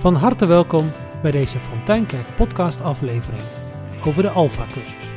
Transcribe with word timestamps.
Van 0.00 0.14
harte 0.14 0.46
welkom 0.46 0.90
bij 1.22 1.30
deze 1.30 1.58
Fonteinkerk 1.58 2.24
podcast 2.36 2.82
aflevering 2.82 3.42
over 4.04 4.22
de 4.22 4.30
Alpha 4.30 4.64
cursus. 4.64 5.12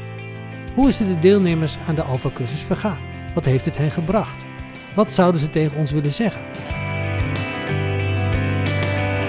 Hoe 0.76 0.88
is 0.88 1.00
het 1.00 1.08
de 1.08 1.20
deelnemers 1.20 1.78
aan 1.88 1.96
de 1.96 2.02
Alpha 2.02 2.30
cursus 2.34 2.62
vergaan? 2.62 2.98
Wat 3.34 3.46
heeft 3.46 3.66
het 3.66 3.78
hen 3.78 3.92
gebracht? 3.92 4.44
Wat 4.96 5.12
zouden 5.12 5.42
ze 5.42 5.50
tegen 5.50 5.78
ons 5.78 5.92
willen 5.92 6.14
zeggen? 6.14 6.42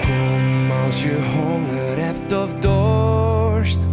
Kom 0.01 0.71
als 0.85 1.03
je 1.03 1.33
honger 1.35 2.03
hebt 2.03 2.33
of 2.33 2.53
dorst. 2.53 3.87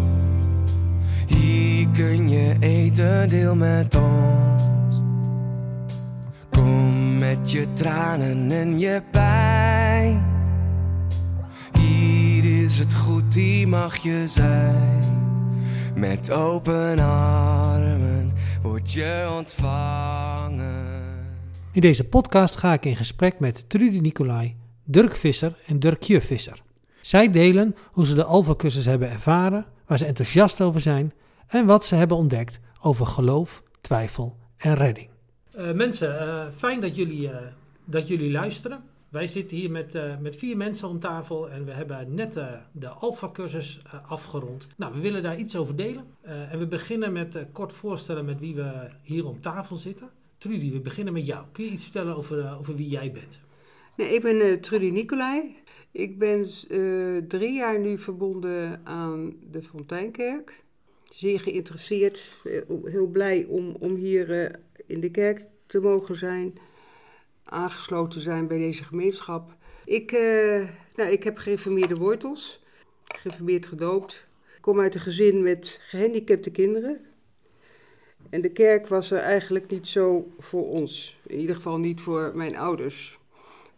Hier 1.26 1.88
kun 1.88 2.29
je 2.30 2.56
eten, 2.60 3.29
deel 3.29 3.56
met 3.56 3.94
ons. 3.94 4.71
Met 7.32 7.50
je 7.50 7.72
tranen 7.72 8.50
en 8.50 8.79
je 8.79 9.03
pijn. 9.11 10.25
Hier 11.79 12.64
is 12.64 12.79
het 12.79 12.95
goed, 12.95 13.35
hier 13.35 13.68
mag 13.68 13.96
je 13.96 14.25
zijn. 14.29 15.05
Met 15.95 16.31
open 16.31 16.99
armen 16.99 18.32
word 18.63 18.93
je 18.93 19.35
ontvangen. 19.36 20.75
In 21.72 21.81
deze 21.81 22.05
podcast 22.05 22.57
ga 22.57 22.72
ik 22.72 22.85
in 22.85 22.96
gesprek 22.96 23.39
met 23.39 23.69
Trudy 23.69 23.99
Nicolai, 23.99 24.57
Dirk 24.85 25.17
Visser 25.17 25.57
en 25.67 25.79
Dirkje 25.79 26.21
Visser. 26.21 26.63
Zij 27.00 27.30
delen 27.30 27.77
hoe 27.93 28.07
ze 28.07 28.14
de 28.14 28.25
Alpha 28.25 28.55
cursus 28.55 28.85
hebben 28.85 29.11
ervaren, 29.11 29.67
waar 29.86 29.99
ze 29.99 30.07
enthousiast 30.07 30.61
over 30.61 30.80
zijn 30.80 31.13
en 31.46 31.67
wat 31.67 31.85
ze 31.85 31.94
hebben 31.94 32.17
ontdekt 32.17 32.61
over 32.80 33.06
geloof, 33.06 33.62
twijfel 33.80 34.36
en 34.56 34.75
redding. 34.75 35.11
Mensen, 35.55 36.20
eh, 36.20 36.47
fijn 36.56 36.80
dat 36.80 36.97
jullie, 36.97 37.28
eh, 37.28 37.36
dat 37.84 38.08
jullie 38.08 38.30
luisteren. 38.30 38.84
Wij 39.08 39.27
zitten 39.27 39.56
hier 39.56 39.70
met, 39.70 39.94
eh, 39.94 40.18
met 40.18 40.36
vier 40.36 40.56
mensen 40.56 40.88
om 40.88 41.00
tafel 41.00 41.50
en 41.50 41.64
we 41.64 41.72
hebben 41.72 42.14
net 42.14 42.38
de 42.72 42.88
Alpha 42.88 43.30
cursus 43.32 43.80
afgerond. 44.06 44.66
Nou, 44.77 44.94
we 44.94 45.00
willen 45.00 45.22
daar 45.22 45.38
iets 45.38 45.56
over 45.56 45.77
delen. 45.77 46.04
en 46.22 46.58
we 46.58 46.66
beginnen 46.66 47.12
met 47.12 47.36
kort 47.52 47.72
voorstellen 47.72 48.24
met 48.24 48.40
wie 48.40 48.54
we 48.54 48.88
hier 49.02 49.27
om 49.27 49.40
tafel 49.40 49.77
zitten. 49.77 50.10
Trudy, 50.38 50.72
we 50.72 50.80
beginnen 50.80 51.12
met 51.12 51.27
jou. 51.27 51.44
Kun 51.52 51.64
je 51.64 51.70
iets 51.70 51.82
vertellen 51.82 52.16
over, 52.16 52.56
over 52.58 52.77
wie 52.77 52.88
jij 52.88 53.12
bent? 53.12 53.40
Nee, 53.96 54.14
ik 54.14 54.22
ben 54.22 54.60
Trudy 54.60 54.90
Nicolai. 54.90 55.56
Ik 55.90 56.18
ben 56.18 56.48
drie 57.28 57.52
jaar 57.52 57.80
nu 57.80 57.98
verbonden 57.98 58.80
aan 58.84 59.34
de 59.50 59.62
Fonteinkerk. 59.62 60.64
Zeer 61.05 61.40
geïnteresseerd, 61.40 62.36
heel 62.84 63.06
blij 63.06 63.44
om, 63.48 63.77
om 63.78 63.94
hier 63.94 64.58
in 64.92 65.00
de 65.00 65.10
kerk 65.10 65.46
te 65.66 65.80
mogen 65.80 66.16
zijn, 66.16 66.58
aangesloten 67.44 68.20
zijn 68.20 68.46
bij 68.46 68.58
deze 68.58 68.84
gemeenschap. 68.84 69.54
Ik, 69.84 70.12
uh, 70.12 70.68
nou, 70.96 71.10
ik 71.10 71.22
heb 71.22 71.36
gereformeerde 71.36 71.96
wortels, 71.96 72.62
gereformeerd 73.04 73.66
gedoopt. 73.66 74.26
Ik 74.56 74.62
kom 74.62 74.80
uit 74.80 74.94
een 74.94 75.00
gezin 75.00 75.42
met 75.42 75.80
gehandicapte 75.82 76.50
kinderen. 76.50 77.00
En 78.30 78.40
de 78.40 78.52
kerk 78.52 78.88
was 78.88 79.10
er 79.10 79.18
eigenlijk 79.18 79.70
niet 79.70 79.88
zo 79.88 80.32
voor 80.38 80.68
ons. 80.68 81.18
In 81.27 81.38
ieder 81.38 81.54
geval 81.54 81.78
niet 81.78 82.00
voor 82.00 82.32
mijn 82.34 82.56
ouders. 82.56 83.18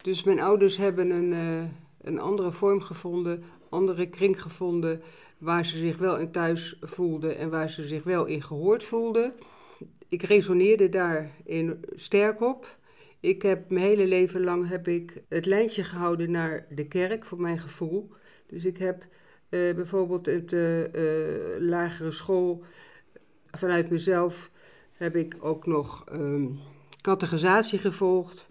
Dus 0.01 0.23
mijn 0.23 0.39
ouders 0.39 0.77
hebben 0.77 1.09
een, 1.09 1.31
uh, 1.31 1.63
een 2.01 2.19
andere 2.19 2.51
vorm 2.51 2.81
gevonden, 2.81 3.43
andere 3.69 4.09
kring 4.09 4.41
gevonden, 4.41 5.01
waar 5.37 5.65
ze 5.65 5.77
zich 5.77 5.97
wel 5.97 6.17
in 6.17 6.31
thuis 6.31 6.77
voelden 6.81 7.37
en 7.37 7.49
waar 7.49 7.69
ze 7.69 7.87
zich 7.87 8.03
wel 8.03 8.25
in 8.25 8.43
gehoord 8.43 8.83
voelden. 8.83 9.33
Ik 10.07 10.23
resoneerde 10.23 10.89
daarin 10.89 11.85
sterk 11.95 12.41
op. 12.41 12.77
Ik 13.19 13.41
heb 13.41 13.69
mijn 13.69 13.85
hele 13.85 14.07
leven 14.07 14.43
lang 14.43 14.69
heb 14.69 14.87
ik 14.87 15.23
het 15.29 15.45
lijntje 15.45 15.83
gehouden 15.83 16.31
naar 16.31 16.65
de 16.69 16.87
kerk, 16.87 17.25
voor 17.25 17.41
mijn 17.41 17.59
gevoel. 17.59 18.11
Dus 18.47 18.65
ik 18.65 18.77
heb 18.77 19.03
uh, 19.49 19.75
bijvoorbeeld 19.75 20.27
op 20.27 20.49
de 20.49 20.89
uh, 21.59 21.67
lagere 21.67 22.11
school, 22.11 22.63
vanuit 23.51 23.89
mezelf, 23.89 24.51
heb 24.93 25.15
ik 25.15 25.35
ook 25.39 25.65
nog 25.65 26.05
um, 26.13 26.59
gevolgd. 27.61 28.47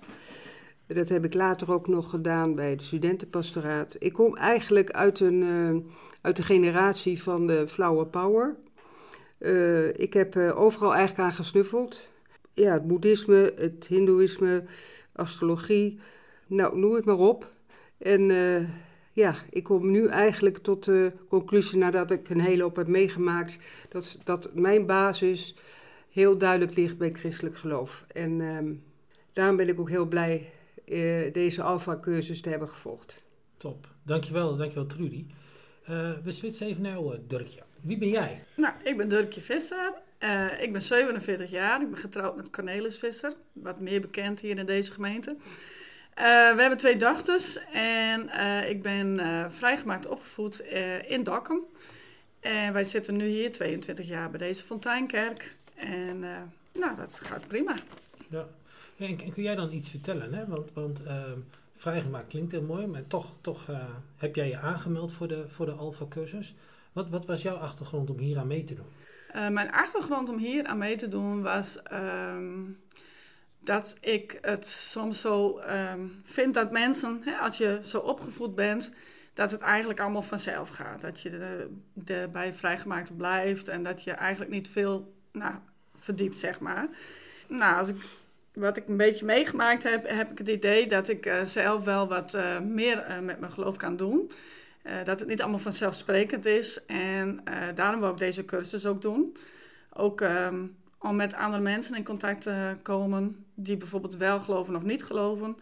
Dat 0.86 1.08
heb 1.08 1.24
ik 1.24 1.34
later 1.34 1.72
ook 1.72 1.88
nog 1.88 2.10
gedaan 2.10 2.54
bij 2.54 2.76
de 2.76 2.82
studentenpastoraat. 2.82 3.96
Ik 3.98 4.12
kom 4.12 4.36
eigenlijk 4.36 4.90
uit 4.90 5.20
een, 5.20 5.44
uit 6.20 6.36
de 6.36 6.42
generatie 6.42 7.22
van 7.22 7.46
de 7.46 7.68
flauwe 7.68 8.06
power. 8.06 8.56
Uh, 9.44 9.88
ik 9.88 10.12
heb 10.12 10.36
uh, 10.36 10.60
overal 10.60 10.94
eigenlijk 10.94 11.28
aan 11.28 11.36
gesnuffeld. 11.36 12.08
Ja, 12.54 12.72
het 12.72 12.86
boeddhisme, 12.86 13.52
het 13.56 13.86
hindoeïsme, 13.86 14.64
astrologie, 15.12 15.98
nou, 16.46 16.78
noem 16.78 16.94
het 16.94 17.04
maar 17.04 17.18
op. 17.18 17.52
En 17.98 18.30
uh, 18.30 18.68
ja, 19.12 19.34
ik 19.50 19.62
kom 19.64 19.90
nu 19.90 20.06
eigenlijk 20.06 20.58
tot 20.58 20.84
de 20.84 21.12
conclusie, 21.28 21.78
nadat 21.78 22.10
ik 22.10 22.28
een 22.28 22.40
hele 22.40 22.62
hoop 22.62 22.76
heb 22.76 22.86
meegemaakt, 22.86 23.58
dat, 23.88 24.18
dat 24.24 24.54
mijn 24.54 24.86
basis 24.86 25.54
heel 26.10 26.38
duidelijk 26.38 26.76
ligt 26.76 26.98
bij 26.98 27.12
christelijk 27.12 27.56
geloof. 27.56 28.04
En 28.12 28.40
ehm, 28.40 28.72
daarom 29.32 29.56
ben 29.56 29.68
ik 29.68 29.80
ook 29.80 29.90
heel 29.90 30.06
blij 30.06 30.52
deze 31.32 31.62
Alpha-cursus 31.62 32.40
te 32.40 32.48
hebben 32.48 32.68
gevolgd. 32.68 33.22
Top, 33.56 33.88
dankjewel, 34.02 34.56
dankjewel 34.56 34.86
Trudy. 34.86 35.26
we 36.24 36.30
switchen 36.30 36.66
even 36.66 36.82
naar 36.82 36.92
jou, 36.92 37.18
Dirkje. 37.26 37.62
Wie 37.84 37.98
ben 37.98 38.08
jij? 38.08 38.44
Nou, 38.54 38.74
ik 38.82 38.96
ben 38.96 39.08
Dirkje 39.08 39.40
Visser. 39.40 39.92
Uh, 40.20 40.62
ik 40.62 40.72
ben 40.72 40.82
47 40.82 41.50
jaar. 41.50 41.82
Ik 41.82 41.90
ben 41.90 41.98
getrouwd 41.98 42.36
met 42.36 42.50
Cornelis 42.50 42.98
Visser. 42.98 43.32
Wat 43.52 43.80
meer 43.80 44.00
bekend 44.00 44.40
hier 44.40 44.58
in 44.58 44.66
deze 44.66 44.92
gemeente. 44.92 45.30
Uh, 45.30 45.36
we 46.54 46.60
hebben 46.60 46.78
twee 46.78 46.96
dochters. 46.96 47.58
En 47.72 48.26
uh, 48.26 48.70
ik 48.70 48.82
ben 48.82 49.20
vrijgemaakt 49.50 50.06
opgevoed 50.06 50.60
in 51.08 51.22
Dokkum. 51.22 51.60
En 52.40 52.72
wij 52.72 52.84
zitten 52.84 53.16
nu 53.16 53.26
hier 53.26 53.52
22 53.52 54.08
jaar 54.08 54.30
bij 54.30 54.38
deze 54.38 54.64
Fonteinkerk. 54.64 55.56
En 55.74 56.18
nou, 56.72 56.96
dat 56.96 57.20
gaat 57.22 57.46
prima. 57.46 57.74
Ja. 58.28 58.46
ja 58.96 59.06
en, 59.06 59.16
kun 59.16 59.42
jij 59.42 59.54
dan 59.54 59.72
iets 59.72 59.90
vertellen? 59.90 60.34
Hè? 60.34 60.46
Want, 60.46 60.72
want 60.72 61.02
ehm, 61.02 61.38
vrijgemaakt 61.76 62.28
klinkt 62.28 62.52
heel 62.52 62.62
mooi. 62.62 62.86
Maar 62.86 63.06
toch, 63.06 63.36
toch 63.40 63.66
heb 64.16 64.34
jij 64.34 64.48
je 64.48 64.58
aangemeld 64.58 65.12
voor 65.12 65.28
de, 65.28 65.44
voor 65.48 65.66
de 65.66 65.72
Alpha-cursus. 65.72 66.54
Wat, 66.94 67.08
wat 67.08 67.26
was 67.26 67.42
jouw 67.42 67.56
achtergrond 67.56 68.10
om 68.10 68.18
hier 68.18 68.38
aan 68.38 68.46
mee 68.46 68.62
te 68.62 68.74
doen? 68.74 68.86
Uh, 69.36 69.48
mijn 69.48 69.72
achtergrond 69.72 70.28
om 70.28 70.38
hier 70.38 70.64
aan 70.64 70.78
mee 70.78 70.96
te 70.96 71.08
doen 71.08 71.42
was 71.42 71.78
um, 71.92 72.78
dat 73.58 73.96
ik 74.00 74.38
het 74.40 74.66
soms 74.66 75.20
zo 75.20 75.58
um, 75.58 76.20
vind 76.24 76.54
dat 76.54 76.70
mensen, 76.70 77.20
hè, 77.24 77.36
als 77.36 77.58
je 77.58 77.80
zo 77.82 77.98
opgevoed 77.98 78.54
bent, 78.54 78.90
dat 79.32 79.50
het 79.50 79.60
eigenlijk 79.60 80.00
allemaal 80.00 80.22
vanzelf 80.22 80.68
gaat. 80.68 81.00
Dat 81.00 81.20
je 81.20 81.30
de, 81.30 81.70
de, 81.92 82.28
bij 82.32 82.54
blijft 83.16 83.68
en 83.68 83.82
dat 83.82 84.02
je 84.02 84.10
eigenlijk 84.10 84.50
niet 84.50 84.68
veel 84.68 85.14
nou, 85.32 85.54
verdiept, 85.96 86.38
zeg 86.38 86.60
maar. 86.60 86.88
Nou, 87.48 87.76
als 87.76 87.88
ik, 87.88 87.96
wat 88.52 88.76
ik 88.76 88.88
een 88.88 88.96
beetje 88.96 89.24
meegemaakt 89.24 89.82
heb, 89.82 90.08
heb 90.08 90.30
ik 90.30 90.38
het 90.38 90.48
idee 90.48 90.86
dat 90.86 91.08
ik 91.08 91.26
uh, 91.26 91.44
zelf 91.44 91.84
wel 91.84 92.08
wat 92.08 92.34
uh, 92.34 92.60
meer 92.60 93.04
met 93.22 93.40
mijn 93.40 93.52
geloof 93.52 93.76
kan 93.76 93.96
doen. 93.96 94.30
Uh, 94.86 95.04
dat 95.04 95.20
het 95.20 95.28
niet 95.28 95.42
allemaal 95.42 95.58
vanzelfsprekend 95.58 96.46
is. 96.46 96.84
En 96.86 97.40
uh, 97.48 97.54
daarom 97.74 98.00
wil 98.00 98.10
ik 98.10 98.16
deze 98.16 98.44
cursus 98.44 98.86
ook 98.86 99.02
doen. 99.02 99.36
Ook 99.92 100.20
um, 100.20 100.76
om 100.98 101.16
met 101.16 101.34
andere 101.34 101.62
mensen 101.62 101.96
in 101.96 102.04
contact 102.04 102.40
te 102.40 102.76
komen 102.82 103.44
die 103.54 103.76
bijvoorbeeld 103.76 104.16
wel 104.16 104.40
geloven 104.40 104.76
of 104.76 104.82
niet 104.82 105.04
geloven. 105.04 105.56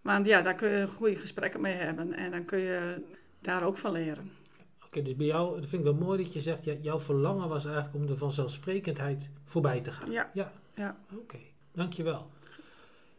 Want 0.00 0.26
ja, 0.26 0.42
daar 0.42 0.54
kun 0.54 0.70
je 0.70 0.88
goede 0.88 1.16
gesprekken 1.16 1.60
mee 1.60 1.74
hebben 1.74 2.12
en 2.12 2.30
dan 2.30 2.44
kun 2.44 2.58
je 2.58 3.02
daar 3.40 3.64
ook 3.64 3.76
van 3.76 3.92
leren. 3.92 4.30
Oké, 4.76 4.86
okay, 4.86 5.02
dus 5.02 5.16
bij 5.16 5.26
jou, 5.26 5.60
dat 5.60 5.68
vind 5.68 5.86
ik 5.86 5.92
wel 5.92 6.06
mooi 6.06 6.22
dat 6.22 6.32
je 6.32 6.40
zegt, 6.40 6.64
ja, 6.64 6.72
jouw 6.80 7.00
verlangen 7.00 7.48
was 7.48 7.64
eigenlijk 7.64 7.94
om 7.94 8.06
de 8.06 8.16
vanzelfsprekendheid 8.16 9.28
voorbij 9.44 9.80
te 9.80 9.92
gaan. 9.92 10.10
Ja. 10.10 10.30
Ja, 10.34 10.52
ja. 10.74 10.96
oké, 11.12 11.20
okay, 11.20 11.52
dankjewel. 11.72 12.30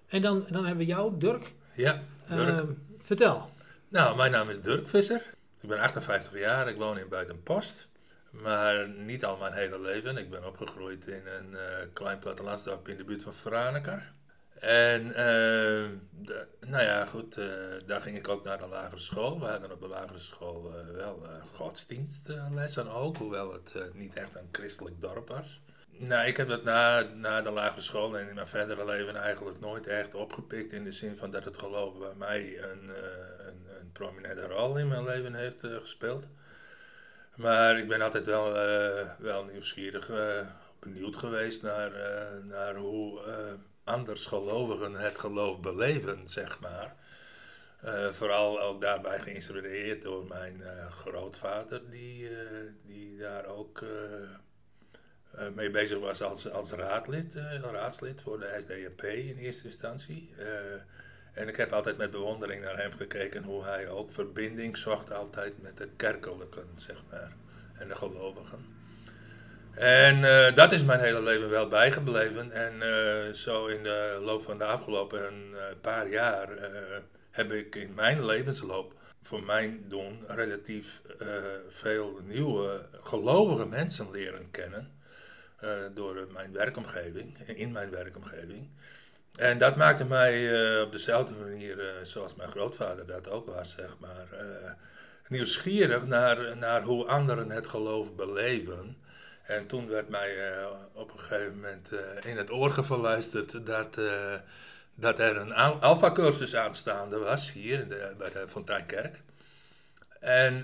En 0.07 0.21
dan, 0.21 0.45
dan 0.49 0.65
hebben 0.65 0.85
we 0.85 0.91
jou, 0.91 1.17
Dirk. 1.17 1.53
Ja, 1.75 2.01
Dirk. 2.29 2.63
Uh, 2.63 2.69
vertel. 2.97 3.49
Nou, 3.87 4.17
mijn 4.17 4.31
naam 4.31 4.49
is 4.49 4.61
Dirk 4.61 4.87
Visser. 4.87 5.35
Ik 5.61 5.69
ben 5.69 5.79
58 5.79 6.39
jaar, 6.39 6.67
ik 6.67 6.77
woon 6.77 6.97
in 6.97 7.09
Buitenpost. 7.09 7.87
Maar 8.29 8.89
niet 8.89 9.25
al 9.25 9.37
mijn 9.37 9.53
hele 9.53 9.79
leven. 9.79 10.17
Ik 10.17 10.29
ben 10.29 10.45
opgegroeid 10.45 11.07
in 11.07 11.27
een 11.27 11.51
uh, 11.51 11.59
klein 11.93 12.19
plattelandsdorp 12.19 12.87
in 12.87 12.97
de 12.97 13.03
buurt 13.03 13.23
van 13.23 13.33
Franeker. 13.33 14.13
En 14.59 15.07
uh, 15.07 15.15
de, 16.11 16.47
nou 16.67 16.83
ja, 16.83 17.05
goed, 17.05 17.37
uh, 17.37 17.45
daar 17.85 18.01
ging 18.01 18.17
ik 18.17 18.27
ook 18.27 18.43
naar 18.43 18.57
de 18.57 18.67
lagere 18.67 19.01
school. 19.01 19.39
We 19.39 19.45
hadden 19.45 19.71
op 19.71 19.81
de 19.81 19.87
lagere 19.87 20.19
school 20.19 20.71
wel 20.93 21.27
godsdienstlessen 21.53 22.91
ook, 22.91 23.17
hoewel 23.17 23.53
het 23.53 23.93
niet 23.93 24.13
echt 24.13 24.35
een 24.35 24.49
christelijk 24.51 25.01
dorp 25.01 25.27
was. 25.27 25.61
Nou, 25.89 26.27
ik 26.27 26.37
heb 26.37 26.47
dat 26.47 26.63
na, 26.63 27.01
na 27.01 27.41
de 27.41 27.51
lagere 27.51 27.81
school 27.81 28.17
en 28.17 28.29
in 28.29 28.35
mijn 28.35 28.47
verdere 28.47 28.85
leven 28.85 29.15
eigenlijk 29.15 29.59
nooit 29.59 29.87
echt 29.87 30.15
opgepikt. 30.15 30.73
In 30.73 30.83
de 30.83 30.91
zin 30.91 31.17
van 31.17 31.31
dat 31.31 31.43
het 31.43 31.57
geloof 31.57 31.97
bij 31.97 32.15
mij 32.15 32.63
een 32.63 32.91
prominente 33.97 34.47
rol 34.47 34.77
in 34.77 34.87
mijn 34.87 35.05
leven 35.05 35.33
heeft 35.33 35.63
uh, 35.63 35.75
gespeeld. 35.75 36.25
Maar 37.37 37.77
ik 37.77 37.87
ben 37.87 38.01
altijd 38.01 38.25
wel, 38.25 38.55
uh, 38.55 39.09
wel 39.19 39.45
nieuwsgierig 39.45 40.09
uh, 40.09 40.47
benieuwd 40.79 41.17
geweest 41.17 41.61
naar, 41.61 41.93
eh, 41.93 42.43
naar 42.43 42.75
hoe 42.75 43.21
uh, 43.27 43.33
andersgelovigen 43.83 44.93
het 44.93 45.19
geloof 45.19 45.59
beleven, 45.59 46.27
zeg 46.27 46.59
maar. 46.59 46.95
Vooral 48.11 48.61
ook 48.61 48.81
daarbij 48.81 49.19
geïnspireerd 49.19 50.01
door 50.01 50.25
mijn 50.25 50.61
grootvader, 50.89 51.89
die, 51.89 52.29
die 52.85 53.17
daar 53.17 53.45
ook 53.45 53.83
mee 55.55 55.69
bezig 55.69 55.99
was 55.99 56.21
als, 56.21 56.51
als 56.51 56.71
raadlid, 56.71 57.33
raadslid 57.61 58.21
voor 58.21 58.39
de 58.39 58.55
SDAP 58.59 59.03
in 59.03 59.37
eerste 59.37 59.65
instantie. 59.65 60.33
En 61.37 61.47
ik 61.47 61.55
heb 61.55 61.73
altijd 61.73 61.97
met 61.97 62.11
bewondering 62.11 62.63
naar 62.63 62.77
hem 62.77 62.91
gekeken 62.91 63.43
hoe 63.43 63.63
hij 63.63 63.89
ook 63.89 64.11
verbinding 64.11 64.77
zocht 64.77 65.11
altijd 65.11 65.61
met 65.61 65.77
de 65.77 65.89
kerkelijken, 65.95 66.67
zeg 66.75 67.03
maar, 67.09 67.31
en 67.73 67.87
de 67.87 67.95
gelovigen. 67.95 68.65
En 69.73 70.17
uh, 70.17 70.55
dat 70.55 70.71
is 70.71 70.83
mijn 70.83 70.99
hele 70.99 71.21
leven 71.21 71.49
wel 71.49 71.67
bijgebleven. 71.67 72.51
En 72.51 72.73
uh, 72.75 73.33
zo 73.33 73.65
in 73.65 73.83
de 73.83 74.19
loop 74.21 74.43
van 74.43 74.57
de 74.57 74.63
afgelopen 74.63 75.33
uh, 75.53 75.59
paar 75.81 76.09
jaar 76.09 76.49
heb 77.31 77.51
ik 77.51 77.75
in 77.75 77.93
mijn 77.93 78.25
levensloop 78.25 78.93
voor 79.21 79.43
mijn 79.43 79.85
doen 79.87 80.23
relatief 80.27 81.01
veel 81.69 82.19
nieuwe 82.23 82.81
gelovige 83.03 83.67
mensen 83.67 84.11
leren 84.11 84.51
kennen. 84.51 84.91
door 85.93 86.27
mijn 86.31 86.51
werkomgeving, 86.51 87.37
in 87.47 87.71
mijn 87.71 87.89
werkomgeving. 87.89 88.69
En 89.37 89.57
dat 89.57 89.75
maakte 89.75 90.05
mij 90.05 90.81
op 90.81 90.91
dezelfde 90.91 91.33
manier 91.33 91.77
zoals 92.03 92.35
mijn 92.35 92.51
grootvader 92.51 93.05
dat 93.05 93.29
ook 93.29 93.47
was, 93.47 93.71
zeg 93.71 93.95
maar, 93.99 94.27
nieuwsgierig 95.27 96.05
naar, 96.05 96.57
naar 96.57 96.81
hoe 96.83 97.05
anderen 97.05 97.51
het 97.51 97.67
geloof 97.67 98.15
beleven. 98.15 98.97
En 99.43 99.67
toen 99.67 99.87
werd 99.89 100.09
mij 100.09 100.57
op 100.93 101.11
een 101.13 101.19
gegeven 101.19 101.55
moment 101.55 101.89
in 102.25 102.37
het 102.37 102.51
oor 102.51 102.71
geluisterd 102.71 103.65
dat, 103.65 103.97
dat 104.95 105.19
er 105.19 105.37
een 105.37 105.53
alfa-cursus 105.81 106.55
aanstaande 106.55 107.17
was 107.17 107.51
hier 107.51 107.79
in 107.79 107.89
de, 107.89 108.13
bij 108.17 108.31
de 108.31 108.45
Fonteinkerk. 108.47 109.21
En 110.19 110.61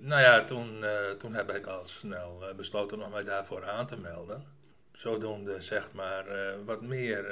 nou 0.00 0.20
ja, 0.20 0.44
toen, 0.44 0.84
toen 1.18 1.34
heb 1.34 1.52
ik 1.52 1.66
al 1.66 1.86
snel 1.86 2.42
besloten 2.56 3.02
om 3.02 3.10
mij 3.10 3.24
daarvoor 3.24 3.68
aan 3.68 3.86
te 3.86 3.96
melden. 3.96 4.44
Zodoende 4.92 5.60
zeg 5.60 5.92
maar 5.92 6.24
wat 6.64 6.82
meer 6.82 7.24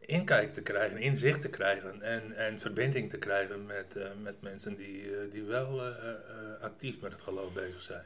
inkijk 0.00 0.54
te 0.54 0.62
krijgen, 0.62 0.98
inzicht 0.98 1.40
te 1.40 1.48
krijgen 1.48 2.02
en, 2.02 2.36
en 2.36 2.58
verbinding 2.58 3.10
te 3.10 3.18
krijgen 3.18 3.66
met, 3.66 3.98
met 4.22 4.42
mensen 4.42 4.76
die, 4.76 5.28
die 5.32 5.42
wel 5.42 5.80
actief 6.60 7.00
met 7.00 7.12
het 7.12 7.20
geloof 7.20 7.52
bezig 7.52 7.82
zijn. 7.82 8.04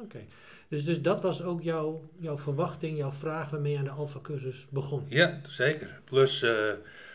Oké, 0.00 0.24
dus, 0.68 0.84
dus 0.84 1.02
dat 1.02 1.22
was 1.22 1.42
ook 1.42 1.62
jouw, 1.62 2.08
jouw 2.18 2.38
verwachting, 2.38 2.98
jouw 2.98 3.12
vraag 3.12 3.50
waarmee 3.50 3.72
je 3.72 3.78
aan 3.78 3.84
de 3.84 3.90
Alpha-cursus 3.90 4.66
begon? 4.70 5.04
Ja, 5.08 5.40
zeker. 5.48 6.00
Plus 6.04 6.44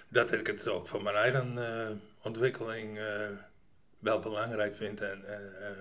dat 0.09 0.31
ik 0.33 0.47
het 0.47 0.68
ook 0.68 0.88
voor 0.88 1.03
mijn 1.03 1.15
eigen 1.15 1.57
ontwikkeling 2.21 3.00
wel 4.00 4.19
belangrijk 4.19 4.75
vind 4.75 5.01
en 5.01 5.23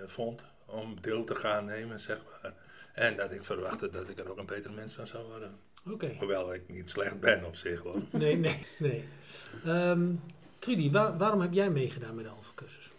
vond 0.07 0.43
om 0.67 1.01
deel 1.01 1.25
te 1.25 1.35
gaan 1.35 1.65
nemen, 1.65 2.01
zeg 2.01 2.19
maar. 2.25 2.53
En 2.93 3.17
dat 3.17 3.33
ik 3.33 3.45
verwachtte 3.45 3.91
dat 3.91 4.09
ik 4.09 4.19
er 4.19 4.31
ook 4.31 4.39
een 4.39 4.47
beter 4.47 4.73
mens 4.73 4.93
van 4.93 5.07
zou 5.07 5.25
worden. 5.27 5.59
Oké. 5.91 6.17
Hoewel 6.19 6.55
ik 6.55 6.63
niet 6.69 6.91
slecht 6.91 7.21
ben 7.21 7.45
op 7.45 7.57
zich 7.57 7.81
hoor. 7.81 8.03
Nee, 8.11 8.37
nee, 8.37 8.67
nee. 8.79 9.05
Um, 9.67 10.21
Trudy, 10.59 10.91
waar, 10.91 11.19
waarom 11.19 11.41
heb 11.41 11.53
jij 11.53 11.71
meegedaan 11.71 12.15
met 12.15 12.25
de 12.25 12.31
Alpha-cursus? 12.31 12.91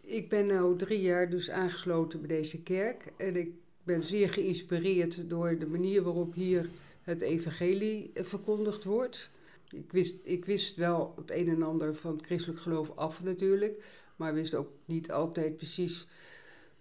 Ik 0.00 0.28
ben 0.28 0.46
nu 0.46 0.76
drie 0.76 1.00
jaar 1.00 1.30
dus 1.30 1.50
aangesloten 1.50 2.20
bij 2.20 2.28
deze 2.28 2.62
kerk. 2.62 3.12
En 3.16 3.36
ik 3.36 3.50
ben 3.82 4.02
zeer 4.02 4.28
geïnspireerd 4.28 5.30
door 5.30 5.58
de 5.58 5.66
manier 5.66 6.02
waarop 6.02 6.34
hier 6.34 6.68
het 7.02 7.20
evangelie 7.20 8.10
eh, 8.14 8.24
verkondigd 8.24 8.84
wordt. 8.84 9.30
Ik 9.70 9.92
wist, 9.92 10.14
ik 10.22 10.44
wist 10.44 10.76
wel 10.76 11.12
het 11.16 11.30
een 11.30 11.48
en 11.48 11.62
ander 11.62 11.94
van 11.94 12.16
het 12.16 12.26
christelijk 12.26 12.60
geloof 12.60 12.96
af 12.96 13.22
natuurlijk. 13.22 13.84
Maar 14.16 14.34
wist 14.34 14.54
ook 14.54 14.70
niet 14.84 15.12
altijd 15.12 15.56
precies 15.56 16.06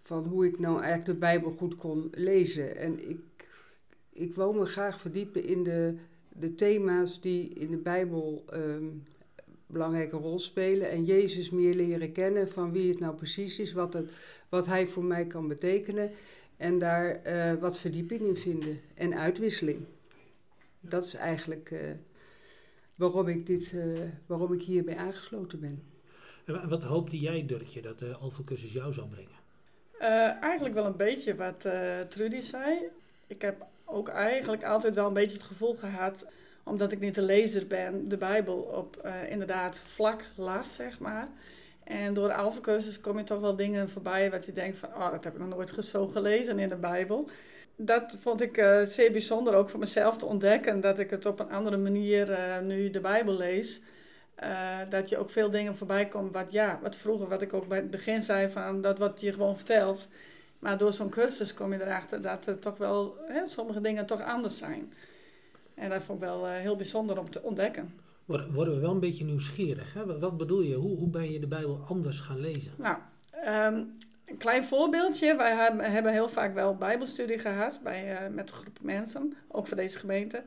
van 0.04 0.25
hoe 0.25 0.46
ik 0.46 0.60
nou 0.60 0.75
eigenlijk 0.75 1.06
de 1.06 1.25
Bijbel 1.25 1.52
goed 1.52 1.75
kon 1.75 2.08
lezen. 2.12 2.75
En 2.75 3.10
ik, 3.10 3.19
ik 4.13 4.36
wou 4.36 4.58
me 4.58 4.66
graag 4.66 5.00
verdiepen 5.00 5.44
in 5.44 5.63
de, 5.63 5.96
de 6.30 6.56
thema's 6.56 7.22
die 7.22 7.50
in 7.50 7.72
de 7.72 7.78
Bijbel 7.78 8.46
um, 8.54 9.04
belangrijke 9.72 10.16
rol 10.16 10.40
spelen. 10.40 10.90
En 10.90 11.06
Jezus 11.06 11.50
meer 11.50 11.75
leren 11.75 12.12
kennen 12.12 12.50
van 12.50 12.72
wie 12.72 12.90
het 12.90 13.00
nou 13.00 13.16
precies 13.16 13.60
is, 13.60 13.74
wat, 13.74 13.94
het, 13.94 14.10
wat 14.50 14.66
hij 14.66 14.88
voor 14.88 15.04
mij 15.04 15.25
kan 15.25 15.48
betekenen. 15.48 16.12
En 16.58 16.80
daar 16.80 17.22
uh, 17.25 17.54
wat 17.62 17.78
verdieping 17.78 18.22
in 18.22 18.38
vinden 18.38 18.80
en 18.94 19.18
uitwisseling. 19.18 19.86
Dat 20.80 21.06
is 21.06 21.13
eigenlijk 21.13 21.72
uh, 21.72 21.80
waarom, 22.96 23.28
ik 23.28 23.46
dit, 23.46 23.72
uh, 23.72 24.00
waarom 24.25 24.54
ik 24.54 24.62
hierbij 24.62 24.98
aangesloten 24.98 25.60
ben. 25.60 25.84
En 26.46 26.69
wat 26.69 26.84
hoopte 26.84 27.19
jij, 27.19 27.46
Dirkje, 27.46 27.81
dat 27.81 28.00
de 28.00 28.16
Alpha-cursus 28.16 28.72
jou 28.72 28.94
zou 28.94 29.08
brengen? 29.08 29.40
eigenlijk 30.42 30.74
wel 30.74 30.86
een 30.86 30.96
beetje 30.96 31.36
wat 31.36 31.68
Trudy 32.10 32.40
zei. 32.40 32.80
Ik 33.28 33.42
heb 33.42 33.66
ook 33.91 34.07
eigenlijk 34.07 34.63
altijd 34.63 34.95
wel 34.95 35.07
een 35.07 35.13
beetje 35.13 35.38
het 35.38 35.45
gevoel 35.45 35.73
gehad 35.75 36.25
omdat 36.63 36.91
ik 36.91 36.99
niet 36.99 37.17
een 37.17 37.23
lezer 37.23 37.67
ben, 37.67 38.09
de 38.09 38.17
Bijbel 38.17 38.55
op 38.55 39.01
uh, 39.05 39.31
inderdaad 39.31 39.81
vlak 39.85 40.23
las, 40.35 40.75
zeg 40.75 40.99
maar. 40.99 41.27
En 41.83 42.13
door 42.13 42.27
de 42.27 42.33
alfacursus 42.33 42.99
kom 42.99 43.17
je 43.17 43.23
toch 43.23 43.39
wel 43.39 43.55
dingen 43.55 43.89
voorbij 43.89 44.31
wat 44.31 44.45
je 44.45 44.51
denkt 44.51 44.77
van, 44.77 44.89
oh, 44.89 45.11
dat 45.11 45.23
heb 45.23 45.33
ik 45.33 45.39
nog 45.39 45.49
nooit 45.49 45.85
zo 45.85 46.07
gelezen 46.07 46.59
in 46.59 46.69
de 46.69 46.75
Bijbel. 46.75 47.29
Dat 47.75 48.17
vond 48.19 48.41
ik 48.41 48.57
uh, 48.57 48.81
zeer 48.81 49.11
bijzonder 49.11 49.53
ook 49.53 49.69
voor 49.69 49.79
mezelf 49.79 50.17
te 50.17 50.25
ontdekken, 50.25 50.81
dat 50.81 50.99
ik 50.99 51.09
het 51.09 51.25
op 51.25 51.39
een 51.39 51.51
andere 51.51 51.77
manier 51.77 52.29
uh, 52.29 52.59
nu 52.59 52.89
de 52.89 52.99
Bijbel 52.99 53.38
lees. 53.38 53.81
dat 54.89 55.09
je 55.09 55.17
ook 55.17 55.29
veel 55.29 55.49
dingen 55.49 55.77
voorbij 55.77 56.07
komt 56.07 56.33
wat, 56.33 56.51
ja, 56.51 56.79
wat 56.81 56.95
vroeger, 56.95 57.27
wat 57.27 57.41
ik 57.41 57.53
ook 57.53 57.67
bij 57.67 57.77
het 57.77 57.91
begin 57.91 58.21
zei, 58.21 58.49
van 58.49 58.81
dat 58.81 58.97
wat 58.97 59.21
je 59.21 59.33
gewoon 59.33 59.55
vertelt. 59.55 60.07
Maar 60.62 60.78
door 60.78 60.94
zo'n 60.94 61.10
cursus 61.10 61.54
kom 61.54 61.74
je 61.74 61.81
erachter 61.81 62.22
dat 62.22 62.46
er 62.46 62.60
toch 62.60 62.78
wel 62.78 63.18
hè, 63.28 63.48
sommige 63.48 63.81
dingen 63.81 64.06
toch 64.06 64.24
anders 64.24 64.58
zijn. 64.58 64.94
En 65.74 65.90
dat 65.90 66.04
vond 66.04 66.22
ik 66.22 66.28
wel 66.28 66.48
uh, 66.48 66.54
heel 66.54 66.75
bijzonder 66.75 67.19
om 67.19 67.30
te 67.30 67.42
ontdekken. 67.42 68.00
Worden 68.25 68.74
we 68.74 68.80
wel 68.80 68.92
een 68.92 69.00
beetje 69.00 69.25
nieuwsgierig. 69.25 69.94
Hè? 69.94 70.19
Wat 70.19 70.38
bedoel 70.38 70.62
je? 70.62 70.75
Hoe, 70.75 70.98
hoe 70.98 71.10
ben 71.10 71.31
je 71.31 71.40
de 71.40 71.48
Bijbel 71.48 71.86
anders 71.88 72.19
gaan 72.19 72.40
lezen? 72.40 72.72
Nou, 72.75 72.98
um, 73.48 73.92
een 74.25 74.38
klein 74.38 74.63
voorbeeldje. 74.63 75.36
Wij 75.36 75.72
hebben 75.80 76.12
heel 76.12 76.30
vaak 76.30 76.54
wel 76.54 76.75
Bijbelstudie 76.75 77.40
gehad 77.40 77.80
bij, 77.84 78.12
uh, 78.12 78.36
met 78.36 78.52
een 78.52 78.58
groep 78.58 78.78
mensen, 78.81 79.34
ook 79.48 79.68
voor 79.68 79.78
deze 79.78 80.00
gemeente. 80.00 80.44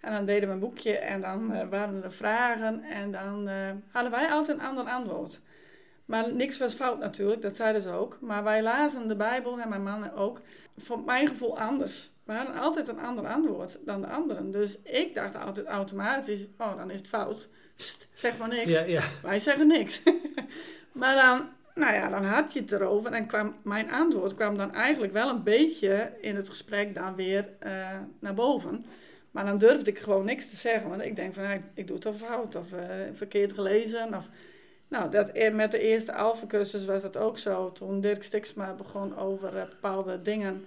En 0.00 0.12
dan 0.12 0.24
deden 0.24 0.48
we 0.48 0.54
een 0.54 0.60
boekje 0.60 0.98
en 0.98 1.20
dan 1.20 1.52
uh, 1.52 1.68
waren 1.68 2.04
er 2.04 2.12
vragen 2.12 2.82
en 2.82 3.12
dan 3.12 3.48
hadden 3.90 4.10
wij 4.10 4.28
altijd 4.30 4.58
een 4.58 4.64
ander 4.64 4.84
antwoord. 4.84 5.40
Maar 6.06 6.32
niks 6.32 6.58
was 6.58 6.74
fout 6.74 6.98
natuurlijk, 6.98 7.42
dat 7.42 7.56
zeiden 7.56 7.82
ze 7.82 7.90
ook. 7.90 8.18
Maar 8.20 8.44
wij 8.44 8.62
lazen 8.62 9.08
de 9.08 9.16
Bijbel 9.16 9.60
en 9.60 9.68
mijn 9.68 9.82
man 9.82 10.12
ook, 10.12 10.40
voor 10.76 11.00
mijn 11.00 11.28
gevoel 11.28 11.58
anders. 11.58 12.10
We 12.24 12.32
hadden 12.32 12.54
altijd 12.54 12.88
een 12.88 13.00
ander 13.00 13.26
antwoord 13.26 13.78
dan 13.84 14.00
de 14.00 14.06
anderen. 14.06 14.50
Dus 14.50 14.78
ik 14.82 15.14
dacht 15.14 15.36
altijd 15.36 15.66
automatisch, 15.66 16.40
oh, 16.58 16.76
dan 16.76 16.90
is 16.90 16.98
het 16.98 17.08
fout. 17.08 17.48
zeg 18.14 18.38
maar 18.38 18.48
niks. 18.48 18.72
Ja, 18.72 18.82
ja. 18.82 19.02
Wij 19.22 19.38
zeggen 19.38 19.66
niks. 19.66 20.02
maar 20.92 21.14
dan, 21.14 21.48
nou 21.74 21.94
ja, 21.94 22.08
dan 22.08 22.24
had 22.24 22.52
je 22.52 22.60
het 22.60 22.72
erover 22.72 23.12
en 23.12 23.26
kwam 23.26 23.54
mijn 23.64 23.90
antwoord 23.90 24.34
kwam 24.34 24.56
dan 24.56 24.74
eigenlijk 24.74 25.12
wel 25.12 25.28
een 25.28 25.42
beetje 25.42 26.12
in 26.20 26.36
het 26.36 26.48
gesprek 26.48 26.94
dan 26.94 27.14
weer 27.14 27.48
uh, 27.66 27.98
naar 28.18 28.34
boven. 28.34 28.86
Maar 29.30 29.44
dan 29.44 29.58
durfde 29.58 29.90
ik 29.90 29.98
gewoon 29.98 30.24
niks 30.24 30.50
te 30.50 30.56
zeggen, 30.56 30.88
want 30.88 31.02
ik 31.02 31.16
denk 31.16 31.34
van, 31.34 31.42
nou, 31.42 31.60
ik 31.74 31.86
doe 31.86 31.96
het 31.96 32.04
toch 32.04 32.16
fout 32.16 32.54
of 32.54 32.72
uh, 32.72 32.80
verkeerd 33.12 33.52
gelezen. 33.52 34.14
Of, 34.14 34.28
nou, 34.88 35.10
dat, 35.10 35.30
e-, 35.32 35.50
met 35.50 35.70
de 35.70 35.78
eerste 35.78 36.14
alfacursus 36.14 36.84
was 36.84 37.02
dat 37.02 37.16
ook 37.16 37.38
zo. 37.38 37.72
Toen 37.72 38.00
Dirk 38.00 38.22
Stiksma 38.22 38.74
begon 38.74 39.16
over 39.16 39.56
uh, 39.56 39.68
bepaalde 39.68 40.22
dingen 40.22 40.64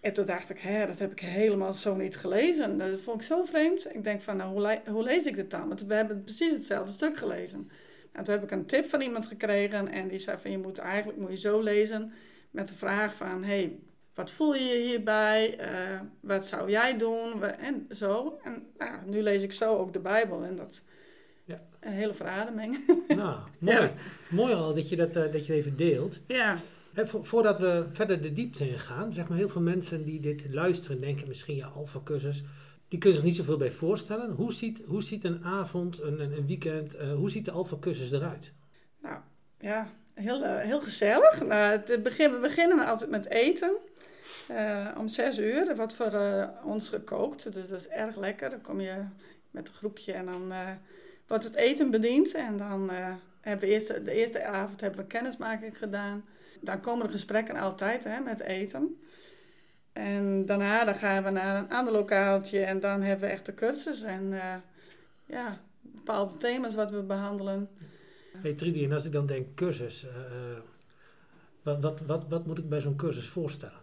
en 0.00 0.12
toen 0.12 0.26
dacht 0.26 0.50
ik, 0.50 0.58
hè, 0.58 0.86
dat 0.86 0.98
heb 0.98 1.12
ik 1.12 1.20
helemaal 1.20 1.72
zo 1.72 1.94
niet 1.94 2.16
gelezen. 2.16 2.78
Dat 2.78 3.00
vond 3.00 3.20
ik 3.20 3.26
zo 3.26 3.44
vreemd. 3.44 3.94
Ik 3.94 4.04
denk 4.04 4.20
van, 4.20 4.36
nou, 4.36 4.78
hoe, 4.86 5.02
lees 5.02 5.26
ik 5.26 5.34
dit 5.34 5.50
dan? 5.50 5.68
Want 5.68 5.84
we 5.84 5.94
hebben 5.94 6.22
precies 6.22 6.52
hetzelfde 6.52 6.92
stuk 6.92 7.16
gelezen. 7.16 7.70
En 8.12 8.24
toen 8.24 8.34
heb 8.34 8.42
ik 8.42 8.50
een 8.50 8.66
tip 8.66 8.88
van 8.88 9.00
iemand 9.00 9.26
gekregen 9.26 9.88
en 9.88 10.08
die 10.08 10.18
zei 10.18 10.38
van, 10.38 10.50
je 10.50 10.58
moet 10.58 10.78
eigenlijk 10.78 11.18
moet 11.18 11.30
je 11.30 11.36
zo 11.36 11.60
lezen 11.60 12.12
met 12.50 12.68
de 12.68 12.74
vraag 12.74 13.14
van, 13.14 13.44
hey, 13.44 13.78
wat 14.14 14.30
voel 14.30 14.54
je 14.54 14.82
hierbij? 14.86 15.58
Uh, 15.60 16.00
wat 16.20 16.46
zou 16.46 16.70
jij 16.70 16.98
doen? 16.98 17.44
En 17.44 17.86
zo. 17.90 18.38
En 18.44 18.66
nou, 18.78 18.92
nu 19.06 19.22
lees 19.22 19.42
ik 19.42 19.52
zo 19.52 19.76
ook 19.76 19.92
de 19.92 20.00
Bijbel 20.00 20.42
en 20.42 20.56
dat 20.56 20.82
ja. 21.50 21.60
een 21.80 21.92
hele 21.92 22.14
verademing. 22.14 22.78
Nou, 23.08 23.38
mooi. 23.58 23.76
Ja. 23.76 23.92
Mooi 24.30 24.54
al 24.54 24.74
dat 24.74 24.88
je 24.88 24.96
dat, 24.96 25.16
uh, 25.16 25.32
dat 25.32 25.46
je 25.46 25.52
even 25.52 25.76
deelt. 25.76 26.20
Ja 26.26 26.56
voordat 27.22 27.58
we 27.58 27.86
verder 27.92 28.22
de 28.22 28.32
diepte 28.32 28.68
in 28.68 28.78
gaan, 28.78 29.12
zeg 29.12 29.28
maar 29.28 29.38
heel 29.38 29.48
veel 29.48 29.60
mensen 29.60 30.04
die 30.04 30.20
dit 30.20 30.44
luisteren 30.50 31.00
denken 31.00 31.28
misschien 31.28 31.56
ja, 31.56 31.66
alfa-cursus, 31.66 32.42
die 32.88 32.98
kunnen 32.98 33.18
zich 33.18 33.26
niet 33.26 33.36
zoveel 33.36 33.56
bij 33.56 33.70
voorstellen. 33.70 34.30
Hoe 34.30 34.52
ziet, 34.52 34.82
hoe 34.86 35.02
ziet 35.02 35.24
een 35.24 35.44
avond, 35.44 36.00
een, 36.00 36.20
een 36.20 36.46
weekend, 36.46 36.94
uh, 36.94 37.14
hoe 37.14 37.30
ziet 37.30 37.44
de 37.44 37.50
alfa-cursus 37.50 38.12
eruit? 38.12 38.52
Nou, 39.02 39.16
ja, 39.58 39.88
heel, 40.14 40.42
uh, 40.42 40.58
heel 40.58 40.80
gezellig. 40.80 41.46
Nou, 41.46 41.80
het 41.84 42.02
begin, 42.02 42.32
we 42.32 42.38
beginnen 42.38 42.86
altijd 42.86 43.10
met 43.10 43.28
eten. 43.28 43.76
Eh, 44.48 44.88
om 44.98 45.08
zes 45.08 45.38
uur 45.38 45.68
er 45.68 45.76
wordt 45.76 45.94
voor 45.94 46.12
eh, 46.12 46.48
ons 46.64 46.88
gekookt. 46.88 47.52
Dus 47.52 47.68
dat 47.68 47.78
is 47.78 47.88
erg 47.88 48.16
lekker. 48.16 48.50
Dan 48.50 48.60
kom 48.60 48.80
je 48.80 49.04
met 49.50 49.68
een 49.68 49.74
groepje 49.74 50.12
en 50.12 50.26
dan 50.26 50.52
eh, 50.52 50.68
wordt 51.30 51.44
het 51.44 51.54
eten 51.54 51.90
bediend. 51.90 52.34
En 52.34 52.56
dan 52.56 52.90
eh, 52.90 53.14
hebben 53.40 53.68
we 53.68 53.74
eerst, 53.74 54.04
de 54.04 54.12
eerste 54.12 54.44
avond 54.44 54.80
hebben 54.80 55.00
we 55.00 55.06
kennismaking 55.06 55.78
gedaan. 55.78 56.24
Dan 56.60 56.80
komen 56.80 57.06
de 57.06 57.12
gesprekken 57.12 57.56
altijd 57.56 58.04
hè, 58.04 58.20
met 58.20 58.40
eten. 58.40 59.00
En 59.92 60.46
daarna 60.46 60.84
dan 60.84 60.94
gaan 60.94 61.24
we 61.24 61.30
naar 61.30 61.56
een 61.56 61.70
ander 61.70 61.92
lokaaltje 61.92 62.60
en 62.64 62.80
dan 62.80 63.02
hebben 63.02 63.28
we 63.28 63.34
echt 63.34 63.46
de 63.46 63.54
cursus. 63.54 64.02
En 64.02 64.32
eh, 64.32 64.54
ja, 65.26 65.60
bepaalde 65.80 66.36
thema's 66.36 66.74
wat 66.74 66.90
we 66.90 67.02
behandelen. 67.02 67.68
Hey 68.36 68.54
Trudy, 68.54 68.84
en 68.84 68.92
als 68.92 69.04
ik 69.04 69.12
dan 69.12 69.26
denk 69.26 69.54
cursus, 69.54 70.04
eh, 70.04 70.12
wat, 71.62 72.00
wat, 72.06 72.28
wat 72.28 72.46
moet 72.46 72.58
ik 72.58 72.68
bij 72.68 72.80
zo'n 72.80 72.96
cursus 72.96 73.26
voorstellen? 73.26 73.79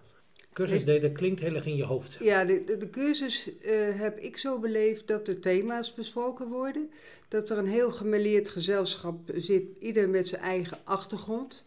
Cursus, 0.58 0.86
dat 0.86 1.12
klinkt 1.12 1.40
heel 1.40 1.56
erg 1.56 1.66
in 1.66 1.76
je 1.76 1.84
hoofd. 1.84 2.18
Ja, 2.20 2.46
de, 2.46 2.64
de, 2.64 2.78
de 2.78 2.90
cursus 2.90 3.60
eh, 3.62 4.00
heb 4.00 4.20
ik 4.20 4.38
zo 4.38 4.60
beleefd 4.60 5.08
dat 5.08 5.28
er 5.28 5.40
thema's 5.40 5.94
besproken 5.94 6.48
worden. 6.48 6.92
Dat 7.28 7.50
er 7.50 7.58
een 7.58 7.68
heel 7.68 7.92
gemêleerd 7.92 8.50
gezelschap 8.50 9.20
zit, 9.36 9.64
ieder 9.80 10.10
met 10.10 10.28
zijn 10.28 10.42
eigen 10.42 10.78
achtergrond. 10.84 11.66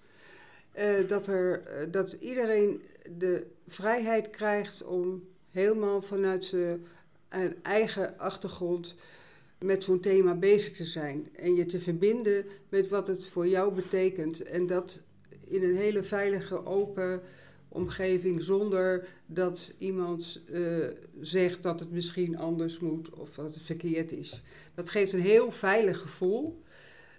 Eh, 0.73 0.89
dat, 1.07 1.27
er, 1.27 1.63
eh, 1.63 1.87
dat 1.91 2.17
iedereen 2.21 2.83
de 3.19 3.47
vrijheid 3.69 4.31
krijgt 4.31 4.85
om 4.85 5.29
helemaal 5.51 6.03
vanuit 6.03 6.45
zijn 6.45 7.57
eigen 7.63 8.19
achtergrond 8.19 8.95
met 9.59 9.85
zo'n 9.85 10.01
thema 10.01 10.35
bezig 10.35 10.77
te 10.77 10.85
zijn. 10.85 11.29
En 11.37 11.55
je 11.55 11.67
te 11.67 11.79
verbinden 11.79 12.45
met 12.69 12.89
wat 12.89 13.07
het 13.07 13.27
voor 13.27 13.47
jou 13.47 13.75
betekent. 13.75 14.43
En 14.43 14.67
dat 14.67 15.01
in 15.47 15.63
een 15.63 15.77
hele 15.77 16.03
veilige, 16.03 16.67
open 16.67 17.23
omgeving 17.73 18.43
zonder 18.43 19.09
dat 19.27 19.73
iemand 19.79 20.41
eh, 20.53 20.63
zegt 21.21 21.63
dat 21.63 21.81
het 21.81 21.91
misschien 21.91 22.39
anders 22.39 22.79
moet 22.79 23.11
of 23.15 23.35
dat 23.35 23.55
het 23.55 23.63
verkeerd 23.63 24.13
is. 24.13 24.43
Dat 24.75 24.91
geeft 24.91 25.13
een 25.13 25.21
heel 25.21 25.51
veilig 25.51 26.01
gevoel. 26.01 26.63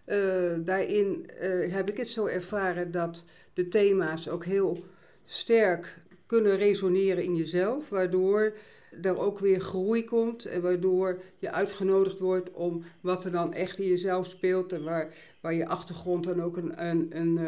Eh, 0.04 0.18
daarin 0.60 1.30
eh, 1.30 1.74
heb 1.74 1.90
ik 1.90 1.98
het 1.98 2.08
zo 2.08 2.26
ervaren 2.26 2.92
dat 2.92 3.24
de 3.54 3.68
thema's 3.68 4.30
ook 4.30 4.46
heel 4.46 4.84
sterk 5.26 6.00
kunnen 6.26 6.58
resoneren 6.58 7.24
in 7.24 7.36
jezelf, 7.36 7.90
waardoor 7.90 8.54
er 9.02 9.18
ook 9.18 9.40
weer 9.40 9.60
groei 9.60 10.04
komt 10.04 10.46
en 10.46 10.62
waardoor 10.62 11.22
je 11.38 11.52
uitgenodigd 11.52 12.20
wordt 12.20 12.52
om 12.52 12.84
wat 13.02 13.24
er 13.24 13.32
dan 13.32 13.54
echt 13.54 13.78
in 13.78 13.88
jezelf 13.88 14.28
speelt 14.28 14.74
en 14.74 14.84
waar, 14.84 15.14
waar 15.42 15.54
je 15.54 15.68
achtergrond 15.68 16.24
dan 16.24 16.42
ook 16.42 16.58
een, 16.58 16.86
een, 16.86 17.08
een, 17.10 17.40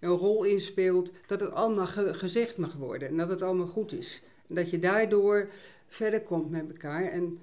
een 0.00 0.10
rol 0.10 0.44
in 0.44 0.60
speelt, 0.60 1.12
dat 1.26 1.40
het 1.40 1.50
allemaal 1.50 1.86
ge- 1.86 2.14
gezegd 2.14 2.56
mag 2.56 2.74
worden 2.74 3.08
en 3.08 3.16
dat 3.16 3.28
het 3.28 3.42
allemaal 3.42 3.66
goed 3.66 3.92
is. 3.92 4.22
En 4.48 4.54
dat 4.54 4.70
je 4.70 4.78
daardoor 4.78 5.48
verder 5.86 6.22
komt 6.22 6.50
met 6.50 6.68
elkaar. 6.68 7.02
En 7.04 7.38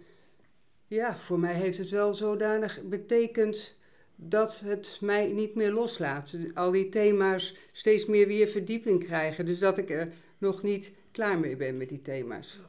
ja, 0.88 1.18
voor 1.18 1.40
mij 1.40 1.54
heeft 1.54 1.78
het 1.78 1.90
wel 1.90 2.14
zodanig 2.14 2.82
betekend 2.84 3.76
dat 4.16 4.60
het 4.66 4.98
mij 5.02 5.32
niet 5.32 5.56
meer 5.56 5.72
loslaat. 5.72 6.36
Al 6.54 6.72
die 6.72 6.90
thema's 6.90 7.56
steeds 7.72 8.06
meer 8.06 8.28
weer 8.28 8.48
verdieping 8.48 9.04
krijgen. 9.06 9.46
Dus 9.46 9.60
dat 9.60 9.78
ik 9.78 9.90
er 9.90 10.12
nog 10.38 10.64
niet 10.64 10.92
klaar 11.12 11.40
mee 11.40 11.56
ben 11.56 11.78
met 11.78 11.90
die 11.90 12.02
thema's. 12.02 12.60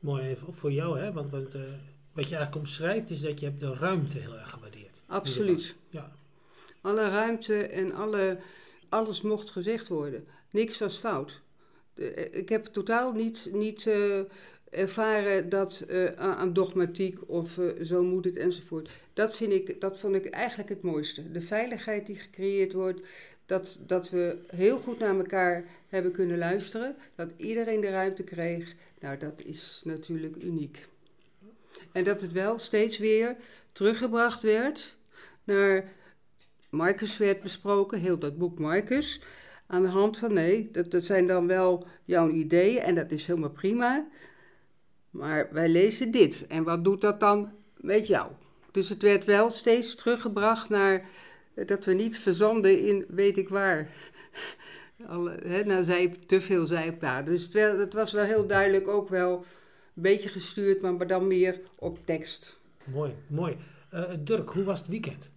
Mooi 0.00 0.28
even 0.28 0.54
voor 0.54 0.72
jou, 0.72 0.98
hè? 1.00 1.12
Want, 1.12 1.30
want 1.30 1.54
eh, 1.54 1.60
wat 2.12 2.28
je 2.28 2.34
eigenlijk 2.36 2.54
omschrijft 2.56 3.10
is 3.10 3.20
dat 3.20 3.40
je 3.40 3.46
hebt 3.46 3.60
de 3.60 3.74
ruimte 3.74 4.18
heel 4.18 4.34
erg 4.34 4.50
gewaardeerd. 4.50 4.96
Absoluut. 5.06 5.74
Ja, 5.90 6.12
Alle 6.80 7.08
ruimte 7.08 7.56
en 7.66 7.92
alle, 7.92 8.38
alles 8.88 9.22
mocht 9.22 9.50
gezegd 9.50 9.88
worden. 9.88 10.26
Niks 10.50 10.78
was 10.78 10.96
fout. 10.96 11.40
Eh, 11.94 12.34
Ik 12.34 12.48
heb 12.48 12.64
totaal 12.64 13.12
niet, 13.12 13.48
niet 13.52 13.86
eh, 13.86 14.20
ervaren 14.70 15.48
dat 15.48 15.84
eh, 15.88 16.12
aan 16.12 16.52
dogmatiek 16.52 17.28
of 17.30 17.60
zo 17.82 18.02
moet 18.02 18.24
het 18.24 18.36
enzovoort. 18.36 18.90
Dat, 19.12 19.36
vind 19.36 19.52
ik, 19.52 19.80
dat 19.80 19.98
vond 19.98 20.14
ik 20.14 20.26
eigenlijk 20.26 20.68
het 20.68 20.82
mooiste. 20.82 21.32
De 21.32 21.40
veiligheid 21.40 22.06
die 22.06 22.16
gecreëerd 22.16 22.72
wordt. 22.72 23.00
Dat, 23.46 23.78
dat 23.86 24.10
we 24.10 24.38
heel 24.46 24.78
goed 24.78 24.98
naar 24.98 25.16
elkaar 25.16 25.64
hebben 25.88 26.12
kunnen 26.12 26.38
luisteren. 26.38 26.96
Dat 27.14 27.30
iedereen 27.36 27.80
de 27.80 27.90
ruimte 27.90 28.24
kreeg. 28.24 28.74
Nou, 29.00 29.18
dat 29.18 29.42
is 29.42 29.80
natuurlijk 29.84 30.42
uniek. 30.42 30.88
En 31.92 32.04
dat 32.04 32.20
het 32.20 32.32
wel 32.32 32.58
steeds 32.58 32.98
weer 32.98 33.36
teruggebracht 33.72 34.42
werd 34.42 34.96
naar 35.44 35.92
Marcus 36.70 37.16
werd 37.18 37.40
besproken, 37.40 37.98
heel 37.98 38.18
dat 38.18 38.38
boek 38.38 38.58
Marcus. 38.58 39.20
Aan 39.66 39.82
de 39.82 39.88
hand 39.88 40.18
van, 40.18 40.32
nee, 40.32 40.70
dat, 40.70 40.90
dat 40.90 41.04
zijn 41.04 41.26
dan 41.26 41.46
wel 41.46 41.86
jouw 42.04 42.30
ideeën 42.30 42.82
en 42.82 42.94
dat 42.94 43.10
is 43.10 43.26
helemaal 43.26 43.50
prima. 43.50 44.06
Maar 45.10 45.48
wij 45.52 45.68
lezen 45.68 46.10
dit. 46.10 46.46
En 46.46 46.62
wat 46.62 46.84
doet 46.84 47.00
dat 47.00 47.20
dan 47.20 47.52
met 47.76 48.06
jou? 48.06 48.30
Dus 48.72 48.88
het 48.88 49.02
werd 49.02 49.24
wel 49.24 49.50
steeds 49.50 49.94
teruggebracht 49.94 50.68
naar 50.68 51.08
eh, 51.54 51.66
dat 51.66 51.84
we 51.84 51.92
niet 51.92 52.18
verzanden 52.18 52.86
in 52.86 53.04
weet 53.08 53.36
ik 53.36 53.48
waar. 53.48 53.90
Alle, 55.06 55.30
hè, 55.30 55.64
naar 55.64 55.82
zij, 55.82 56.16
te 56.26 56.40
veel 56.40 56.66
zijpaden. 56.66 57.32
Dus 57.32 57.42
het, 57.42 57.52
wel- 57.52 57.78
het 57.78 57.92
was 57.92 58.12
wel 58.12 58.24
heel 58.24 58.46
duidelijk 58.46 58.88
ook 58.88 59.08
wel 59.08 59.36
een 59.94 60.02
beetje 60.02 60.28
gestuurd, 60.28 60.80
maar 60.80 61.06
dan 61.06 61.26
meer 61.26 61.60
op 61.78 62.06
tekst. 62.06 62.58
mooi, 62.84 63.14
mooi. 63.26 63.56
Eh, 63.90 64.02
Dirk, 64.18 64.48
hoe 64.48 64.64
was 64.64 64.78
het 64.78 64.88
weekend? 64.88 65.28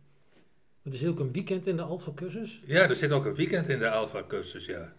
Het 0.84 0.94
is 0.94 1.06
ook 1.06 1.20
een 1.20 1.32
weekend 1.32 1.68
in 1.68 1.76
de 1.76 1.82
Alpha-cursus. 1.82 2.62
Ja, 2.66 2.90
er 2.90 2.96
zit 2.96 3.12
ook 3.12 3.26
een 3.26 3.36
weekend 3.36 3.70
in 3.70 3.80
de 3.80 3.90
Alpha-cursus, 3.90 4.66
ja. 4.66 4.94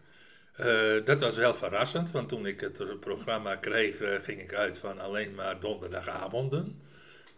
Eh, 0.52 1.04
dat 1.04 1.20
was 1.20 1.36
wel 1.36 1.54
verrassend, 1.54 2.10
want 2.10 2.28
toen 2.28 2.46
ik 2.46 2.60
het 2.60 3.00
programma 3.00 3.56
kreeg, 3.56 4.00
eh, 4.00 4.14
ging 4.22 4.40
ik 4.40 4.54
uit 4.54 4.78
van 4.78 5.00
alleen 5.00 5.34
maar 5.34 5.60
donderdagavonden. 5.60 6.80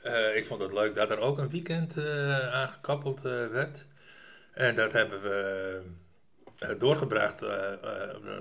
Eh, 0.03 0.37
ik 0.37 0.47
vond 0.47 0.63
het 0.63 0.73
leuk 0.73 0.95
dat 0.95 1.11
er 1.11 1.19
ook 1.19 1.39
een 1.39 1.51
weekend 1.51 1.99
aangekoppeld 2.51 3.25
eh, 3.25 3.47
werd. 3.47 3.85
En 4.53 4.75
dat 4.75 4.93
hebben 4.93 5.23
we 5.23 5.81
doorgebracht, 6.79 7.43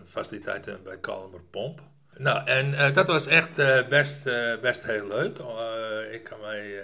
faciliteiten 0.06 0.84
bij 0.84 1.00
Kalmer 1.00 1.42
Pomp. 1.42 1.82
Nou, 2.18 2.48
en 2.48 2.74
eh, 2.74 2.94
dat 2.94 3.08
was 3.08 3.28
echt 3.28 3.60
eh, 3.60 3.88
best, 3.88 4.28
eh, 4.28 4.60
best 4.62 4.84
heel 4.84 5.08
leuk. 5.08 5.38
Eh, 5.40 6.14
ik 6.14 6.24
kan 6.24 6.40
mij 6.40 6.84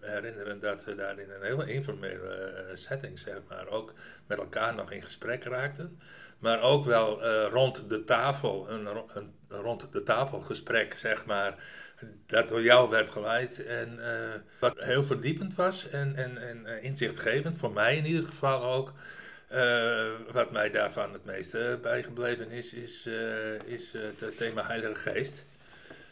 herinneren 0.00 0.60
dat 0.60 0.84
we 0.84 0.94
daar 0.94 1.18
in 1.18 1.30
een 1.30 1.42
hele 1.42 1.72
informele 1.72 2.70
setting, 2.74 3.18
zeg 3.18 3.38
maar, 3.48 3.68
ook 3.68 3.92
met 4.26 4.38
elkaar 4.38 4.74
nog 4.74 4.90
in 4.90 5.02
gesprek 5.02 5.44
raakten. 5.44 6.00
Maar 6.38 6.62
ook 6.62 6.84
wel 6.84 7.24
rond 7.48 7.88
de 7.88 8.04
tafel, 8.04 8.70
een, 8.70 8.88
een 9.14 9.32
rond 9.48 9.92
de 9.92 10.02
tafel 10.02 10.40
gesprek, 10.40 10.94
zeg 10.98 11.24
maar, 11.24 11.54
dat 12.26 12.48
door 12.48 12.62
jou 12.62 12.90
werd 12.90 13.10
geleid. 13.10 13.64
En 13.64 13.98
wat 14.58 14.74
heel 14.78 15.02
verdiepend 15.02 15.54
was 15.54 15.88
en, 15.88 16.16
en, 16.16 16.38
en 16.38 16.82
inzichtgevend, 16.82 17.58
voor 17.58 17.72
mij 17.72 17.96
in 17.96 18.06
ieder 18.06 18.24
geval 18.24 18.62
ook. 18.62 18.92
Eh, 19.54 20.10
wat 20.32 20.50
mij 20.50 20.70
daarvan 20.70 21.12
het 21.12 21.24
meeste 21.24 21.78
bijgebleven 21.82 22.50
is, 22.50 22.72
is, 22.72 23.06
eh, 23.06 23.54
is 23.54 23.94
eh, 23.94 24.02
het 24.18 24.36
thema 24.36 24.66
Heilige 24.66 24.94
Geest. 24.94 25.44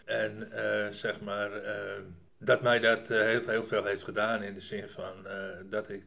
En 0.05 0.51
zeg 0.91 1.21
maar, 1.21 1.51
dat 2.39 2.63
mij 2.63 2.79
dat 2.79 3.09
heel, 3.09 3.49
heel 3.49 3.65
veel 3.65 3.85
heeft 3.85 4.03
gedaan 4.03 4.43
in 4.43 4.55
de 4.55 4.61
zin 4.61 4.89
van 4.89 5.27
dat 5.71 5.91
ik 5.91 6.05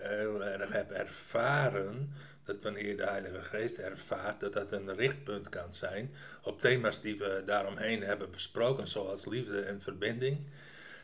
heel 0.00 0.44
erg 0.44 0.72
heb 0.72 0.90
ervaren 0.90 2.12
dat 2.44 2.56
wanneer 2.62 2.96
de 2.96 3.06
Heilige 3.06 3.40
Geest 3.42 3.78
ervaart, 3.78 4.40
dat 4.40 4.52
dat 4.52 4.72
een 4.72 4.96
richtpunt 4.96 5.48
kan 5.48 5.74
zijn 5.74 6.10
op 6.42 6.60
thema's 6.60 7.00
die 7.00 7.18
we 7.18 7.42
daaromheen 7.46 8.02
hebben 8.02 8.30
besproken, 8.30 8.86
zoals 8.86 9.24
liefde 9.24 9.60
en 9.60 9.80
verbinding. 9.80 10.38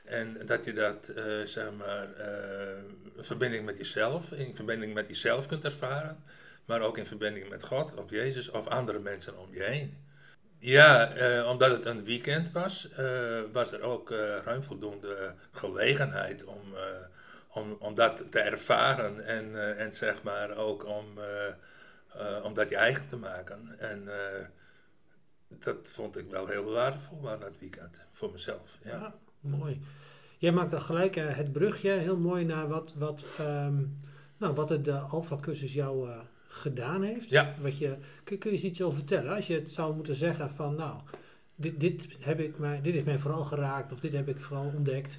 En 0.04 0.46
dat 0.46 0.64
je 0.64 0.72
dat, 0.72 1.08
eh, 1.08 1.24
zeg 1.44 1.72
maar, 1.78 2.14
eh, 2.14 2.76
in 3.16 3.24
verbinding 3.24 3.64
met 3.64 3.76
jezelf, 3.76 4.32
in 4.32 4.56
verbinding 4.56 4.94
met 4.94 5.08
jezelf 5.08 5.46
kunt 5.46 5.64
ervaren, 5.64 6.24
maar 6.64 6.80
ook 6.80 6.98
in 6.98 7.06
verbinding 7.06 7.48
met 7.48 7.64
God 7.64 7.94
of 7.94 8.10
Jezus 8.10 8.50
of 8.50 8.66
andere 8.66 8.98
mensen 8.98 9.38
om 9.38 9.54
je 9.54 9.62
heen. 9.62 9.96
Ja, 10.58 11.12
eh, 11.14 11.48
omdat 11.50 11.70
het 11.70 11.84
een 11.84 12.04
weekend 12.04 12.52
was, 12.52 12.88
eh, 12.90 13.40
was 13.52 13.72
er 13.72 13.80
ook 13.82 14.10
eh, 14.10 14.36
ruim 14.44 14.62
voldoende 14.62 15.34
gelegenheid 15.52 16.44
om, 16.44 16.60
eh, 16.74 16.82
om, 17.48 17.76
om 17.78 17.94
dat 17.94 18.24
te 18.30 18.40
ervaren 18.40 19.24
en, 19.26 19.56
eh, 19.56 19.80
en 19.80 19.92
zeg 19.92 20.22
maar 20.22 20.56
ook 20.56 20.84
om, 20.86 21.18
eh, 21.18 21.46
eh, 22.14 22.44
om 22.44 22.54
dat 22.54 22.68
je 22.68 22.76
eigen 22.76 23.08
te 23.08 23.16
maken. 23.16 23.78
En 23.78 24.08
eh, 24.08 24.46
dat 25.48 25.76
vond 25.82 26.16
ik 26.16 26.30
wel 26.30 26.46
heel 26.46 26.64
waardevol 26.72 27.30
aan 27.30 27.40
dat 27.40 27.58
weekend, 27.58 27.96
voor 28.12 28.32
mezelf. 28.32 28.78
Ja, 28.82 29.14
mooi. 29.42 29.80
Jij 30.42 30.52
maakt 30.52 30.70
dan 30.70 30.82
gelijk 30.82 31.16
eh, 31.16 31.36
het 31.36 31.52
brugje 31.52 31.90
heel 31.90 32.16
mooi 32.16 32.44
naar 32.44 32.68
wat, 32.68 32.94
wat, 32.98 33.24
ehm, 33.38 33.74
nou, 34.36 34.54
wat 34.54 34.68
het 34.68 34.84
de 34.84 34.98
Alpha-cursus 34.98 35.72
jou 35.72 36.10
eh, 36.10 36.18
gedaan 36.48 37.02
heeft. 37.02 37.28
Ja. 37.28 37.54
Wat 37.60 37.78
je, 37.78 37.96
kun, 38.24 38.38
kun 38.38 38.50
je 38.50 38.56
eens 38.56 38.64
iets 38.64 38.82
over 38.82 38.98
vertellen? 38.98 39.34
Als 39.34 39.46
je 39.46 39.54
het 39.54 39.72
zou 39.72 39.94
moeten 39.94 40.14
zeggen 40.14 40.50
van, 40.50 40.74
nou, 40.74 41.00
dit, 41.54 41.80
dit, 41.80 42.08
heb 42.18 42.40
ik 42.40 42.58
mij, 42.58 42.80
dit 42.80 42.92
heeft 42.92 43.06
mij 43.06 43.18
vooral 43.18 43.44
geraakt 43.44 43.92
of 43.92 44.00
dit 44.00 44.12
heb 44.12 44.28
ik 44.28 44.40
vooral 44.40 44.72
ontdekt. 44.76 45.18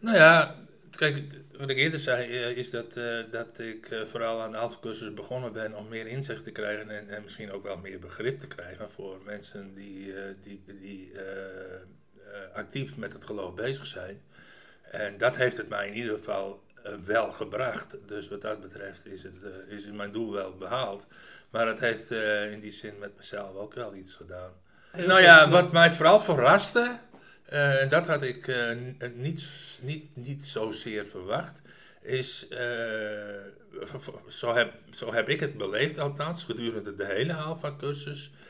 Nou 0.00 0.16
ja, 0.16 0.54
Kijk, 0.90 1.22
wat 1.58 1.70
ik 1.70 1.76
eerder 1.76 2.00
zei, 2.00 2.30
eh, 2.30 2.56
is 2.56 2.70
dat, 2.70 2.92
dat 3.30 3.58
ik 3.58 4.04
vooral 4.06 4.40
aan 4.40 4.52
de 4.52 4.58
alfacursus 4.58 5.14
begonnen 5.14 5.52
ben 5.52 5.76
om 5.76 5.88
meer 5.88 6.06
inzicht 6.06 6.44
te 6.44 6.50
krijgen 6.50 6.90
en, 6.90 7.08
en 7.08 7.22
misschien 7.22 7.52
ook 7.52 7.62
wel 7.62 7.78
meer 7.78 7.98
begrip 7.98 8.40
te 8.40 8.46
krijgen 8.46 8.90
voor 8.90 9.20
mensen 9.24 9.74
die, 9.74 10.14
die, 10.42 10.62
die 10.80 11.12
actief 12.54 12.96
met 12.96 13.12
het 13.12 13.24
geloof 13.24 13.54
bezig 13.54 13.86
zijn. 13.86 14.22
En 14.90 15.18
dat 15.18 15.36
heeft 15.36 15.56
het 15.56 15.68
mij 15.68 15.86
in 15.88 15.94
ieder 15.94 16.16
geval 16.16 16.62
eh, 16.82 16.92
wel 17.04 17.32
gebracht. 17.32 17.96
Dus 18.06 18.28
wat 18.28 18.42
dat 18.42 18.60
betreft 18.60 19.06
is, 19.06 19.22
het, 19.22 19.34
eh, 19.68 19.76
is 19.76 19.84
mijn 19.86 20.12
doel 20.12 20.32
wel 20.32 20.56
behaald. 20.56 21.06
Maar 21.50 21.66
het 21.66 21.78
heeft 21.78 22.10
eh, 22.10 22.52
in 22.52 22.60
die 22.60 22.72
zin 22.72 22.98
met 22.98 23.16
mezelf 23.16 23.54
ook 23.56 23.74
wel 23.74 23.94
iets 23.94 24.14
gedaan. 24.14 24.52
Nou 24.92 25.20
ja, 25.20 25.48
wat 25.50 25.72
mij 25.72 25.90
vooral 25.90 26.20
verraste, 26.20 26.98
eh, 27.44 27.82
en 27.82 27.88
dat 27.88 28.06
had 28.06 28.22
ik 28.22 28.48
eh, 28.48 28.70
eh, 28.70 28.76
niet, 29.14 29.44
niet, 29.82 30.16
niet 30.16 30.44
zozeer 30.44 31.06
verwacht, 31.06 31.60
is, 32.00 32.48
eh, 32.48 32.58
zo, 34.28 34.54
heb, 34.54 34.72
zo 34.90 35.12
heb 35.12 35.28
ik 35.28 35.40
het 35.40 35.56
beleefd 35.56 35.98
althans, 35.98 36.44
gedurende 36.44 36.94
de 36.94 37.06
hele 37.06 37.34
Alpha-cursus. 37.34 38.30
eh, 38.30 38.46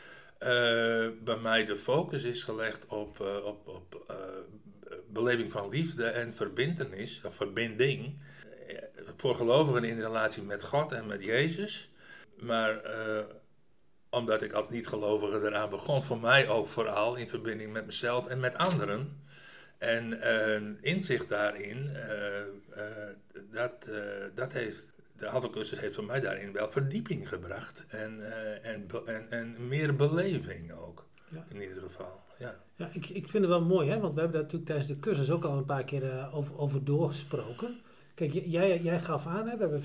bij 1.25 1.37
mij 1.43 1.65
de 1.65 1.77
focus 1.77 2.23
is 2.23 2.43
gelegd 2.43 2.87
op, 2.87 3.21
eh, 3.21 3.45
op, 3.45 3.69
op 3.69 4.05
eh, 4.09 4.17
beleving 5.11 5.51
van 5.51 5.69
liefde 5.69 6.07
en 6.07 6.35
verbindenis, 6.35 7.21
of 7.25 7.35
verbinding. 7.35 8.19
Eh, 8.69 8.77
Voor 9.17 9.35
gelovigen 9.35 9.85
in 9.85 10.01
relatie 10.01 10.43
met 10.43 10.63
God 10.63 10.93
en 10.93 11.07
met 11.07 11.25
Jezus. 11.25 11.91
Maar 12.37 12.85
eh, 12.85 13.25
omdat 14.11 14.43
ik 14.43 14.53
als 14.53 14.71
niet-gelovige 14.71 15.47
eraan 15.47 15.71
begon, 15.71 16.03
voor 16.03 16.21
mij 16.21 16.49
ook 16.49 16.67
vooral 16.69 17.17
in 17.17 17.29
verbinding 17.29 17.73
met 17.73 17.87
mezelf 17.87 18.27
en 18.27 18.41
met 18.41 18.57
anderen. 18.57 19.23
En 19.79 20.23
eh, 20.23 20.61
inzicht 20.81 21.29
daarin, 21.29 21.91
eh, 21.97 22.41
eh, 22.41 22.47
dat, 23.51 23.87
eh, 23.89 24.25
dat 24.35 24.53
heeft, 24.53 24.85
de 25.19 25.29
Alpha-cursus 25.29 25.81
heeft 25.81 25.95
voor 25.95 26.05
mij 26.05 26.21
daarin 26.21 26.53
wel 26.53 26.71
verdieping 26.71 27.29
gebracht. 27.29 27.85
En, 27.89 28.33
eh, 28.33 28.71
en, 28.73 28.87
en, 29.07 29.31
en 29.31 29.69
meer 29.69 29.97
beleving 29.97 30.73
ook, 30.73 31.07
Ja. 31.29 31.45
in 31.49 31.61
ieder 31.63 31.83
geval. 31.83 32.21
Ja. 32.39 32.61
Ja, 32.77 32.91
ik, 32.93 33.09
ik 33.09 33.29
vind 33.29 33.45
het 33.45 33.53
wel 33.53 33.65
mooi, 33.65 33.89
hè? 33.91 34.01
want 34.01 34.15
we 34.15 34.21
hebben 34.21 34.39
daar 34.39 34.51
natuurlijk 34.51 34.71
tijdens 34.71 34.89
de 34.89 34.99
cursus 34.99 35.31
ook 35.31 35.45
al 35.45 35.57
een 35.57 35.65
paar 35.65 35.85
keer 35.85 36.11
eh, 36.11 36.37
over, 36.37 36.59
over 36.59 36.85
doorgesproken. 36.85 37.81
Kijk, 38.15 38.33
jij, 38.33 38.81
jij 38.83 39.01
gaf 39.01 39.27
aan, 39.27 39.49
hè, 39.49 39.57
we 39.57 39.61
hebben 39.61 39.83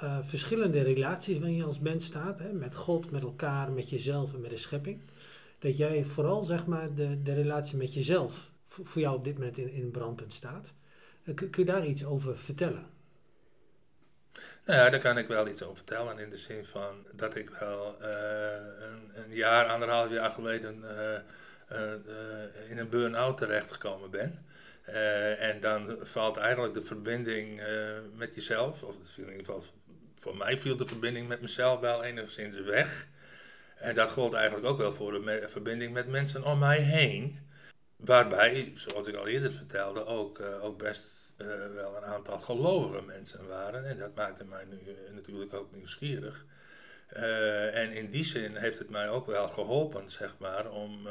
eh, 0.00 0.18
verschillende 0.22 0.82
relaties 0.82 1.38
waarin 1.38 1.56
je 1.56 1.64
als 1.64 1.78
mens 1.78 2.04
staat, 2.04 2.38
hè, 2.38 2.52
met 2.52 2.74
God, 2.74 3.10
met 3.10 3.22
elkaar, 3.22 3.72
met 3.72 3.90
jezelf 3.90 4.34
en 4.34 4.40
met 4.40 4.50
de 4.50 4.56
schepping. 4.56 5.00
Dat 5.58 5.76
jij 5.76 6.04
vooral, 6.04 6.44
zeg 6.44 6.66
maar, 6.66 6.94
de, 6.94 7.22
de 7.22 7.34
relatie 7.34 7.76
met 7.76 7.94
jezelf 7.94 8.50
voor, 8.66 9.00
jou 9.02 9.16
op 9.16 9.24
dit 9.24 9.34
moment 9.38 9.58
in, 9.58 9.72
in 9.72 9.90
brandpunt 9.90 10.34
staat. 10.34 10.66
Kun, 11.24 11.50
kun 11.50 11.64
je 11.64 11.70
daar 11.72 11.86
iets 11.86 12.04
over 12.04 12.38
vertellen? 12.38 12.86
Nou 14.68 14.80
ja, 14.80 14.90
daar 14.90 15.00
kan 15.00 15.18
ik 15.18 15.28
wel 15.28 15.48
iets 15.48 15.62
over 15.62 15.76
vertellen 15.76 16.18
in 16.18 16.30
de 16.30 16.36
zin 16.36 16.64
van 16.64 17.06
dat 17.12 17.36
ik 17.36 17.50
wel 17.50 18.00
eh, 18.00 18.50
een, 18.80 19.22
een 19.22 19.34
jaar, 19.34 19.66
anderhalf 19.66 20.10
jaar 20.10 20.30
geleden 20.30 20.84
eh, 20.98 21.14
eh, 21.68 22.70
in 22.70 22.78
een 22.78 22.88
burn-out 22.88 23.38
terechtgekomen 23.38 24.10
ben. 24.10 24.46
En 25.38 25.60
dan 25.60 25.96
valt 26.02 26.36
eigenlijk 26.36 26.74
de 26.74 26.84
verbinding 26.84 27.62
met 28.14 28.34
jezelf, 28.34 28.82
of 28.82 28.94
in 29.16 29.22
ieder 29.22 29.38
geval 29.38 29.64
voor 30.20 30.36
mij 30.36 30.58
viel 30.58 30.76
de 30.76 30.86
verbinding 30.86 31.28
met 31.28 31.40
mezelf 31.40 31.80
wel 31.80 32.04
enigszins 32.04 32.60
weg. 32.60 33.06
En 33.76 33.94
dat 33.94 34.10
gold 34.10 34.32
eigenlijk 34.32 34.66
ook 34.66 34.78
wel 34.78 34.92
voor 34.92 35.12
de 35.12 35.44
verbinding 35.48 35.92
met 35.92 36.08
mensen 36.08 36.44
om 36.44 36.58
mij 36.58 36.78
heen. 36.78 37.38
Waarbij, 37.96 38.72
zoals 38.74 39.06
ik 39.06 39.14
al 39.14 39.26
eerder 39.26 39.52
vertelde, 39.52 40.06
ook, 40.06 40.40
ook 40.40 40.78
best 40.78 41.17
eh, 41.38 41.46
wel 41.74 41.96
een 41.96 42.04
aantal 42.04 42.38
gelovige 42.38 43.02
mensen 43.02 43.46
waren. 43.46 43.84
En 43.84 43.98
dat 43.98 44.14
maakte 44.14 44.44
mij 44.44 44.64
nu 44.64 44.76
eh, 44.76 45.14
natuurlijk 45.14 45.54
ook 45.54 45.74
nieuwsgierig. 45.74 46.46
Eh, 47.08 47.78
en 47.78 47.92
in 47.92 48.10
die 48.10 48.24
zin 48.24 48.56
heeft 48.56 48.78
het 48.78 48.90
mij 48.90 49.08
ook 49.08 49.26
wel 49.26 49.48
geholpen, 49.48 50.08
zeg 50.08 50.36
maar, 50.38 50.70
om, 50.70 51.08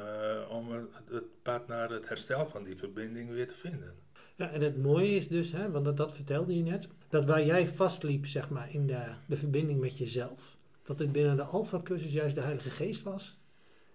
om 0.49 0.71
het, 0.71 1.01
het 1.11 1.41
pad 1.41 1.67
naar 1.67 1.89
het 1.89 2.09
herstel 2.09 2.45
van 2.45 2.63
die 2.63 2.77
verbinding 2.77 3.29
weer 3.29 3.47
te 3.47 3.55
vinden. 3.55 3.95
Ja, 4.35 4.51
en 4.51 4.61
het 4.61 4.77
mooie 4.77 5.15
is 5.15 5.27
dus, 5.27 5.51
hè, 5.51 5.71
want 5.71 5.85
dat, 5.85 5.97
dat 5.97 6.13
vertelde 6.13 6.55
je 6.55 6.63
net, 6.63 6.87
dat 7.09 7.25
waar 7.25 7.45
jij 7.45 7.67
vastliep, 7.67 8.25
zeg 8.25 8.49
maar, 8.49 8.73
in 8.73 8.87
de, 8.87 9.03
de 9.25 9.35
verbinding 9.35 9.79
met 9.79 9.97
jezelf, 9.97 10.57
dat 10.83 10.99
het 10.99 11.11
binnen 11.11 11.35
de 11.35 11.43
Alpha-cursus 11.43 12.13
juist 12.13 12.35
de 12.35 12.41
Heilige 12.41 12.69
Geest 12.69 13.03
was, 13.03 13.39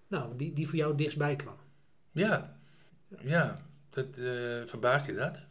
nou, 0.06 0.36
die, 0.36 0.52
die 0.52 0.68
voor 0.68 0.78
jou 0.78 0.96
dichtstbij 0.96 1.36
kwam. 1.36 1.56
Ja, 2.12 2.58
ja, 3.20 3.62
dat, 3.90 4.06
verbaast 4.68 5.06
je 5.06 5.14
dat? 5.14 5.42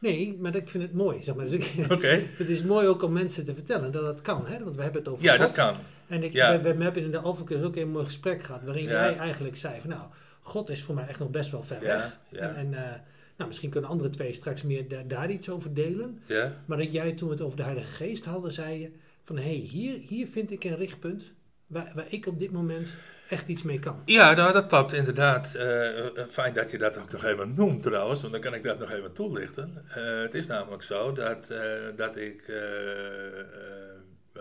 Nee, 0.00 0.36
maar 0.40 0.54
ik 0.56 0.68
vind 0.68 0.82
het 0.82 0.92
mooi, 0.92 1.22
zeg 1.22 1.34
maar. 1.34 1.44
Dus 1.44 1.54
ik, 1.54 1.64
het 2.38 2.48
is 2.48 2.62
mooi 2.62 2.86
ook 2.88 3.02
om 3.02 3.12
mensen 3.12 3.44
te 3.44 3.54
vertellen 3.54 3.92
dat 3.92 4.02
dat 4.02 4.20
kan, 4.20 4.46
hè, 4.46 4.64
want 4.64 4.76
we 4.76 4.82
hebben 4.82 5.00
het 5.00 5.10
over 5.10 5.24
Ja, 5.24 5.30
God. 5.32 5.40
dat 5.40 5.50
kan. 5.50 5.76
En 6.06 6.22
ik, 6.22 6.32
Ja. 6.32 6.60
we, 6.62 6.74
we 6.76 6.82
hebben 6.82 7.02
in 7.02 7.10
de 7.10 7.18
Alpha-cursus 7.18 7.66
ook 7.66 7.76
een 7.76 7.90
mooi 7.90 8.04
gesprek 8.04 8.42
gehad, 8.42 8.62
waarin 8.64 8.82
Ja. 8.84 8.90
jij 8.90 9.16
eigenlijk 9.16 9.56
zei 9.56 9.80
van, 9.80 9.90
nou, 9.90 10.02
God 10.40 10.68
is 10.70 10.82
voor 10.82 10.94
mij 10.94 11.06
echt 11.06 11.18
nog 11.18 11.30
best 11.30 11.50
wel 11.50 11.62
ver 11.62 11.80
weg. 11.80 12.18
Ja, 12.30 12.38
En, 12.40 12.56
en 12.56 12.74
eh, 12.74 12.90
nou, 13.36 13.48
misschien 13.48 13.70
kunnen 13.70 13.90
andere 13.90 14.10
twee 14.10 14.32
straks 14.32 14.62
meer 14.62 14.88
da- 14.88 15.02
daar 15.06 15.30
iets 15.30 15.48
over 15.48 15.74
delen. 15.74 16.20
ja. 16.26 16.52
Maar 16.64 16.78
dat 16.78 16.92
jij 16.92 17.12
toen 17.12 17.28
we 17.28 17.34
het 17.34 17.42
over 17.42 17.56
de 17.56 17.62
Heilige 17.62 17.92
Geest 17.92 18.24
hadden, 18.24 18.52
zei 18.52 18.80
je 18.80 18.90
van 19.24 19.36
hé, 19.36 19.42
hey, 19.42 19.52
hier, 19.54 19.98
hier 20.08 20.26
vind 20.26 20.50
ik 20.50 20.64
een 20.64 20.76
richtpunt 20.76 21.32
waar, 21.70 22.04
ik 22.08 22.26
op 22.26 22.38
dit 22.38 22.50
moment 22.50 22.94
echt 23.28 23.48
iets 23.48 23.62
mee 23.62 23.78
kan. 23.78 24.02
Ja, 24.04 24.32
nou, 24.32 24.52
dat 24.52 24.66
klopt 24.66 24.92
inderdaad. 24.92 25.54
Eh, 25.54 26.06
eh, 26.06 26.28
fijn 26.28 26.54
dat 26.54 26.70
je 26.70 26.78
dat 26.78 26.98
ook 26.98 27.12
nog 27.12 27.24
even 27.24 27.54
noemt 27.54 27.82
trouwens, 27.82 28.20
want 28.20 28.32
dan 28.32 28.42
kan 28.42 28.54
ik 28.54 28.62
dat 28.62 28.78
nog 28.78 28.90
even 28.92 29.12
toelichten. 29.12 29.84
Eh, 29.88 30.20
het 30.20 30.34
is 30.34 30.46
namelijk 30.46 30.82
zo 30.82 31.12
dat, 31.12 31.52
dat 31.96 32.16
ik 32.16 32.42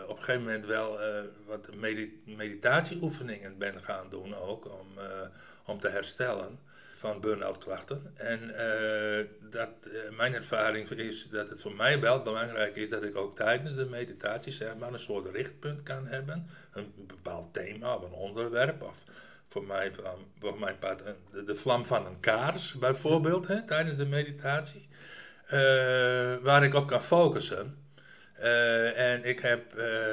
op 0.08 0.18
een 0.18 0.24
gegeven 0.24 0.44
moment 0.44 0.66
wel 0.66 1.00
wat 1.48 1.76
medi- 1.76 2.22
meditatieoefeningen 2.26 3.58
ben 3.58 3.84
gaan 3.84 4.08
doen 4.10 4.36
ook, 4.36 4.66
om, 4.66 4.88
om 5.66 5.80
te 5.80 5.90
herstellen 5.90 6.60
van 7.00 7.22
burn-out 7.22 7.58
klachten. 7.58 8.12
En 8.16 8.56
eh, 8.56 9.26
dat, 9.52 9.70
eh, 9.84 10.18
mijn 10.18 10.34
ervaring 10.34 10.90
is 10.90 11.28
dat 11.32 11.50
het 11.50 11.62
voor 11.62 11.76
mij 11.76 12.00
wel 12.00 12.22
belangrijk 12.22 12.76
is 12.76 12.90
dat 12.90 13.04
ik 13.04 13.18
ook 13.18 13.36
tijdens 13.36 13.76
de 13.76 13.86
meditatie 13.86 14.52
zeg 14.52 14.76
maar, 14.78 14.94
een 14.94 15.00
soort 15.00 15.32
richtpunt 15.32 15.84
kan 15.84 16.08
hebben. 16.08 16.48
Een 16.74 16.94
bepaald 17.08 17.54
thema 17.54 17.96
of 17.96 18.04
een 18.04 18.12
onderwerp. 18.12 18.82
Of 18.82 18.98
voor 19.48 19.64
mij, 19.64 19.86
um, 19.88 20.26
voor 20.40 20.60
mijn 20.60 20.80
part, 20.80 21.02
de, 21.32 21.44
de 21.44 21.56
vlam 21.56 21.86
van 21.86 22.06
een 22.06 22.20
kaars 22.20 22.74
bijvoorbeeld 22.74 23.48
hè, 23.48 23.66
tijdens 23.66 23.98
de 23.98 24.06
meditatie. 24.08 24.88
eh, 25.46 25.60
waar 26.42 26.64
ik 26.64 26.74
op 26.74 26.88
kan 26.88 27.04
focussen. 27.04 27.78
En 28.96 29.26
ik 29.26 29.40
heb 29.40 29.62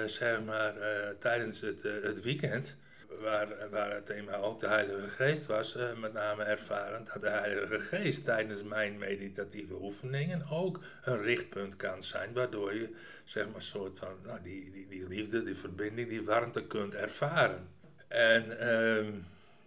zeg 0.06 0.42
maar 0.44 0.74
tijdens 1.18 1.60
het, 1.60 1.82
het 1.82 2.22
weekend 2.22 2.76
waar, 3.20 3.48
waar 3.70 3.94
het 3.94 4.06
thema 4.06 4.36
ook 4.36 4.60
de 4.60 4.68
Heilige 4.68 5.08
Geest 5.08 5.46
was, 5.46 5.76
eh, 5.76 5.96
met 6.00 6.12
name 6.12 6.42
ervaren 6.42 7.04
dat 7.12 7.22
de 7.22 7.28
Heilige 7.28 7.78
Geest 7.78 8.24
tijdens 8.24 8.62
mijn 8.62 8.98
meditatieve 8.98 9.74
oefeningen 9.74 10.42
ook 10.50 10.80
een 11.04 11.22
richtpunt 11.22 11.76
kan 11.76 12.02
zijn, 12.02 12.32
waardoor 12.32 12.74
je 12.74 12.88
zeg 13.24 13.46
maar 13.46 13.54
een 13.54 13.62
soort 13.62 13.98
van 13.98 14.08
nou, 14.24 14.38
die, 14.42 14.70
die, 14.70 14.86
die 14.88 15.08
liefde, 15.08 15.42
die 15.42 15.56
verbinding, 15.56 16.08
die 16.08 16.22
warmte 16.22 16.64
kunt 16.64 16.94
ervaren. 16.94 17.68
En 18.08 18.58
ehm, 18.58 19.12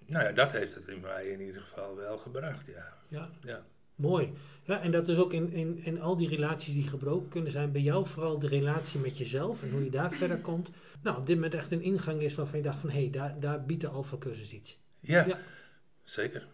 nou 0.06 0.26
ja, 0.26 0.32
dat 0.32 0.52
heeft 0.52 0.76
het 0.76 0.88
in 0.88 1.00
mij 1.00 1.28
in 1.28 1.42
ieder 1.42 1.62
geval 1.62 1.96
wel 1.96 2.18
gebracht, 2.18 2.66
ja. 2.66 2.94
Ja, 3.08 3.30
ja. 3.44 3.64
mooi. 3.96 4.34
Ja, 4.64 4.82
en 4.82 4.92
dat 4.92 5.08
is 5.08 5.18
ook 5.18 5.34
in, 5.34 5.52
in, 5.52 5.80
in 5.84 6.02
al 6.02 6.18
die 6.18 6.30
relaties 6.30 6.74
die 6.74 6.88
gebroken 6.88 7.30
kunnen 7.30 7.52
zijn, 7.52 7.72
bij 7.72 7.82
jou 7.82 8.06
vooral 8.06 8.40
de 8.40 8.48
relatie 8.48 9.00
met 9.00 9.18
jezelf 9.18 9.64
en 9.64 9.72
hoe 9.72 9.84
je 9.84 9.90
daar 9.90 10.12
verder 10.12 10.38
komt. 10.38 10.70
Nou, 11.04 11.18
op 11.18 11.26
dit 11.26 11.36
moment 11.36 11.54
echt 11.54 11.72
een 11.72 11.82
ingang 11.82 12.22
is 12.22 12.36
waarvan 12.36 12.58
je 12.58 12.64
dacht 12.64 12.80
van 12.80 12.90
hé, 12.90 13.00
hey, 13.02 13.10
daar, 13.10 13.40
daar 13.40 13.66
biedt 13.66 13.82
de 13.82 13.88
Alpha 13.88 14.18
cursus 14.18 14.54
iets. 14.54 14.80
Ja, 15.00 15.26
Ja. 15.26 15.38
zeker. 16.04 16.48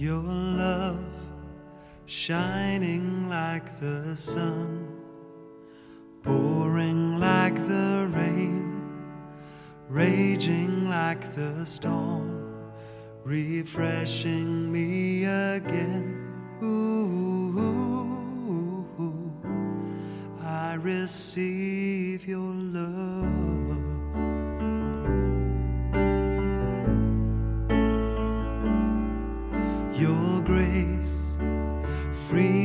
Your 0.00 0.22
love 0.22 1.10
shining 2.06 3.28
like 3.28 3.80
the 3.80 4.14
sun, 4.14 4.86
pouring 6.22 7.18
like 7.18 7.56
the 7.56 8.08
rain, 8.14 8.80
raging 9.88 10.88
like 10.88 11.34
the 11.34 11.66
storm, 11.66 12.70
refreshing 13.24 14.70
me 14.70 15.24
again. 15.24 16.30
Ooh, 16.62 17.58
I 20.40 20.74
receive 20.74 22.24
your 22.24 22.47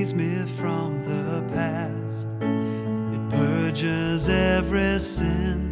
frees 0.04 0.14
me 0.14 0.46
from 0.60 1.00
the 1.06 1.42
past. 1.54 2.28
It 3.14 3.30
purges 3.30 4.28
every 4.28 5.00
sin. 5.00 5.72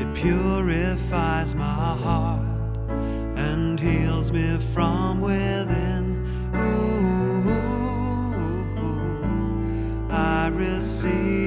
It 0.00 0.14
purifies 0.14 1.54
my 1.54 1.94
heart 2.04 2.40
and 3.36 3.78
heals 3.78 4.32
me 4.32 4.56
from 4.72 5.20
within. 5.20 6.24
Ooh, 6.54 7.44
I 10.10 10.48
receive 10.48 11.37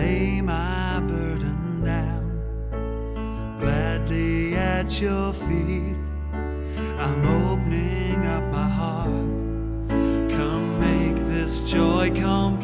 lay 0.00 0.40
my 0.40 0.98
burden 1.00 1.84
down, 1.84 2.24
gladly 3.60 4.54
at 4.56 5.00
your 5.00 5.32
feet. 5.32 5.98
I'm 7.04 7.22
opening 7.42 8.20
up 8.36 8.44
my 8.58 8.68
heart. 8.80 9.28
Come 10.36 10.66
make 10.80 11.18
this 11.32 11.60
joy 11.60 12.10
complete. 12.14 12.59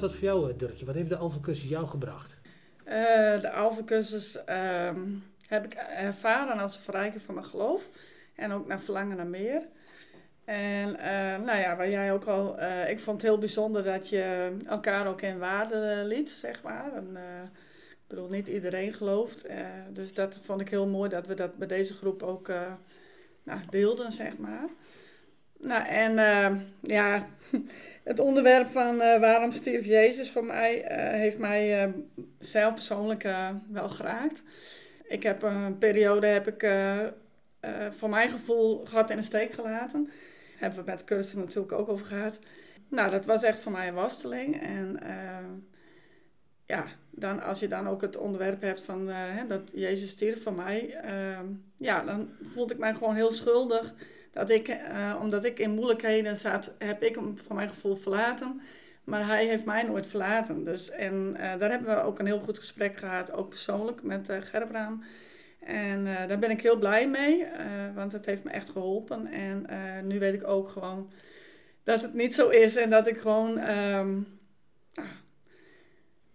Was 0.00 0.10
dat 0.10 0.18
voor 0.18 0.28
jou, 0.28 0.50
eh, 0.50 0.58
Dirkje? 0.58 0.84
Wat 0.84 0.94
heeft 0.94 1.08
de 1.08 1.16
Alpha-cursus 1.16 1.68
jou 1.68 1.86
gebracht? 1.86 2.34
Eh, 2.84 3.40
de 3.40 3.50
Alpha-cursus 3.50 4.44
ehm, 4.44 5.00
heb 5.48 5.64
ik 5.64 5.72
ervaren 5.96 6.58
als 6.58 6.80
een 6.86 7.20
van 7.20 7.34
mijn 7.34 7.46
geloof. 7.46 7.88
En 8.34 8.52
ook 8.52 8.66
naar 8.66 8.80
verlangen 8.80 9.16
naar 9.16 9.26
meer. 9.26 9.62
En 10.44 10.96
eh, 10.96 11.44
nou 11.44 11.58
ja, 11.58 11.76
waar 11.76 11.90
jij 11.90 12.12
ook 12.12 12.24
al... 12.24 12.56
ik 12.88 13.00
vond 13.00 13.20
het 13.20 13.30
heel 13.30 13.38
bijzonder 13.38 13.82
dat 13.82 14.08
je 14.08 14.56
elkaar 14.66 15.06
ook 15.06 15.20
in 15.20 15.38
waarde 15.38 16.02
liet, 16.06 16.30
zeg 16.30 16.62
maar. 16.62 16.96
Ik 17.90 18.06
bedoel, 18.06 18.28
niet 18.28 18.46
iedereen 18.46 18.92
gelooft. 18.92 19.44
dus 19.92 20.14
dat 20.14 20.40
vond 20.42 20.60
ik 20.60 20.68
heel 20.68 20.86
mooi 20.86 21.10
dat 21.10 21.26
we 21.26 21.34
dat 21.34 21.58
bij 21.58 21.66
deze 21.66 21.94
groep 21.94 22.22
ook 22.22 22.48
nou, 23.42 23.60
deelden, 23.70 24.12
zeg 24.12 24.38
maar. 24.38 24.68
Nou, 25.58 25.86
en 25.86 26.14
ja, 26.80 27.26
het 28.04 28.20
onderwerp 28.20 28.68
van 28.68 29.00
eh, 29.00 29.20
waarom 29.20 29.50
stierf 29.50 29.86
Jezus 29.86 30.30
voor 30.30 30.44
mij, 30.44 30.82
eh, 30.82 31.10
heeft 31.10 31.38
mij 31.38 31.82
eh, 31.82 31.92
zelf 32.38 32.74
persoonlijk 32.74 33.26
wel 33.70 33.88
geraakt. 33.88 34.42
Ik 35.04 35.22
heb 35.22 35.42
een 35.42 35.78
periode, 35.78 36.26
heb 36.26 36.46
ik 36.46 36.60
voor 37.90 38.08
mijn 38.08 38.30
gevoel, 38.30 38.84
gehad 38.84 39.10
in 39.10 39.16
de 39.16 39.22
steek 39.22 39.52
gelaten. 39.52 40.10
Hebben 40.56 40.84
we 40.84 40.90
met 40.90 41.04
cursus 41.04 41.34
natuurlijk 41.34 41.72
ook 41.72 41.88
over 41.88 42.06
gehad. 42.06 42.38
Nou, 42.88 43.10
dat 43.10 43.26
was 43.26 43.42
echt 43.42 43.60
voor 43.60 43.72
mij 43.72 43.88
een 43.88 43.94
worsteling. 43.94 44.62
En 44.62 44.98
ja, 46.66 46.84
dan, 47.10 47.42
als 47.42 47.60
je 47.60 47.68
dan 47.68 47.88
ook 47.88 48.00
het 48.00 48.16
onderwerp 48.16 48.60
hebt 48.60 48.82
van 48.82 49.08
hè, 49.08 49.46
dat 49.46 49.70
Jezus 49.72 50.10
stierf 50.10 50.42
voor 50.42 50.54
mij, 50.54 51.00
ja, 51.76 52.02
dan 52.02 52.30
voelde 52.42 52.74
ik 52.74 52.80
mij 52.80 52.94
gewoon 52.94 53.14
heel 53.14 53.32
schuldig. 53.32 53.94
Dat 54.34 54.50
ik, 54.50 54.68
eh, 54.68 55.18
omdat 55.20 55.44
ik 55.44 55.58
in 55.58 55.74
moeilijkheden 55.74 56.36
zat, 56.36 56.74
heb 56.78 57.02
ik 57.02 57.14
hem 57.14 57.38
voor 57.38 57.56
mijn 57.56 57.68
gevoel 57.68 57.96
verlaten. 57.96 58.60
Maar 59.04 59.26
hij 59.26 59.46
heeft 59.46 59.64
mij 59.64 59.82
nooit 59.82 60.06
verlaten. 60.06 60.64
Dus, 60.64 60.90
en 60.90 61.36
eh, 61.36 61.58
daar 61.58 61.70
hebben 61.70 61.96
we 61.96 62.02
ook 62.02 62.18
een 62.18 62.26
heel 62.26 62.40
goed 62.40 62.58
gesprek 62.58 62.96
gehad, 62.96 63.32
ook 63.32 63.48
persoonlijk 63.48 64.02
met 64.02 64.28
uh, 64.28 64.36
Gerbraam. 64.40 65.04
En 65.64 66.06
eh, 66.06 66.28
daar 66.28 66.38
ben 66.38 66.50
ik 66.50 66.62
heel 66.62 66.78
blij 66.78 67.08
mee, 67.08 67.44
eh, 67.44 67.66
want 67.94 68.12
het 68.12 68.26
heeft 68.26 68.44
me 68.44 68.50
echt 68.50 68.70
geholpen. 68.70 69.26
En 69.26 69.66
eh, 69.66 70.02
nu 70.02 70.18
weet 70.18 70.34
ik 70.34 70.46
ook 70.46 70.68
gewoon 70.68 71.10
dat 71.82 72.02
het 72.02 72.14
niet 72.14 72.34
zo 72.34 72.48
is 72.48 72.76
en 72.76 72.90
dat 72.90 73.06
ik 73.06 73.18
gewoon 73.18 73.58
ehm, 73.58 74.18
ah, 74.94 75.04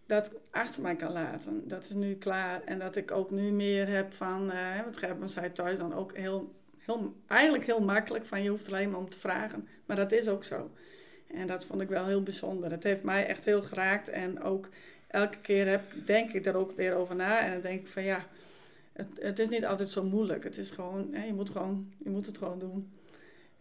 dat 0.05 0.31
achter 0.51 0.81
mij 0.81 0.95
kan 0.95 1.11
laten. 1.11 1.67
Dat 1.67 1.83
is 1.83 1.89
nu 1.89 2.15
klaar 2.15 2.63
en 2.63 2.79
dat 2.79 2.95
ik 2.95 3.11
ook 3.11 3.31
nu 3.31 3.51
meer 3.51 3.87
heb 3.87 4.13
van, 4.13 4.51
eh 4.51 4.81
want 4.83 4.97
Gerben 4.97 5.29
zei 5.29 5.51
thuis 5.51 5.77
dan 5.77 5.93
ook 5.93 6.17
heel, 6.17 6.55
heel, 6.89 7.13
eigenlijk 7.27 7.65
heel 7.65 7.79
makkelijk 7.79 8.25
van 8.25 8.43
je 8.43 8.49
hoeft 8.49 8.67
alleen 8.67 8.89
maar 8.89 8.99
om 8.99 9.09
te 9.09 9.19
vragen. 9.19 9.67
Maar 9.85 9.95
dat 9.95 10.11
is 10.11 10.27
ook 10.27 10.43
zo. 10.43 10.71
En 11.27 11.47
dat 11.47 11.65
vond 11.65 11.81
ik 11.81 11.89
wel 11.89 12.05
heel 12.05 12.23
bijzonder. 12.23 12.71
Het 12.71 12.83
heeft 12.83 13.03
mij 13.03 13.25
echt 13.25 13.45
heel 13.45 13.61
geraakt. 13.61 14.09
En 14.09 14.41
ook 14.41 14.69
elke 15.07 15.37
keer 15.37 15.67
heb, 15.67 15.81
denk 16.05 16.31
ik 16.31 16.43
daar 16.43 16.55
ook 16.55 16.71
weer 16.71 16.95
over 16.95 17.15
na. 17.15 17.39
En 17.39 17.51
dan 17.51 17.61
denk 17.61 17.79
ik 17.79 17.87
van 17.87 18.03
ja, 18.03 18.25
het, 18.93 19.07
het 19.19 19.39
is 19.39 19.49
niet 19.49 19.65
altijd 19.65 19.89
zo 19.89 20.03
moeilijk. 20.03 20.43
Het 20.43 20.57
is 20.57 20.69
gewoon, 20.69 21.15
je, 21.25 21.33
moet 21.33 21.49
gewoon 21.49 21.93
je 22.03 22.09
moet 22.09 22.25
het 22.25 22.37
gewoon 22.37 22.59
doen. 22.59 22.91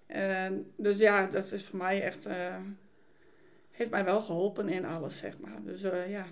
En 0.07 0.73
dus 0.77 0.99
ja, 0.99 1.27
dat 1.27 1.53
is 1.53 1.65
voor 1.65 1.79
mij 1.79 2.03
echt, 2.03 2.27
eh, 2.27 2.57
heeft 3.71 3.91
mij 3.91 4.05
wel 4.05 4.21
geholpen 4.21 4.69
in 4.69 4.85
alles, 4.85 5.19
zeg 5.19 5.39
maar. 5.39 5.63
Dus 5.65 5.83
eh, 5.83 6.11
ja, 6.11 6.27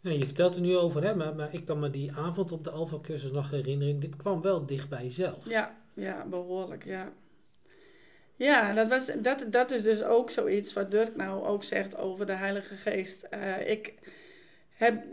Ja, 0.00 0.10
je 0.10 0.24
vertelt 0.24 0.54
er 0.54 0.60
nu 0.60 0.76
over, 0.76 1.04
hè, 1.04 1.14
maar, 1.14 1.34
maar 1.34 1.54
ik 1.54 1.64
kan 1.64 1.78
me 1.78 1.90
die 1.90 2.12
avond 2.12 2.52
op 2.52 2.64
de 2.64 2.70
Alpha-cursus 2.70 3.30
nog 3.30 3.50
herinneren. 3.50 4.00
Dit 4.00 4.16
kwam 4.16 4.40
wel 4.40 4.66
dicht 4.66 4.88
bij 4.88 5.02
jezelf. 5.02 5.48
Ja, 5.48 5.76
ja, 5.98 6.24
behoorlijk, 6.24 6.84
ja. 6.84 7.12
Ja, 8.38 8.72
dat, 8.72 8.88
was, 8.88 9.10
dat, 9.16 9.44
dat 9.48 9.70
is 9.70 9.82
dus 9.82 10.02
ook 10.02 10.30
zoiets 10.30 10.72
wat 10.72 10.90
Dirk 10.90 11.16
nou 11.16 11.46
ook 11.46 11.64
zegt 11.64 11.96
over 11.96 12.26
de 12.26 12.32
Heilige 12.32 12.76
Geest. 12.76 13.22
Eh, 13.22 13.70
ik 13.70 13.94
heb 14.74 15.04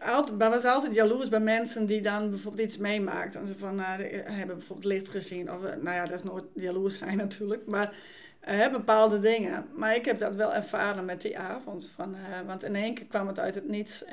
altijd, 0.00 0.38
was 0.38 0.64
altijd 0.64 0.94
jaloers 0.94 1.28
bij 1.28 1.40
mensen 1.40 1.86
die 1.86 2.00
dan 2.00 2.30
bijvoorbeeld 2.30 2.66
iets 2.68 2.78
meemaakt. 2.78 3.38
Van, 3.58 3.78
uh, 3.78 3.94
hebben 4.24 4.56
bijvoorbeeld 4.56 4.92
licht 4.92 5.08
gezien. 5.08 5.52
Of, 5.52 5.64
eh, 5.64 5.76
nou 5.76 5.96
ja, 5.96 6.04
dat 6.04 6.18
is 6.18 6.22
nooit 6.22 6.44
jaloers 6.54 6.98
zijn 6.98 7.16
natuurlijk. 7.26 7.66
Maar 7.66 7.94
bepaalde 8.72 9.18
dingen. 9.18 9.66
Maar 9.74 9.94
ik 9.94 10.04
heb 10.04 10.18
dat 10.18 10.34
wel 10.34 10.54
ervaren 10.54 11.04
met 11.04 11.20
die 11.20 11.38
avond. 11.38 11.92
Van, 11.94 12.16
want 12.46 12.64
in 12.64 12.74
één 12.74 12.94
keer 12.94 13.06
kwam 13.06 13.26
het 13.26 13.38
uit 13.38 13.54
het 13.54 13.68
niets. 13.68 14.04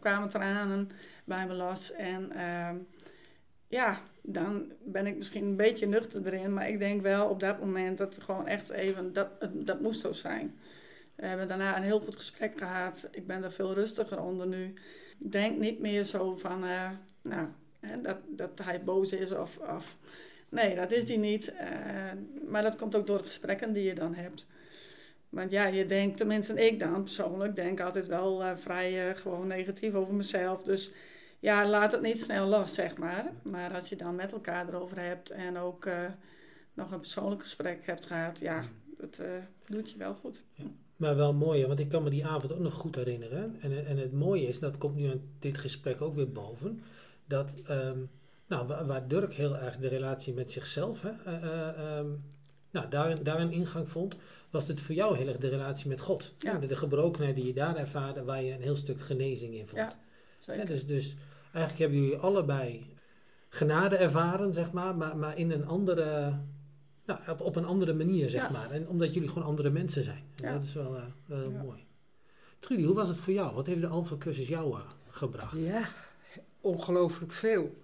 Kwamen 0.00 0.28
tranen 0.28 0.90
bij 1.24 1.46
me 1.46 1.54
los. 1.54 1.92
En 1.92 2.32
ehm, 2.32 2.76
ja, 3.70 4.00
dan 4.22 4.72
ben 4.82 5.06
ik 5.06 5.16
misschien 5.16 5.44
een 5.44 5.56
beetje 5.56 5.86
nuchter 5.86 6.26
erin. 6.26 6.52
Maar 6.54 6.68
ik 6.68 6.78
denk 6.78 7.02
wel 7.02 7.28
op 7.28 7.40
dat 7.40 7.60
moment 7.60 7.98
dat 7.98 8.14
het 8.14 8.24
gewoon 8.24 8.46
echt 8.46 8.70
even, 8.70 9.12
dat, 9.12 9.28
dat 9.52 9.80
moest 9.80 10.00
zo 10.00 10.12
zijn. 10.12 10.58
We 11.14 11.26
hebben 11.26 11.48
daarna 11.48 11.76
een 11.76 11.82
heel 11.82 12.00
goed 12.00 12.16
gesprek 12.16 12.58
gehad. 12.58 13.08
Ik 13.12 13.26
ben 13.26 13.42
er 13.42 13.52
veel 13.52 13.74
rustiger 13.74 14.22
onder 14.22 14.46
nu. 14.46 14.64
Ik 15.18 15.32
denk 15.32 15.58
niet 15.58 15.80
meer 15.80 16.04
zo 16.04 16.36
van, 16.36 16.60
nou, 17.22 17.46
hè, 17.80 18.00
dat, 18.00 18.16
dat 18.28 18.60
hij 18.62 18.84
boos 18.84 19.12
is 19.12 19.32
of... 19.32 19.58
of 19.58 19.96
Nee, 20.50 20.74
dat 20.74 20.92
is 20.92 21.04
die 21.04 21.18
niet. 21.18 21.52
Uh, 21.52 22.48
maar 22.48 22.62
dat 22.62 22.76
komt 22.76 22.94
ook 22.94 23.06
door 23.06 23.18
de 23.18 23.24
gesprekken 23.24 23.72
die 23.72 23.84
je 23.84 23.94
dan 23.94 24.14
hebt. 24.14 24.46
Want 25.28 25.50
ja, 25.50 25.66
je 25.66 25.84
denkt, 25.84 26.16
tenminste 26.16 26.66
ik 26.66 26.78
dan 26.78 27.02
persoonlijk, 27.02 27.56
denk 27.56 27.80
altijd 27.80 28.06
wel 28.06 28.42
uh, 28.42 28.50
vrij 28.56 29.14
gewoon 29.14 29.46
negatief 29.46 29.94
over 29.94 30.14
mezelf. 30.14 30.62
Dus 30.62 30.90
ja, 31.40 31.68
laat 31.68 31.92
het 31.92 32.02
niet 32.02 32.20
snel 32.20 32.48
los, 32.48 32.74
zeg 32.74 32.96
maar. 32.96 33.32
Maar 33.42 33.74
als 33.74 33.88
je 33.88 33.96
dan 33.96 34.14
met 34.14 34.32
elkaar 34.32 34.68
erover 34.68 34.98
hebt 34.98 35.30
en 35.30 35.58
ook 35.58 35.88
nog 36.74 36.90
een 36.90 37.00
persoonlijk 37.00 37.40
gesprek 37.40 37.86
hebt 37.86 38.06
gehad, 38.06 38.38
ja, 38.38 38.64
dat 38.98 39.20
doet 39.66 39.90
je 39.90 39.98
wel 39.98 40.14
goed. 40.14 40.44
Ja. 40.52 40.64
Maar 40.96 41.16
wel 41.16 41.32
mooi, 41.32 41.66
want 41.66 41.80
ik 41.80 41.88
kan 41.88 42.02
me 42.02 42.10
die 42.10 42.26
avond 42.26 42.52
ook 42.52 42.58
nog 42.58 42.74
goed 42.74 42.94
herinneren. 42.94 43.56
En, 43.60 43.86
en 43.86 43.96
het 43.96 44.12
mooie 44.12 44.46
is, 44.46 44.58
dat 44.58 44.78
komt 44.78 44.96
nu 44.96 45.10
aan 45.10 45.22
dit 45.38 45.58
gesprek 45.58 46.00
ook 46.00 46.14
weer 46.14 46.32
boven, 46.32 46.82
dat... 47.26 47.50
Um, 47.70 48.10
nou, 48.46 48.66
waar, 48.66 48.86
waar 48.86 49.08
Dirk 49.08 49.34
heel 49.34 49.56
erg 49.56 49.76
de 49.76 49.88
relatie 49.88 50.34
met 50.34 50.50
zichzelf, 50.50 51.02
hè, 51.02 51.10
uh, 51.26 51.44
uh, 51.44 51.98
um, 51.98 52.24
nou, 52.70 52.88
daar, 52.88 53.22
daar 53.22 53.40
een 53.40 53.52
ingang 53.52 53.88
vond, 53.88 54.16
was 54.50 54.66
het 54.66 54.80
voor 54.80 54.94
jou 54.94 55.16
heel 55.16 55.28
erg 55.28 55.36
de 55.36 55.48
relatie 55.48 55.88
met 55.88 56.00
God. 56.00 56.34
Ja. 56.38 56.58
De, 56.58 56.66
de 56.66 56.76
gebrokenheid 56.76 57.34
die 57.34 57.46
je 57.46 57.52
daar 57.52 57.76
ervaarde, 57.76 58.24
waar 58.24 58.42
je 58.42 58.52
een 58.52 58.62
heel 58.62 58.76
stuk 58.76 59.00
genezing 59.00 59.54
in 59.54 59.66
vond. 59.66 59.80
Ja, 59.80 59.98
zeker. 60.38 60.62
Ja, 60.62 60.68
dus, 60.68 60.86
dus 60.86 61.16
eigenlijk 61.52 61.78
hebben 61.78 62.00
jullie 62.02 62.16
allebei 62.16 62.86
genade 63.48 63.96
ervaren, 63.96 64.52
zeg 64.52 64.72
maar, 64.72 64.96
maar, 64.96 65.16
maar 65.16 65.38
in 65.38 65.50
een 65.50 65.66
andere, 65.66 66.38
nou, 67.04 67.20
op, 67.28 67.40
op 67.40 67.56
een 67.56 67.64
andere 67.64 67.92
manier, 67.92 68.30
zeg 68.30 68.42
Ja. 68.42 68.50
maar. 68.50 68.70
En 68.70 68.88
omdat 68.88 69.14
jullie 69.14 69.28
gewoon 69.28 69.48
andere 69.48 69.70
mensen 69.70 70.04
zijn. 70.04 70.24
En 70.36 70.44
Ja. 70.48 70.52
Dat 70.52 70.62
is 70.62 70.72
wel, 70.72 70.96
uh, 70.96 71.02
heel 71.26 71.50
Ja. 71.50 71.62
mooi. 71.62 71.84
Trudy, 72.58 72.84
hoe 72.84 72.94
was 72.94 73.08
het 73.08 73.18
voor 73.18 73.32
jou? 73.32 73.54
Wat 73.54 73.66
heeft 73.66 73.80
de 73.80 73.86
Alpha-cursus 73.86 74.48
jou 74.48 74.76
uh, 74.78 74.84
gebracht? 75.08 75.58
Ja, 75.60 75.88
ongelooflijk 76.60 77.32
veel. 77.32 77.74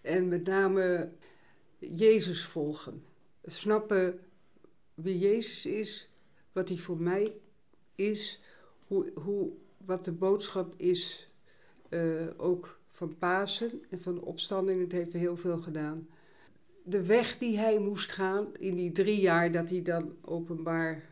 En 0.00 0.28
met 0.28 0.44
name 0.44 1.10
Jezus 1.78 2.44
volgen. 2.44 3.04
Snappen 3.44 4.18
wie 4.94 5.18
Jezus 5.18 5.66
is, 5.66 6.08
wat 6.52 6.68
hij 6.68 6.78
voor 6.78 7.00
mij 7.00 7.32
is, 7.94 8.40
hoe, 8.86 9.12
hoe, 9.14 9.50
wat 9.76 10.04
de 10.04 10.12
boodschap 10.12 10.74
is, 10.76 11.28
uh, 11.90 12.26
ook 12.36 12.78
van 13.02 13.18
Pasen 13.18 13.82
en 13.90 14.00
van 14.00 14.14
de 14.14 14.24
opstanding. 14.24 14.80
Het 14.80 14.92
heeft 14.92 15.12
heel 15.12 15.36
veel 15.36 15.58
gedaan. 15.58 16.08
De 16.84 17.06
weg 17.06 17.38
die 17.38 17.58
hij 17.58 17.78
moest 17.78 18.12
gaan 18.12 18.46
in 18.58 18.76
die 18.76 18.92
drie 18.92 19.20
jaar 19.20 19.52
dat 19.52 19.70
hij 19.70 19.82
dan 19.82 20.16
openbaar 20.20 21.02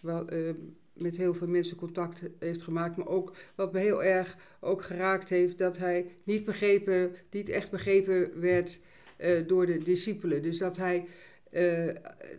wel, 0.00 0.32
uh, 0.32 0.50
met 0.92 1.16
heel 1.16 1.34
veel 1.34 1.46
mensen 1.46 1.76
contact 1.76 2.20
heeft 2.38 2.62
gemaakt. 2.62 2.96
Maar 2.96 3.06
ook 3.06 3.36
wat 3.54 3.72
me 3.72 3.78
heel 3.78 4.02
erg 4.04 4.36
ook 4.60 4.82
geraakt 4.82 5.28
heeft, 5.28 5.58
dat 5.58 5.78
hij 5.78 6.06
niet 6.24 6.44
begrepen, 6.44 7.14
niet 7.30 7.48
echt 7.48 7.70
begrepen 7.70 8.40
werd 8.40 8.80
uh, 9.18 9.46
door 9.46 9.66
de 9.66 9.78
discipelen. 9.78 10.42
Dus 10.42 10.58
dat 10.58 10.76
hij, 10.76 11.06
uh, 11.50 11.88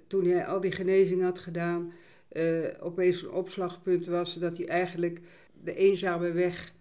toen 0.07 0.25
hij 0.25 0.45
al 0.45 0.59
die 0.59 0.71
genezing 0.71 1.21
had 1.21 1.39
gedaan, 1.39 1.93
opeens 2.79 3.23
een 3.23 3.31
opslagpunt 3.31 4.05
was 4.05 4.33
dat 4.39 4.57
hij 4.57 4.67
eigenlijk 4.67 5.19
de 5.63 5.75
eenzame 5.75 6.31
weg 6.31 6.73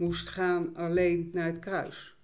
moest 0.00 0.28
gaan 0.28 0.76
alleen 0.76 1.30
naar 1.32 1.46
het 1.46 1.58
kruis. 1.58 2.16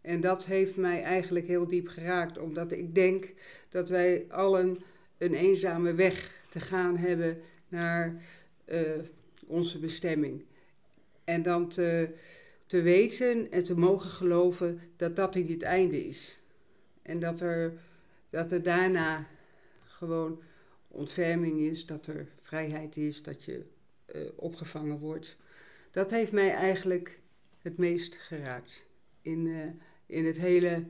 En 0.00 0.20
dat 0.20 0.44
heeft 0.44 0.76
mij 0.76 1.02
eigenlijk 1.02 1.46
heel 1.46 1.68
diep 1.68 1.88
geraakt, 1.88 2.38
omdat 2.38 2.72
ik 2.72 2.94
denk 2.94 3.32
dat 3.68 3.88
wij 3.88 4.26
allen 4.28 4.78
een 5.18 5.34
eenzame 5.34 5.94
weg 5.94 6.42
te 6.50 6.60
gaan 6.60 6.96
hebben 6.96 7.40
naar 7.68 8.22
uh, 8.66 8.80
onze 9.46 9.78
bestemming. 9.78 10.44
En 11.24 11.42
dan 11.42 11.68
te, 11.68 12.08
te 12.66 12.82
weten 12.82 13.50
en 13.50 13.62
te 13.62 13.78
mogen 13.78 14.10
geloven 14.10 14.80
dat 14.96 15.16
dat 15.16 15.34
niet 15.34 15.48
het 15.48 15.62
einde 15.62 16.06
is. 16.06 16.38
En 17.02 17.20
dat 17.20 17.40
er, 17.40 17.72
dat 18.30 18.52
er 18.52 18.62
daarna 18.62 19.26
gewoon 19.84 20.42
ontferming 20.88 21.60
is, 21.60 21.86
dat 21.86 22.06
er 22.06 22.26
vrijheid 22.40 22.96
is, 22.96 23.22
dat 23.22 23.44
je 23.44 23.64
uh, 24.14 24.22
opgevangen 24.36 24.98
wordt. 24.98 25.36
Dat 25.98 26.10
heeft 26.10 26.32
mij 26.32 26.50
eigenlijk 26.50 27.18
het 27.58 27.78
meest 27.78 28.16
geraakt. 28.16 28.84
In, 29.22 29.46
uh, 29.46 29.64
in 30.06 30.26
het 30.26 30.36
hele. 30.36 30.84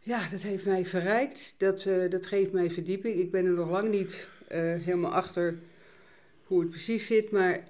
Ja, 0.00 0.28
dat 0.30 0.40
heeft 0.40 0.64
mij 0.64 0.86
verrijkt. 0.86 1.54
Dat, 1.58 1.84
uh, 1.84 2.10
dat 2.10 2.26
geeft 2.26 2.52
mij 2.52 2.70
verdieping. 2.70 3.14
Ik 3.14 3.30
ben 3.30 3.44
er 3.44 3.52
nog 3.52 3.70
lang 3.70 3.90
niet 3.90 4.28
helemaal 4.48 5.12
achter 5.12 5.58
hoe 6.44 6.60
het 6.60 6.70
precies 6.70 7.06
zit, 7.06 7.30
maar 7.30 7.68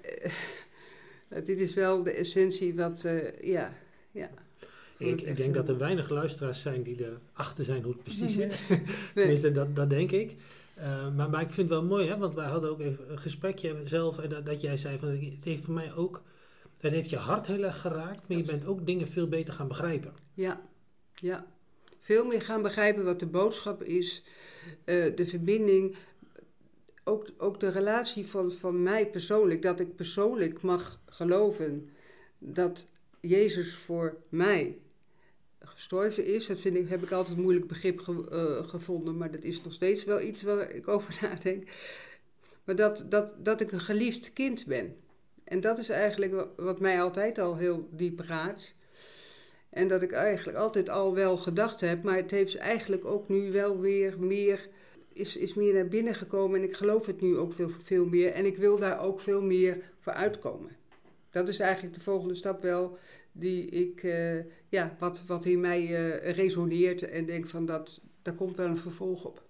dit 1.45 1.59
is 1.59 1.73
wel 1.73 2.03
de 2.03 2.11
essentie 2.11 2.75
wat. 2.75 3.05
ja, 3.41 3.73
ja. 4.11 4.29
Ik, 4.97 5.21
ik 5.21 5.37
denk 5.37 5.53
dat 5.53 5.69
er 5.69 5.77
weinig 5.77 6.09
luisteraars 6.09 6.61
zijn 6.61 6.83
die 6.83 6.97
erachter 7.33 7.65
zijn 7.65 7.83
hoe 7.83 7.93
het 7.93 8.03
precies 8.03 8.33
zit. 8.41 8.59
Nee. 8.69 8.81
Tenminste, 9.13 9.51
dat, 9.51 9.75
dat 9.75 9.89
denk 9.89 10.11
ik. 10.11 10.35
Uh, 10.77 11.15
maar, 11.15 11.29
maar 11.29 11.41
ik 11.41 11.49
vind 11.49 11.69
het 11.69 11.79
wel 11.79 11.87
mooi, 11.87 12.07
hè, 12.07 12.17
want 12.17 12.33
wij 12.33 12.47
hadden 12.47 12.69
ook 12.69 12.79
even 12.79 13.11
een 13.11 13.19
gesprekje 13.19 13.81
zelf. 13.83 14.19
En 14.19 14.29
dat, 14.29 14.45
dat 14.45 14.61
jij 14.61 14.77
zei 14.77 14.97
van 14.99 15.09
het 15.09 15.43
heeft 15.43 15.63
voor 15.63 15.73
mij 15.73 15.93
ook. 15.93 16.21
Het 16.77 16.93
heeft 16.93 17.09
je 17.09 17.17
hart 17.17 17.47
heel 17.47 17.63
erg 17.63 17.81
geraakt, 17.81 18.27
maar 18.27 18.37
je 18.37 18.43
bent 18.43 18.65
ook 18.65 18.85
dingen 18.85 19.07
veel 19.07 19.27
beter 19.27 19.53
gaan 19.53 19.67
begrijpen. 19.67 20.13
Ja, 20.33 20.61
ja. 21.15 21.45
Veel 21.99 22.25
meer 22.25 22.41
gaan 22.41 22.61
begrijpen 22.61 23.03
wat 23.05 23.19
de 23.19 23.27
boodschap 23.27 23.83
is, 23.83 24.23
uh, 24.85 25.15
de 25.15 25.27
verbinding. 25.27 25.95
Ook, 27.03 27.27
ook 27.37 27.59
de 27.59 27.69
relatie 27.69 28.25
van, 28.25 28.51
van 28.51 28.83
mij 28.83 29.09
persoonlijk, 29.09 29.61
dat 29.61 29.79
ik 29.79 29.95
persoonlijk 29.95 30.61
mag 30.61 30.99
geloven 31.05 31.89
dat 32.37 32.87
Jezus 33.21 33.75
voor 33.75 34.17
mij 34.29 34.77
gestorven 35.67 36.25
is. 36.25 36.45
Dat 36.47 36.59
vind 36.59 36.75
ik, 36.75 36.89
heb 36.89 37.03
ik 37.03 37.11
altijd 37.11 37.37
moeilijk 37.37 37.67
begrip 37.67 37.99
ge, 37.99 38.25
uh, 38.31 38.67
gevonden, 38.69 39.17
maar 39.17 39.31
dat 39.31 39.43
is 39.43 39.61
nog 39.63 39.73
steeds 39.73 40.03
wel 40.03 40.21
iets 40.21 40.41
waar 40.41 40.71
ik 40.71 40.87
over 40.87 41.17
nadenk. 41.21 41.67
Maar 42.63 42.75
dat, 42.75 43.05
dat, 43.09 43.45
dat 43.45 43.61
ik 43.61 43.71
een 43.71 43.79
geliefd 43.79 44.33
kind 44.33 44.65
ben. 44.65 44.95
En 45.43 45.61
dat 45.61 45.77
is 45.77 45.89
eigenlijk 45.89 46.47
wat 46.57 46.79
mij 46.79 47.01
altijd 47.01 47.39
al 47.39 47.57
heel 47.57 47.89
diep 47.91 48.19
raakt. 48.19 48.75
En 49.69 49.87
dat 49.87 50.01
ik 50.01 50.11
eigenlijk 50.11 50.57
altijd 50.57 50.89
al 50.89 51.13
wel 51.13 51.37
gedacht 51.37 51.81
heb, 51.81 52.03
maar 52.03 52.15
het 52.15 52.31
heeft 52.31 52.55
eigenlijk 52.55 53.05
ook 53.05 53.27
nu 53.27 53.51
wel 53.51 53.79
weer 53.79 54.19
meer, 54.19 54.69
is, 55.13 55.37
is 55.37 55.53
meer 55.53 55.73
naar 55.73 55.87
binnen 55.87 56.15
gekomen. 56.15 56.59
En 56.59 56.67
ik 56.67 56.75
geloof 56.75 57.05
het 57.05 57.21
nu 57.21 57.37
ook 57.37 57.53
veel, 57.53 57.69
veel 57.69 58.05
meer. 58.05 58.31
En 58.31 58.45
ik 58.45 58.57
wil 58.57 58.79
daar 58.79 59.01
ook 59.01 59.19
veel 59.19 59.41
meer 59.41 59.91
voor 59.99 60.13
uitkomen. 60.13 60.71
Dat 61.31 61.47
is 61.47 61.59
eigenlijk 61.59 61.95
de 61.95 62.01
volgende 62.01 62.35
stap 62.35 62.61
wel 62.61 62.97
die 63.37 63.65
ik, 63.65 64.03
uh, 64.03 64.39
ja, 64.69 64.95
wat, 64.99 65.23
wat 65.27 65.45
in 65.45 65.59
mij 65.59 65.81
uh, 65.81 66.31
resoneert 66.31 67.03
en 67.03 67.25
denk 67.25 67.47
van 67.47 67.65
dat, 67.65 68.01
daar 68.21 68.33
komt 68.33 68.55
wel 68.55 68.67
een 68.67 68.77
vervolg 68.77 69.25
op. 69.25 69.43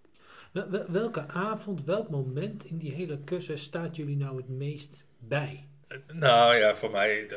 Wel, 0.51 0.91
welke 0.91 1.27
avond, 1.27 1.83
welk 1.83 2.09
moment 2.09 2.63
in 2.65 2.77
die 2.77 2.91
hele 2.91 3.23
cursus 3.23 3.63
staat 3.63 3.95
jullie 3.95 4.17
nou 4.17 4.37
het 4.37 4.49
meest 4.49 5.03
bij? 5.17 5.67
Nou 6.13 6.55
ja, 6.55 6.75
voor 6.75 6.91
mij, 6.91 7.27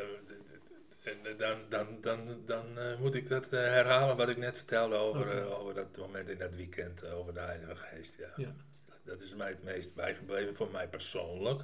dan, 1.37 1.57
dan, 1.69 1.87
dan, 2.01 2.19
dan 2.45 2.65
uh, 2.77 2.99
moet 2.99 3.15
ik 3.15 3.29
dat 3.29 3.45
uh, 3.45 3.59
herhalen 3.59 4.17
wat 4.17 4.29
ik 4.29 4.37
net 4.37 4.57
vertelde 4.57 4.95
over, 4.95 5.21
okay. 5.21 5.37
uh, 5.37 5.59
over 5.59 5.73
dat 5.73 5.97
moment 5.97 6.29
in 6.29 6.37
dat 6.37 6.55
weekend, 6.55 7.11
over 7.11 7.33
de 7.33 7.39
Heilige 7.39 7.75
Geest. 7.75 8.15
Ja. 8.17 8.33
ja. 8.35 8.55
Dat 9.03 9.21
is 9.21 9.35
mij 9.35 9.49
het 9.49 9.63
meest 9.63 9.93
bijgebleven, 9.93 10.55
voor 10.55 10.71
mij 10.71 10.87
persoonlijk. 10.87 11.61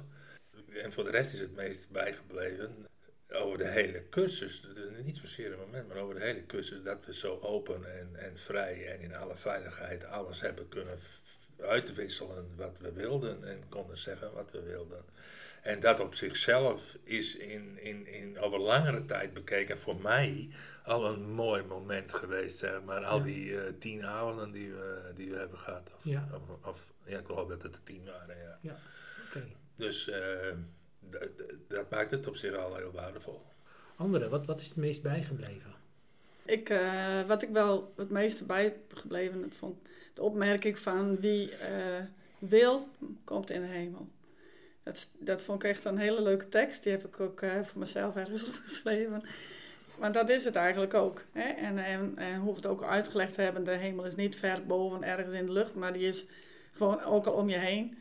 En 0.82 0.92
voor 0.92 1.04
de 1.04 1.10
rest 1.10 1.32
is 1.32 1.40
het 1.40 1.54
meest 1.54 1.90
bijgebleven 1.90 2.86
over 3.32 3.58
de 3.58 3.68
hele 3.68 4.08
cursus. 4.10 4.60
Dat 4.60 4.76
is 4.76 5.04
niet 5.04 5.16
zozeer 5.16 5.52
een 5.52 5.58
moment, 5.58 5.88
maar 5.88 5.96
over 5.96 6.14
de 6.14 6.20
hele 6.24 6.46
cursus. 6.46 6.82
Dat 6.82 7.06
we 7.06 7.14
zo 7.14 7.38
open 7.40 7.98
en, 7.98 8.10
en 8.16 8.38
vrij 8.38 8.86
en 8.86 9.00
in 9.00 9.14
alle 9.14 9.36
veiligheid 9.36 10.04
alles 10.04 10.40
hebben 10.40 10.68
kunnen 10.68 10.98
uitwisselen 11.60 12.50
wat 12.56 12.76
we 12.78 12.92
wilden. 12.92 13.44
En 13.48 13.62
konden 13.68 13.98
zeggen 13.98 14.32
wat 14.32 14.50
we 14.50 14.62
wilden. 14.62 15.04
En 15.62 15.80
dat 15.80 16.00
op 16.00 16.14
zichzelf 16.14 16.96
is 17.02 17.36
in, 17.36 17.78
in, 17.78 18.06
in 18.06 18.38
over 18.38 18.58
langere 18.60 19.04
tijd 19.04 19.34
bekeken 19.34 19.78
voor 19.78 20.00
mij 20.00 20.48
al 20.84 21.06
een 21.12 21.30
mooi 21.30 21.62
moment 21.62 22.14
geweest. 22.14 22.58
Zeg 22.58 22.82
maar. 22.82 23.04
Al 23.04 23.18
Ja. 23.18 23.24
die 23.24 23.60
eh, 23.60 23.72
tien 23.78 24.04
avonden 24.06 24.52
die 24.52 24.72
we, 24.72 25.12
die 25.14 25.30
we 25.30 25.36
hebben 25.36 25.58
gehad. 25.58 25.90
Of, 25.96 26.04
Ja. 26.04 26.28
of, 26.34 26.66
of- 26.68 26.92
ja, 27.04 27.18
ik 27.18 27.26
geloof 27.26 27.48
dat 27.48 27.62
het 27.62 27.74
er 27.74 27.82
tien 27.82 28.04
waren. 28.04 28.58
Ja. 28.62 28.76
Oké. 29.28 29.42
Dus 29.76 30.08
eh, 30.08 30.52
dat 31.68 31.90
maakt 31.90 32.10
het 32.10 32.26
op 32.26 32.36
zich 32.36 32.54
al 32.54 32.76
heel 32.76 32.92
waardevol. 32.92 33.42
Andere, 33.96 34.28
wat, 34.28 34.46
wat 34.46 34.60
is 34.60 34.66
het 34.66 34.76
meest 34.76 35.02
bijgebleven? 35.02 35.74
Ik, 36.44 36.68
eh, 36.68 37.22
wat 37.26 37.42
ik 37.42 37.48
wel 37.48 37.92
het 37.96 38.10
meeste 38.10 38.44
bijgebleven 38.44 39.52
vond, 39.56 39.76
de 40.14 40.22
opmerking 40.22 40.78
van 40.78 41.20
wie 41.20 41.56
eh, 41.56 42.02
wil, 42.38 42.88
komt 43.24 43.50
in 43.50 43.60
de 43.60 43.66
hemel. 43.66 44.08
Dat, 44.82 45.08
dat 45.18 45.42
vond 45.42 45.62
ik 45.62 45.70
echt 45.70 45.84
een 45.84 45.98
hele 45.98 46.22
leuke 46.22 46.48
tekst. 46.48 46.82
Die 46.82 46.92
heb 46.92 47.04
ik 47.04 47.20
ook 47.20 47.40
eh, 47.40 47.62
voor 47.62 47.78
mezelf 47.78 48.16
ergens 48.16 48.44
opgeschreven. 48.48 49.22
Maar 49.98 50.12
dat 50.12 50.28
is 50.28 50.44
het 50.44 50.56
eigenlijk 50.56 50.94
ook. 50.94 51.22
Hè? 51.32 51.48
En, 51.48 51.78
en, 51.78 52.12
en 52.16 52.40
hoe 52.40 52.50
we 52.50 52.56
het 52.56 52.66
ook 52.66 52.82
uitgelegd 52.82 53.36
hebben, 53.36 53.64
de 53.64 53.70
hemel 53.70 54.04
is 54.04 54.14
niet 54.14 54.36
ver 54.36 54.66
boven 54.66 55.02
ergens 55.02 55.34
in 55.34 55.46
de 55.46 55.52
lucht, 55.52 55.74
maar 55.74 55.92
die 55.92 56.08
is 56.08 56.24
gewoon 56.72 57.02
ook 57.02 57.26
al 57.26 57.32
om 57.32 57.48
je 57.48 57.58
heen. 57.58 57.98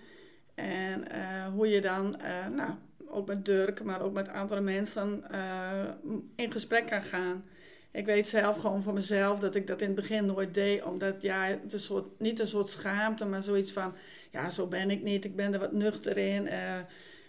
En 0.55 1.11
eh, 1.11 1.47
hoe 1.53 1.67
je 1.67 1.81
dan, 1.81 2.21
eh, 2.21 2.47
nou, 2.47 2.71
ook 3.15 3.27
met 3.27 3.45
Dirk, 3.45 3.83
maar 3.83 4.01
ook 4.01 4.13
met 4.13 4.29
andere 4.29 4.61
mensen 4.61 5.23
eh, 5.31 5.89
in 6.35 6.51
gesprek 6.51 6.87
kan 6.87 7.03
gaan. 7.03 7.43
Ik 7.91 8.05
weet 8.05 8.27
zelf 8.27 8.57
gewoon 8.57 8.83
van 8.83 8.93
mezelf 8.93 9.39
dat 9.39 9.55
ik 9.55 9.67
dat 9.67 9.81
in 9.81 9.87
het 9.87 9.95
begin 9.95 10.25
nooit 10.25 10.53
deed, 10.53 10.83
omdat 10.83 11.21
ja, 11.21 11.43
het 11.43 11.73
een 11.73 11.79
soort, 11.79 12.05
niet 12.19 12.39
een 12.39 12.47
soort 12.47 12.69
schaamte, 12.69 13.25
maar 13.25 13.43
zoiets 13.43 13.71
van, 13.71 13.93
ja, 14.31 14.49
zo 14.49 14.67
ben 14.67 14.89
ik 14.89 15.03
niet, 15.03 15.25
ik 15.25 15.35
ben 15.35 15.53
er 15.53 15.59
wat 15.59 15.71
nuchter 15.71 16.17
in. 16.17 16.47
Eh, 16.47 16.79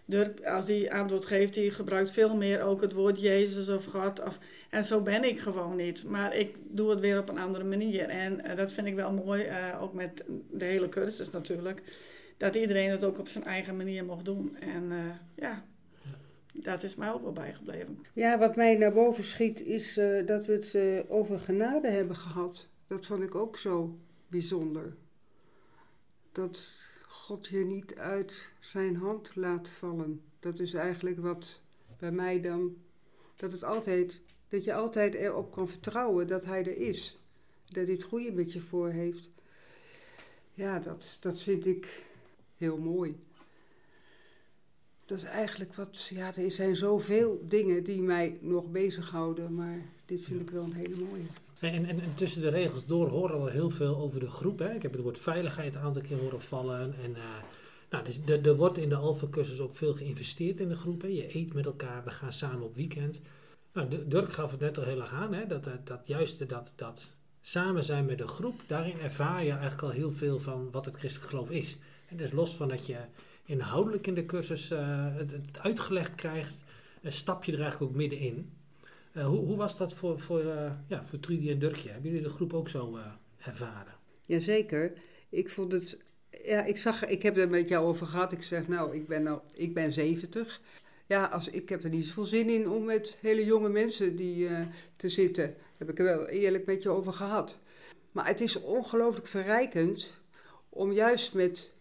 Dirk, 0.05 0.45
als 0.45 0.67
hij 0.67 0.93
antwoord 0.93 1.27
geeft, 1.27 1.55
die 1.55 1.71
gebruikt 1.71 2.11
veel 2.11 2.37
meer 2.37 2.63
ook 2.63 2.81
het 2.81 2.93
woord 2.93 3.21
Jezus 3.21 3.69
of 3.69 3.85
God. 3.85 4.23
Of, 4.23 4.39
en 4.71 4.85
zo 4.85 5.01
ben 5.01 5.25
ik 5.25 5.41
gewoon 5.41 5.77
niet. 5.77 6.05
Maar 6.05 6.37
ik 6.37 6.57
doe 6.69 6.91
het 6.91 7.01
weer 7.01 7.19
op 7.19 7.29
een 7.29 7.39
andere 7.39 7.65
manier. 7.65 8.09
En 8.09 8.45
eh, 8.45 8.57
dat 8.57 8.73
vind 8.73 8.87
ik 8.87 8.95
wel 8.95 9.13
mooi, 9.13 9.47
ook 9.81 9.93
met 9.93 10.25
de 10.51 10.65
hele 10.65 10.89
cursus 10.89 11.31
natuurlijk. 11.31 11.83
Dat 12.37 12.55
iedereen 12.55 12.91
het 12.91 13.05
ook 13.05 13.19
op 13.19 13.29
zijn 13.29 13.45
eigen 13.45 13.77
manier 13.77 14.05
mocht 14.05 14.25
doen. 14.25 14.57
En 14.61 14.93
ja, 15.35 15.65
dat 16.63 16.83
is 16.83 16.95
mij 16.95 17.13
ook 17.13 17.23
wel 17.23 17.33
bijgebleven. 17.33 17.99
Ja, 18.13 18.39
wat 18.39 18.57
mij 18.57 18.77
naar 18.77 18.93
boven 18.93 19.25
schiet 19.25 19.61
is 19.61 19.97
eh, 19.97 20.27
dat 20.27 20.47
we 20.47 20.53
het 20.53 20.75
eh, 20.75 21.11
over 21.11 21.39
genade 21.39 21.89
hebben 21.89 22.17
gehad. 22.17 22.69
Dat 22.87 23.07
vond 23.07 23.23
ik 23.23 23.35
ook 23.35 23.57
zo 23.57 23.95
bijzonder. 24.29 24.97
Dat 26.33 26.87
God 27.03 27.47
je 27.47 27.65
niet 27.65 27.95
uit 27.95 28.51
zijn 28.61 28.97
hand 28.97 29.37
laat 29.37 29.69
vallen. 29.69 30.21
Dat 30.41 30.59
is 30.59 30.75
eigenlijk 30.75 31.19
wat 31.21 31.61
bij 31.99 32.13
mij 32.13 32.41
dan. 32.41 32.77
Dat, 33.37 33.53
het 33.53 33.65
altijd, 33.65 34.21
dat 34.49 34.65
je 34.65 34.75
altijd 34.75 35.15
erop 35.15 35.53
kan 35.53 35.69
vertrouwen 35.69 36.27
dat 36.27 36.45
hij 36.45 36.65
er 36.65 36.77
is. 36.77 37.19
Dat 37.65 37.85
hij 37.85 37.93
het 37.93 38.03
goede 38.03 38.33
met 38.33 38.53
je 38.53 38.61
voor 38.61 38.89
heeft. 38.89 39.31
Ja, 40.55 40.79
dat, 40.79 41.17
dat 41.21 41.43
vind 41.43 41.67
ik 41.67 42.05
heel 42.57 42.79
mooi. 42.79 43.17
Dat 45.07 45.19
is 45.19 45.25
eigenlijk 45.25 45.75
wat, 45.75 46.07
ja, 46.15 46.37
er 46.37 46.51
zijn 46.51 46.77
zoveel 46.77 47.45
dingen 47.49 47.85
die 47.85 48.03
mij 48.03 48.39
nog 48.41 48.71
bezighouden, 48.71 49.55
maar 49.55 49.79
dit 50.07 50.21
vind 50.21 50.41
ik 50.41 50.51
wel 50.51 50.65
een 50.65 50.73
hele 50.73 50.97
mooie. 50.97 51.27
En, 51.59 51.85
en, 51.87 52.01
en 52.01 52.15
tussen 52.15 52.41
de 52.41 52.49
regels 52.49 52.87
door 52.87 53.09
horen 53.09 53.45
we 53.45 53.51
heel 53.51 53.71
veel 53.71 53.97
over 53.97 54.21
de 54.21 54.31
groep. 54.31 54.59
Hè? 54.59 54.75
Ik 54.75 54.83
heb 54.83 54.93
het 54.93 55.01
woord 55.01 55.19
veiligheid 55.19 55.75
een 55.75 55.81
aantal 55.81 56.03
keer 56.03 56.19
horen 56.19 56.41
vallen. 56.41 56.95
En, 57.03 57.17
eh, 57.17 57.23
nou, 57.91 58.05
dus 58.05 58.21
er, 58.27 58.47
er 58.47 58.57
wordt 58.57 58.79
in 58.79 58.89
de 58.89 58.97
Alpha-cursus 58.97 59.61
ook 59.61 59.75
veel 59.75 59.95
geïnvesteerd 59.95 60.61
in 60.61 60.69
de 60.69 60.77
groep. 60.77 61.03
Hè? 61.03 61.09
Je 61.09 61.37
eet 61.37 61.53
met 61.53 61.67
elkaar, 61.67 62.05
we 62.05 62.11
gaan 62.11 62.33
samen 62.33 62.63
op 62.63 62.75
weekend. 62.75 63.21
Nou, 63.73 64.07
Dirk 64.07 64.33
gaf 64.33 64.51
het 64.51 64.61
net 64.61 64.79
al 64.79 64.85
heel 64.85 65.01
erg 65.01 65.13
aan. 65.13 65.35
Hè? 65.35 65.47
Dat, 65.47 65.65
dat, 65.65 65.87
dat 65.87 66.01
juist 66.05 66.49
dat, 66.49 66.73
dat 66.75 67.07
samen 67.41 67.85
zijn 67.85 68.05
met 68.05 68.19
de 68.19 68.29
groep, 68.29 68.61
daarin 68.67 69.01
ervaar 69.01 69.45
je 69.45 69.51
eigenlijk 69.51 69.83
al 69.83 69.91
heel 69.91 70.13
veel 70.13 70.39
van 70.39 70.71
wat 70.71 70.85
het 70.85 70.97
christelijk 70.97 71.31
geloof 71.31 71.51
is. 71.51 71.79
En 72.09 72.17
dus 72.17 72.33
los 72.33 72.57
van 72.57 72.69
dat 72.69 72.87
je 72.87 72.97
inhoudelijk 73.47 74.07
in 74.07 74.15
de 74.15 74.27
cursus 74.27 74.71
eh, 74.71 75.15
het, 75.17 75.31
het 75.31 75.59
uitgelegd 75.59 76.15
krijgt, 76.15 76.55
stap 77.03 77.45
je 77.45 77.53
er 77.53 77.61
eigenlijk 77.61 77.91
ook 77.91 77.97
middenin. 77.97 78.51
Eh, 79.17 79.27
hoe, 79.27 79.45
hoe 79.45 79.57
was 79.57 79.77
dat 79.77 79.95
voor, 79.95 80.21
voor, 80.21 80.41
eh, 80.41 80.73
ja, 80.87 81.05
voor 81.05 81.21
Trudy 81.21 81.51
en 81.51 81.59
Dirkje? 81.59 81.91
Hebben 81.91 82.11
jullie 82.11 82.27
de 82.27 82.35
groep 82.35 82.55
ook 82.55 82.69
zo 82.69 82.97
eh, 82.97 83.03
ervaren? 83.39 83.95
Jazeker. 84.23 84.93
Ik 85.29 85.51
vond 85.51 85.73
het. 85.73 85.99
Ja, 86.45 86.65
ik 86.65 86.77
zag, 86.77 87.07
ik 87.07 87.23
heb 87.23 87.37
er 87.37 87.51
met 87.51 87.69
jou 87.69 87.87
over 87.87 88.07
gehad. 88.07 88.33
Ik 88.33 88.43
zeg, 88.43 88.69
nou, 88.69 88.95
ik 88.95 89.07
ben, 89.07 89.23
nou, 89.23 89.41
ik 89.55 89.75
ben 89.75 89.93
70. 89.93 90.61
Ja, 91.07 91.25
als, 91.25 91.49
ik 91.49 91.69
heb 91.69 91.85
er 91.85 91.91
niet 91.91 92.07
zoveel 92.07 92.25
zin 92.25 92.49
in 92.49 92.69
om 92.69 92.85
met 92.85 93.19
hele 93.21 93.45
jonge 93.45 93.69
mensen 93.69 94.17
die, 94.17 94.49
te 94.97 95.09
zitten. 95.09 95.55
Heb 95.77 95.91
ik 95.91 95.99
er 95.99 96.05
wel 96.05 96.27
eerlijk 96.27 96.67
met 96.67 96.83
je 96.83 96.89
over 96.89 97.13
gehad. 97.13 97.59
Maar 98.13 98.27
het 98.27 98.41
is 98.41 98.61
ongelooflijk 98.61 99.27
verrijkend 99.27 100.21
om 100.69 100.93
juist 100.93 101.35
met, 101.35 101.73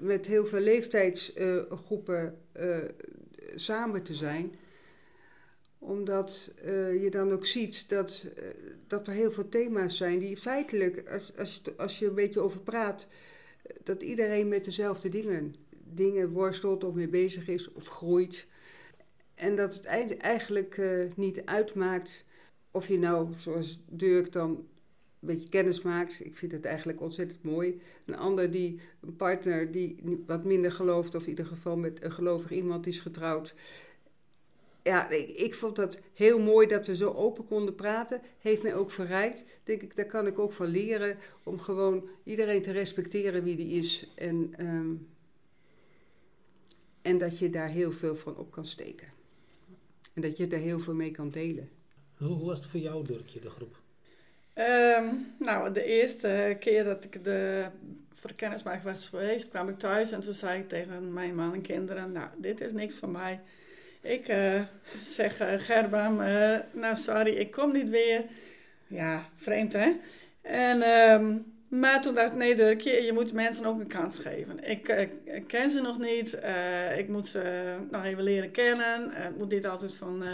met 0.00 0.26
heel 0.26 0.46
veel 0.46 0.60
leeftijdsgroepen 0.60 2.38
eh, 2.52 2.78
samen 3.54 4.02
te 4.02 4.14
zijn 4.14 4.54
omdat 5.78 6.52
eh, 6.64 7.02
je 7.02 7.10
dan 7.10 7.32
ook 7.32 7.46
ziet 7.46 7.88
dat, 7.88 8.24
eh, 8.36 8.44
dat 8.86 9.06
er 9.06 9.12
heel 9.12 9.30
veel 9.30 9.48
thema's 9.48 9.96
zijn 9.96 10.18
die 10.18 10.36
feitelijk, 10.36 11.08
als, 11.08 11.36
als, 11.36 11.62
als 11.76 11.98
je 11.98 12.06
een 12.06 12.14
beetje 12.14 12.40
over 12.40 12.60
praat, 12.60 13.06
dat 13.82 14.02
iedereen 14.02 14.48
met 14.48 14.64
dezelfde 14.64 15.08
dingen, 15.08 15.54
dingen 15.84 16.30
worstelt 16.30 16.84
of 16.84 16.94
mee 16.94 17.08
bezig 17.08 17.48
is 17.48 17.72
of 17.72 17.86
groeit. 17.86 18.46
En 19.34 19.56
dat 19.56 19.74
het 19.74 19.86
eigenlijk 20.16 20.80
niet 21.16 21.44
uitmaakt 21.44 22.24
of 22.70 22.88
je 22.88 22.98
nou, 22.98 23.28
zoals 23.38 23.78
Dirk 23.86 24.32
dan, 24.32 24.66
een 25.20 25.28
beetje 25.28 25.48
kennis 25.48 25.82
maakt. 25.82 26.24
Ik 26.24 26.34
vind 26.34 26.52
het 26.52 26.64
eigenlijk 26.64 27.00
ontzettend 27.00 27.42
mooi. 27.42 27.80
Een 28.04 28.16
ander 28.16 28.50
die, 28.50 28.80
een 29.00 29.16
partner 29.16 29.70
die 29.70 30.22
wat 30.26 30.44
minder 30.44 30.72
gelooft, 30.72 31.14
of 31.14 31.22
in 31.22 31.28
ieder 31.28 31.46
geval 31.46 31.76
met 31.76 32.04
een 32.04 32.12
gelovig 32.12 32.50
iemand 32.50 32.86
is 32.86 33.00
getrouwd 33.00 33.54
ja, 34.88 35.10
ik, 35.36 35.54
vond 35.54 35.76
dat 35.76 35.98
heel 36.14 36.38
mooi 36.40 36.66
dat 36.66 36.86
we 36.86 36.96
zo 36.96 37.12
open 37.12 37.46
konden 37.46 37.74
praten. 37.74 38.20
Heeft 38.38 38.62
mij 38.62 38.74
ook 38.74 38.90
verrijkt. 38.90 39.44
Denk 39.64 39.82
ik, 39.82 39.96
daar 39.96 40.06
kan 40.06 40.26
ik 40.26 40.38
ook 40.38 40.52
van 40.52 40.66
leren. 40.66 41.16
Om 41.42 41.58
gewoon 41.58 42.08
iedereen 42.24 42.62
te 42.62 42.70
respecteren 42.70 43.44
wie 43.44 43.56
die 43.56 43.78
is. 43.78 44.12
En, 44.14 44.54
ehm, 44.56 44.94
en 47.02 47.18
dat 47.18 47.38
je 47.38 47.50
daar 47.50 47.68
heel 47.68 47.92
veel 47.92 48.16
van 48.16 48.36
op 48.36 48.50
kan 48.50 48.66
steken. 48.66 49.08
En 50.12 50.22
dat 50.22 50.36
je 50.36 50.46
er 50.46 50.58
heel 50.58 50.80
veel 50.80 50.94
mee 50.94 51.10
kan 51.10 51.30
delen. 51.30 51.68
Hoe, 52.16 52.44
was 52.44 52.58
het 52.58 52.66
voor 52.66 52.80
jou, 52.80 53.04
Dirkje, 53.06 53.40
de 53.40 53.50
groep? 53.50 53.80
Ehm, 54.58 55.14
nou, 55.38 55.72
de 55.72 55.84
eerste 55.84 56.56
keer 56.60 56.84
dat 56.84 57.04
ik 57.04 57.24
de, 57.24 57.64
kennismaking 58.36 58.84
was 58.84 59.08
geweest, 59.08 59.48
kwam 59.48 59.68
ik 59.68 59.78
thuis 59.78 60.10
en 60.10 60.20
toen 60.20 60.34
zei 60.34 60.60
ik 60.60 60.68
tegen 60.68 61.12
mijn 61.12 61.34
man 61.34 61.54
en 61.54 61.60
kinderen, 61.60 62.12
nou, 62.12 62.28
dit 62.36 62.60
is 62.60 62.72
niks 62.72 62.94
voor 62.94 63.08
mij. 63.08 63.40
Ik 64.00 64.28
eh, 64.28 64.62
zeg, 65.04 65.40
uh, 65.40 66.58
nou 66.72 66.96
sorry, 66.96 67.34
ik 67.34 67.50
kom 67.50 67.72
niet 67.72 67.88
weer. 67.88 68.24
Ja, 68.86 69.28
vreemd 69.36 69.72
hè? 69.72 69.92
En, 70.42 70.82
ehm, 70.82 71.36
maar 71.68 72.02
toen 72.02 72.14
dacht 72.14 72.32
ik, 72.32 72.36
nee 72.36 72.54
Dirkje, 72.54 73.02
je 73.02 73.12
moet 73.12 73.32
mensen 73.32 73.66
ook 73.66 73.80
een 73.80 73.86
kans 73.86 74.18
geven. 74.18 74.64
Ik, 74.64 75.08
ken 75.46 75.70
ze 75.70 75.80
nog 75.80 75.98
niet, 75.98 76.38
ik 76.96 77.08
moet 77.08 77.28
ze 77.28 77.74
nog 77.90 78.04
even 78.04 78.22
leren 78.22 78.50
kennen. 78.50 79.10
Het 79.12 79.38
moet 79.38 79.50
niet 79.50 79.66
altijd 79.66 79.94
van, 79.94 80.24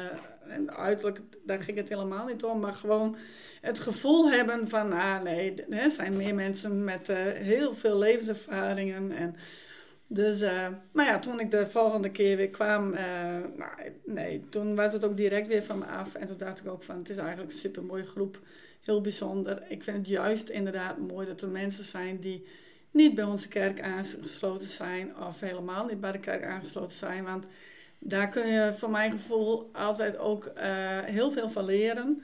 en 0.54 0.76
uiterlijk, 0.76 1.20
daar 1.44 1.60
ging 1.60 1.76
het 1.76 1.88
helemaal 1.88 2.26
niet 2.26 2.44
om, 2.44 2.60
maar 2.60 2.72
gewoon 2.72 3.16
het 3.60 3.78
gevoel 3.78 4.30
hebben 4.30 4.68
van, 4.68 4.92
ah 4.92 5.22
nee, 5.22 5.64
er 5.64 5.90
zijn 5.90 6.16
meer 6.16 6.34
mensen 6.34 6.84
met 6.84 7.08
uh, 7.08 7.16
heel 7.32 7.74
veel 7.74 7.98
levenservaringen. 7.98 9.12
En 9.12 9.36
dus, 10.08 10.42
uh, 10.42 10.68
maar 10.92 11.04
ja, 11.06 11.18
toen 11.18 11.40
ik 11.40 11.50
de 11.50 11.66
volgende 11.66 12.10
keer 12.10 12.36
weer 12.36 12.50
kwam, 12.50 12.92
uh, 12.92 12.98
nou, 13.56 13.92
nee, 14.04 14.44
toen 14.48 14.74
was 14.74 14.92
het 14.92 15.04
ook 15.04 15.16
direct 15.16 15.48
weer 15.48 15.62
van 15.62 15.78
me 15.78 15.84
af. 15.84 16.14
En 16.14 16.26
toen 16.26 16.38
dacht 16.38 16.60
ik 16.60 16.68
ook 16.68 16.82
van, 16.82 16.98
het 16.98 17.08
is 17.08 17.16
eigenlijk 17.16 17.52
een 17.52 17.58
super 17.58 17.84
mooie 17.84 18.06
groep, 18.06 18.40
heel 18.80 19.00
bijzonder. 19.00 19.62
Ik 19.68 19.82
vind 19.82 19.96
het 19.96 20.08
juist 20.08 20.48
inderdaad 20.48 20.98
mooi 20.98 21.26
dat 21.26 21.40
er 21.40 21.48
mensen 21.48 21.84
zijn 21.84 22.18
die 22.20 22.46
niet 22.90 23.14
bij 23.14 23.24
onze 23.24 23.48
kerk 23.48 23.80
aangesloten 23.80 24.68
zijn, 24.68 25.16
of 25.16 25.40
helemaal 25.40 25.86
niet 25.86 26.00
bij 26.00 26.12
de 26.12 26.18
kerk 26.20 26.44
aangesloten 26.44 26.96
zijn. 26.96 27.24
Want 27.24 27.46
daar 28.06 28.28
kun 28.28 28.46
je 28.46 28.72
voor 28.76 28.90
mijn 28.90 29.12
gevoel 29.12 29.70
altijd 29.72 30.18
ook 30.18 30.44
uh, 30.56 30.62
heel 31.00 31.32
veel 31.32 31.48
van 31.48 31.64
leren. 31.64 32.22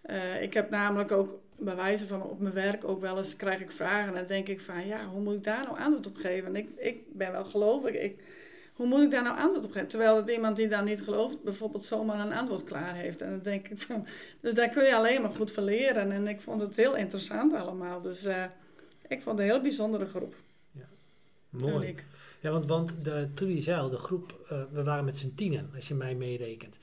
Eh, 0.00 0.42
ik 0.42 0.54
heb 0.54 0.70
namelijk 0.70 1.12
ook 1.12 1.40
bij 1.56 1.76
wijze 1.76 2.06
van 2.06 2.22
op 2.22 2.40
mijn 2.40 2.54
werk 2.54 2.84
ook 2.84 3.00
wel 3.00 3.18
eens 3.18 3.36
krijg 3.36 3.60
ik 3.60 3.70
vragen 3.70 4.08
en 4.08 4.14
dan 4.14 4.26
denk 4.26 4.48
ik 4.48 4.60
van 4.60 4.86
ja, 4.86 5.06
hoe 5.06 5.20
moet 5.20 5.34
ik 5.34 5.44
daar 5.44 5.64
nou 5.64 5.78
antwoord 5.78 6.06
op 6.06 6.16
geven? 6.16 6.48
En 6.48 6.56
ik, 6.56 6.68
ik 6.76 7.16
ben 7.16 7.32
wel 7.32 7.44
gelovig, 7.44 7.94
ik, 7.94 8.20
hoe 8.72 8.86
moet 8.86 9.00
ik 9.00 9.10
daar 9.10 9.22
nou 9.22 9.38
antwoord 9.38 9.64
op 9.64 9.72
geven? 9.72 9.88
Terwijl 9.88 10.16
het 10.16 10.28
iemand 10.28 10.56
die 10.56 10.68
dan 10.68 10.84
niet 10.84 11.02
gelooft 11.02 11.42
bijvoorbeeld 11.42 11.84
zomaar 11.84 12.20
een 12.20 12.32
antwoord 12.32 12.64
klaar 12.64 12.94
heeft. 12.94 13.20
En 13.20 13.30
dan 13.30 13.40
denk 13.42 13.68
ik 13.68 13.80
van, 13.80 14.06
dus 14.40 14.54
daar 14.54 14.68
kun 14.68 14.84
je 14.84 14.96
alleen 14.96 15.22
maar 15.22 15.30
goed 15.30 15.52
van 15.52 15.64
leren. 15.64 16.12
En 16.12 16.28
ik 16.28 16.40
vond 16.40 16.60
het 16.60 16.76
heel 16.76 16.96
interessant 16.96 17.54
allemaal. 17.54 18.00
Dus 18.00 18.24
eh, 18.24 18.44
ik 19.08 19.22
vond 19.22 19.38
het 19.38 19.46
een 19.46 19.52
heel 19.52 19.62
bijzondere 19.62 20.06
groep. 20.06 20.34
Mooi. 21.50 21.74
Uniek. 21.74 22.04
Ja, 22.42 22.50
want, 22.50 22.66
want 22.66 22.92
de, 23.04 23.28
Trudy 23.34 23.64
de 23.64 23.96
groep, 23.96 24.46
eh, 24.48 24.62
we 24.70 24.82
waren 24.82 25.04
met 25.04 25.18
z'n 25.18 25.34
tienen, 25.34 25.70
als 25.74 25.88
je 25.88 25.94
mij 25.94 26.14
meerekent. 26.14 26.78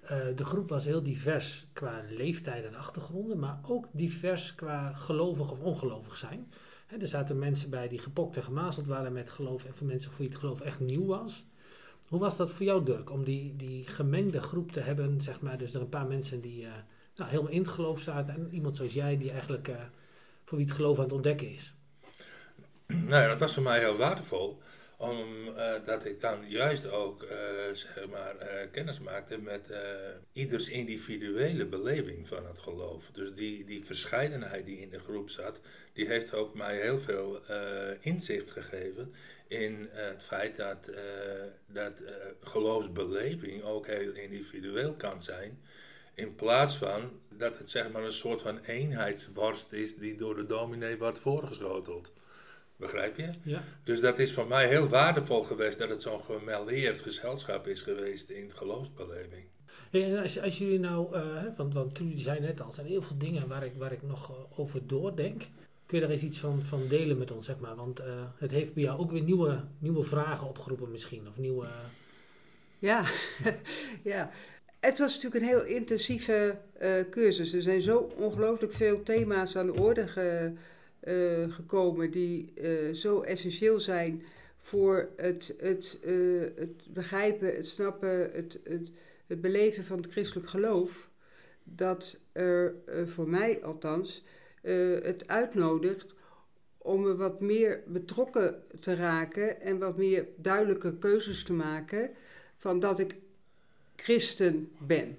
Eh, 0.00 0.18
de 0.34 0.44
groep 0.44 0.68
was 0.68 0.84
heel 0.84 1.02
divers 1.02 1.66
qua 1.72 2.02
leeftijd 2.08 2.64
en 2.64 2.74
achtergronden, 2.74 3.38
maar 3.38 3.60
ook 3.68 3.86
divers 3.90 4.54
qua 4.54 4.92
gelovig 4.92 5.50
of 5.50 5.60
ongelovig 5.60 6.16
zijn. 6.16 6.52
Hè, 6.86 6.96
er 6.96 7.08
zaten 7.08 7.38
mensen 7.38 7.70
bij 7.70 7.88
die 7.88 7.98
gepokt 7.98 8.36
en 8.36 8.42
gemazeld 8.42 8.86
waren 8.86 9.12
met 9.12 9.30
geloof 9.30 9.64
en 9.64 9.74
voor 9.74 9.86
mensen 9.86 10.10
voor 10.10 10.20
wie 10.20 10.28
het 10.28 10.38
geloof 10.38 10.60
echt 10.60 10.80
nieuw 10.80 11.06
was. 11.06 11.46
Hoe 12.08 12.20
was 12.20 12.36
dat 12.36 12.50
voor 12.50 12.66
jou, 12.66 12.84
Dirk, 12.84 13.10
om 13.10 13.24
die, 13.24 13.56
die 13.56 13.86
gemengde 13.86 14.40
groep 14.40 14.72
te 14.72 14.80
hebben, 14.80 15.20
zeg 15.20 15.40
maar, 15.40 15.58
dus 15.58 15.74
er 15.74 15.80
een 15.80 15.88
paar 15.88 16.06
mensen 16.06 16.40
die 16.40 16.64
eh, 16.64 16.72
nou, 17.16 17.30
helemaal 17.30 17.52
in 17.52 17.60
het 17.60 17.68
geloof 17.68 18.00
zaten 18.00 18.34
en 18.34 18.48
iemand 18.50 18.76
zoals 18.76 18.92
jij 18.92 19.18
die 19.18 19.30
eigenlijk 19.30 19.70
voor 20.44 20.58
wie 20.58 20.66
het 20.66 20.76
geloof 20.76 20.96
aan 20.96 21.04
het 21.04 21.12
ontdekken 21.12 21.52
is? 21.52 21.74
Nou 23.08 23.22
ja, 23.22 23.28
dat 23.28 23.40
was 23.40 23.54
voor 23.54 23.62
mij 23.62 23.78
heel 23.78 23.96
waardevol. 23.96 24.62
Omdat 25.08 26.04
ik 26.04 26.20
dan 26.20 26.50
juist 26.50 26.90
ook 26.90 27.22
eh, 27.22 27.38
zeg 27.72 28.08
maar, 28.10 28.36
eh, 28.36 28.70
kennis 28.70 28.98
maakte 28.98 29.38
met 29.38 29.70
eh, 29.70 29.80
ieders 30.32 30.68
individuele 30.68 31.66
beleving 31.66 32.28
van 32.28 32.46
het 32.46 32.58
geloof. 32.58 33.04
Dus 33.12 33.34
die, 33.34 33.64
die 33.64 33.84
verscheidenheid 33.84 34.66
die 34.66 34.78
in 34.78 34.90
de 34.90 35.00
groep 35.00 35.30
zat, 35.30 35.60
die 35.92 36.06
heeft 36.06 36.34
ook 36.34 36.54
mij 36.54 36.80
heel 36.80 37.00
veel 37.00 37.46
eh, 37.46 37.90
inzicht 38.00 38.50
gegeven 38.50 39.14
in 39.46 39.88
het 39.90 40.22
feit 40.22 40.56
dat, 40.56 40.88
eh, 40.88 41.02
dat 41.66 42.00
eh, 42.00 42.14
geloofsbeleving 42.40 43.62
ook 43.62 43.86
heel 43.86 44.12
individueel 44.12 44.94
kan 44.94 45.22
zijn. 45.22 45.60
In 46.14 46.34
plaats 46.34 46.76
van 46.76 47.20
dat 47.28 47.58
het 47.58 47.70
zeg 47.70 47.92
maar 47.92 48.04
een 48.04 48.12
soort 48.12 48.42
van 48.42 48.58
eenheidsworst 48.58 49.72
is 49.72 49.96
die 49.96 50.16
door 50.16 50.36
de 50.36 50.46
dominee 50.46 50.98
wordt 50.98 51.18
voorgeschoteld. 51.18 52.12
Begrijp 52.76 53.16
je? 53.16 53.28
Ja. 53.42 53.62
Dus 53.84 54.00
dat 54.00 54.18
is 54.18 54.32
voor 54.32 54.46
mij 54.46 54.66
heel 54.68 54.88
waardevol 54.88 55.42
geweest 55.42 55.78
dat 55.78 55.88
het 55.88 56.02
zo'n 56.02 56.22
gemeldeerd 56.22 57.00
gezelschap 57.00 57.66
is 57.66 57.82
geweest 57.82 58.30
in 58.30 58.50
geloofsbeleving. 58.54 59.44
Ja, 59.90 60.06
en 60.06 60.18
als, 60.22 60.40
als 60.40 60.58
jullie 60.58 60.78
nou, 60.78 61.14
eh, 61.14 61.22
hè, 61.34 61.54
want, 61.56 61.74
want 61.74 61.94
Trudy 61.94 62.20
zei 62.22 62.40
net 62.40 62.60
al, 62.60 62.68
er 62.68 62.74
zijn 62.74 62.86
heel 62.86 63.02
veel 63.02 63.18
dingen 63.18 63.48
waar 63.48 63.64
ik, 63.64 63.72
waar 63.76 63.92
ik 63.92 64.02
nog 64.02 64.30
eh, 64.30 64.58
over 64.60 64.86
doordenk. 64.86 65.42
Kun 65.86 65.98
je 65.98 66.04
daar 66.04 66.12
eens 66.12 66.22
iets 66.22 66.38
van, 66.38 66.62
van 66.62 66.88
delen 66.88 67.18
met 67.18 67.30
ons, 67.30 67.46
zeg 67.46 67.58
maar? 67.58 67.74
Want 67.74 68.00
eh, 68.00 68.06
het 68.38 68.50
heeft 68.50 68.74
bij 68.74 68.82
jou 68.82 68.98
ook 68.98 69.10
weer 69.10 69.22
nieuwe, 69.22 69.60
nieuwe 69.78 70.04
vragen 70.04 70.48
opgeroepen 70.48 70.90
misschien, 70.90 71.28
of 71.28 71.36
nieuwe... 71.38 71.66
Ja, 72.78 73.04
ja. 74.04 74.30
Het 74.80 74.98
was 74.98 75.14
natuurlijk 75.14 75.42
een 75.42 75.48
heel 75.48 75.64
intensieve 75.76 76.58
eh, 76.78 76.90
cursus. 77.10 77.52
Er 77.52 77.62
zijn 77.62 77.82
zo 77.82 77.96
ongelooflijk 78.16 78.72
veel 78.72 79.02
thema's 79.02 79.56
aan 79.56 79.66
de 79.66 79.80
orde 79.82 80.08
ge- 80.08 80.20
eh, 80.54 80.60
gekomen 81.48 82.10
die 82.10 82.52
eh, 82.54 82.94
zo 82.94 83.20
essentieel 83.20 83.80
zijn 83.80 84.22
voor 84.64 85.08
het, 85.16 85.54
het, 85.58 85.98
eh, 86.02 86.12
het 86.56 86.86
begrijpen, 86.88 87.54
het 87.54 87.66
snappen, 87.66 88.30
het, 88.32 88.58
het, 88.64 88.90
het 89.26 89.40
beleven 89.40 89.84
van 89.84 89.96
het 89.96 90.10
christelijk 90.10 90.48
geloof. 90.48 91.10
Dat 91.64 92.18
er 92.32 92.74
eh, 92.86 93.06
voor 93.06 93.28
mij 93.28 93.62
althans 93.62 94.24
eh, 94.62 94.74
het 95.02 95.28
uitnodigt 95.28 96.14
om 96.78 97.06
er 97.06 97.16
wat 97.16 97.40
meer 97.40 97.82
betrokken 97.86 98.62
te 98.80 98.94
raken 98.94 99.60
en 99.60 99.78
wat 99.78 99.96
meer 99.96 100.26
duidelijke 100.36 100.98
keuzes 100.98 101.44
te 101.44 101.52
maken 101.52 102.10
van 102.56 102.80
dat 102.80 102.98
ik 102.98 103.16
christen 103.96 104.70
ben. 104.78 105.18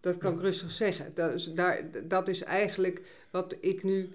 Dat 0.00 0.18
kan 0.18 0.34
ik 0.34 0.40
rustig 0.40 0.70
zeggen. 0.70 1.12
Dat 1.14 1.34
is, 1.34 1.52
daar, 1.54 1.84
dat 2.04 2.28
is 2.28 2.42
eigenlijk 2.42 3.02
wat 3.30 3.56
ik 3.60 3.82
nu 3.82 4.02
eh, 4.02 4.08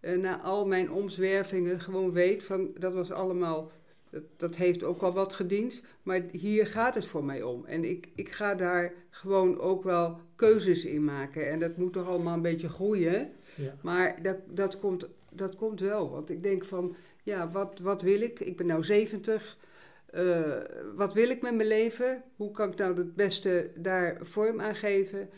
na 0.00 0.40
al 0.40 0.66
mijn 0.66 0.90
omzwervingen 0.90 1.80
gewoon 1.80 2.12
weet 2.12 2.44
van 2.44 2.70
dat 2.78 2.92
was 2.92 3.10
allemaal, 3.10 3.70
dat, 4.10 4.22
dat 4.36 4.56
heeft 4.56 4.82
ook 4.82 5.00
wel 5.00 5.12
wat 5.12 5.32
gediend, 5.32 5.82
maar 6.02 6.22
hier 6.32 6.66
gaat 6.66 6.94
het 6.94 7.06
voor 7.06 7.24
mij 7.24 7.42
om. 7.42 7.64
En 7.64 7.84
ik, 7.84 8.08
ik 8.14 8.32
ga 8.32 8.54
daar 8.54 8.92
gewoon 9.10 9.58
ook 9.58 9.84
wel 9.84 10.20
keuzes 10.36 10.84
in 10.84 11.04
maken 11.04 11.50
en 11.50 11.58
dat 11.58 11.76
moet 11.76 11.92
toch 11.92 12.08
allemaal 12.08 12.34
een 12.34 12.42
beetje 12.42 12.68
groeien. 12.68 13.32
Ja. 13.54 13.76
Maar 13.82 14.22
dat, 14.22 14.36
dat, 14.46 14.78
komt, 14.78 15.08
dat 15.30 15.56
komt 15.56 15.80
wel, 15.80 16.10
want 16.10 16.30
ik 16.30 16.42
denk 16.42 16.64
van, 16.64 16.96
ja, 17.22 17.50
wat, 17.50 17.78
wat 17.78 18.02
wil 18.02 18.20
ik? 18.20 18.40
Ik 18.40 18.56
ben 18.56 18.66
nou 18.66 18.84
70. 18.84 19.58
Eh, 20.06 20.58
wat 20.94 21.12
wil 21.12 21.30
ik 21.30 21.42
met 21.42 21.54
mijn 21.54 21.68
leven? 21.68 22.22
Hoe 22.36 22.50
kan 22.50 22.70
ik 22.70 22.78
nou 22.78 22.96
het 22.96 23.14
beste 23.14 23.70
daar 23.76 24.18
vorm 24.20 24.60
aan 24.60 24.74
geven? 24.74 25.30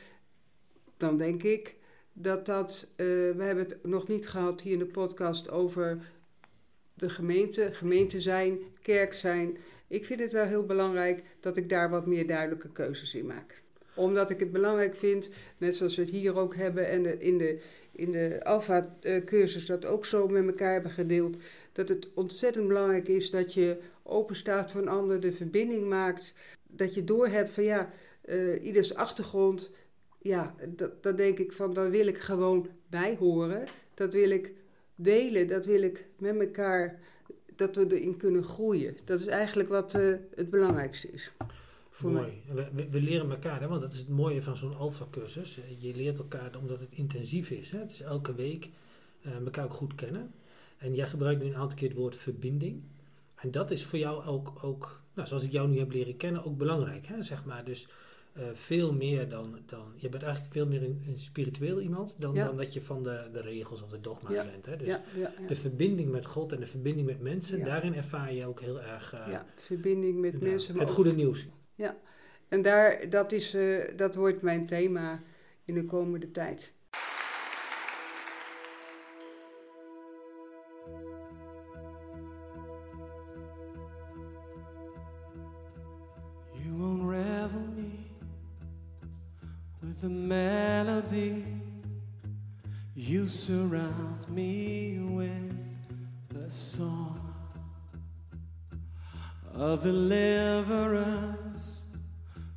Dan 0.97 1.17
denk 1.17 1.43
ik 1.43 1.77
dat 2.13 2.47
dat. 2.47 2.87
eh, 2.97 3.07
we 3.07 3.43
hebben 3.43 3.65
het 3.65 3.87
nog 3.87 4.09
niet 4.09 4.29
gehad 4.29 4.61
hier 4.61 4.73
in 4.73 4.79
de 4.79 4.87
podcast 4.87 5.51
over 5.51 5.99
de 6.95 7.09
gemeente, 7.09 7.69
gemeente 7.73 8.21
zijn, 8.21 8.59
kerk 8.83 9.13
zijn. 9.13 9.57
Ik 9.87 10.05
vind 10.05 10.21
het 10.21 10.33
wel 10.33 10.47
heel 10.47 10.67
belangrijk 10.67 11.23
dat 11.41 11.57
ik 11.57 11.69
daar 11.69 11.91
wat 11.91 12.07
meer 12.07 12.27
duidelijke 12.27 12.69
keuzes 12.73 13.15
in 13.15 13.27
maak. 13.27 13.63
Omdat 13.95 14.31
ik 14.31 14.41
het 14.41 14.53
belangrijk 14.53 14.95
vind, 14.95 15.29
net 15.59 15.75
zoals 15.75 15.97
we 15.97 16.03
het 16.03 16.11
hier 16.11 16.39
ook 16.39 16.57
hebben 16.57 16.89
en 16.89 17.21
in 17.21 17.39
de, 17.39 17.61
in 17.93 18.13
de 18.13 18.45
Alpha-cursus 18.45 19.67
dat 19.67 19.85
ook 19.85 20.07
zo 20.07 20.29
met 20.29 20.47
elkaar 20.47 20.73
hebben 20.73 20.91
gedeeld, 20.91 21.37
dat 21.73 21.89
het 21.89 22.09
ontzettend 22.15 22.69
belangrijk 22.69 23.09
is 23.09 23.31
dat 23.31 23.55
je 23.55 23.79
open 24.03 24.37
staat 24.37 24.71
voor 24.71 24.81
een 24.81 24.89
ander, 24.89 25.21
de 25.21 25.33
verbinding 25.33 25.89
maakt, 25.89 26.35
dat 26.69 26.95
je 26.95 27.05
doorhebt 27.05 27.51
van 27.51 27.65
ja, 27.65 27.91
eh, 28.21 28.65
ieders 28.65 28.95
achtergrond, 28.95 29.71
ja, 30.23 30.55
dat, 30.68 31.03
dat 31.03 31.16
denk 31.16 31.39
ik 31.39 31.53
van, 31.53 31.75
daar 31.75 31.91
wil 31.91 32.07
ik 32.07 32.18
gewoon 32.18 32.68
bij 32.91 33.16
horen. 33.16 33.66
Dat 33.95 34.12
wil 34.12 34.31
ik 34.31 34.53
delen, 34.95 35.49
dat 35.49 35.66
wil 35.66 35.83
ik 35.83 36.07
met 36.18 36.41
elkaar, 36.41 37.01
dat 37.57 37.77
we 37.77 37.97
erin 37.97 38.16
kunnen 38.16 38.45
groeien. 38.45 38.97
Dat 39.05 39.20
is 39.20 39.27
eigenlijk 39.27 39.68
wat 39.68 39.95
eh, 39.95 40.12
het 40.35 40.51
belangrijkste 40.51 41.11
is. 41.11 41.33
Voor 41.91 42.11
mij. 42.11 42.41
Mooi. 42.53 42.66
En 42.75 42.91
We, 42.91 43.01
leren 43.01 43.31
elkaar, 43.31 43.61
hè, 43.61 43.68
want 43.68 43.81
dat 43.81 43.93
is 43.93 43.99
het 43.99 44.09
mooie 44.09 44.43
van 44.43 44.57
zo'n 44.57 44.77
alfa-cursus. 44.77 45.61
Je 45.79 45.95
leert 45.95 46.18
elkaar 46.18 46.57
omdat 46.59 46.81
het 46.81 46.91
intensief 46.91 47.51
is. 47.51 47.70
Hè. 47.70 47.79
Het 47.79 47.91
is 47.91 48.01
elke 48.01 48.35
week 48.35 48.68
eh, 49.23 49.37
elkaar 49.37 49.64
ook 49.64 49.73
goed 49.73 49.95
kennen. 49.95 50.35
En 50.79 50.95
jij 50.95 51.07
gebruikt 51.07 51.43
nu 51.43 51.49
een 51.49 51.57
aantal 51.57 51.77
keer 51.77 51.89
het 51.89 51.99
woord 51.99 52.16
verbinding. 52.16 52.83
En 53.35 53.51
dat 53.51 53.70
is 53.70 53.85
voor 53.85 53.99
jou 53.99 54.25
ook, 54.25 54.53
ook 54.64 55.01
nou, 55.14 55.29
zoals 55.29 55.45
ik 55.45 55.53
jou 55.53 55.68
nu 55.68 55.79
heb 55.79 55.93
leren 55.93 56.16
kennen, 56.16 56.45
ook 56.45 56.57
belangrijk. 56.57 57.07
Hè, 57.07 57.23
zeg 57.23 57.45
maar. 57.45 57.64
Dus 57.64 57.89
eh, 58.33 58.43
veel 58.53 58.93
meer 58.93 59.28
dan, 59.28 59.59
dan... 59.66 59.93
Je 59.97 60.09
bent 60.09 60.22
eigenlijk 60.22 60.53
veel 60.53 60.66
meer 60.66 60.83
een, 60.83 61.03
een 61.09 61.18
spiritueel 61.18 61.80
iemand 61.80 62.14
dan, 62.18 62.35
Ja. 62.35 62.45
dan 62.45 62.57
dat 62.57 62.72
je 62.72 62.83
van 62.83 63.03
de, 63.03 63.28
de 63.33 63.41
regels 63.41 63.83
of 63.83 63.89
de 63.91 64.01
dogma's 64.01 64.33
Ja. 64.33 64.45
bent. 64.45 64.66
Hè. 64.66 64.76
Dus 64.76 64.87
ja, 64.89 65.03
ja, 65.14 65.33
ja. 65.41 65.47
de 65.47 65.57
verbinding 65.57 66.11
met 66.11 66.26
God 66.26 66.53
en 66.53 66.61
de 66.61 66.66
verbinding 66.66 67.07
met 67.07 67.20
mensen, 67.20 67.59
Ja. 67.59 67.64
daarin 67.64 67.95
ervaar 67.95 68.33
je 68.33 68.47
ook 68.47 68.61
heel 68.61 68.80
erg 68.83 69.12
eh, 69.12 69.26
ja, 69.30 69.47
verbinding 69.57 70.20
met 70.20 70.33
nou, 70.33 70.45
mensen. 70.45 70.76
maar 70.76 70.85
het 70.85 70.95
goede 70.95 71.14
nieuws. 71.14 71.47
En 72.49 72.62
daar, 72.62 73.11
dat, 73.11 73.33
is, 73.33 73.55
eh, 73.55 73.97
dat 73.97 74.14
wordt 74.14 74.43
mijn 74.43 74.66
thema 74.66 75.22
in 75.64 75.74
de 75.74 75.85
komende 75.85 76.30
tijd. 76.30 76.72
A 90.03 90.09
melody. 90.09 91.44
You 92.94 93.26
surround 93.26 94.28
me 94.28 94.98
with 94.98 96.44
a 96.44 96.50
song 96.50 97.34
of 99.55 99.82
the 99.82 99.92
deliverance 99.92 101.82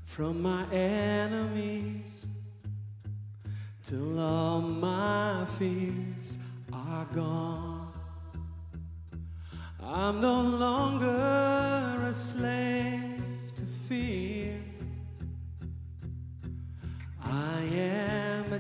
from 0.04 0.42
my 0.42 0.66
enemies 0.72 2.28
till 3.84 4.20
all 4.20 4.62
my 4.62 5.46
fears 5.46 6.40
are 6.74 7.06
gone. 7.14 7.92
I'm 9.84 10.20
no 10.20 10.42
longer 10.42 11.05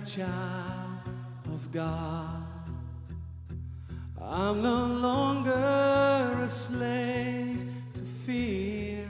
child 0.05 1.09
of 1.45 1.71
God. 1.71 2.43
I'm 4.21 4.61
no 4.61 4.85
longer 4.85 6.41
a 6.43 6.47
slave 6.47 7.65
to 7.95 8.03
fear. 8.03 9.09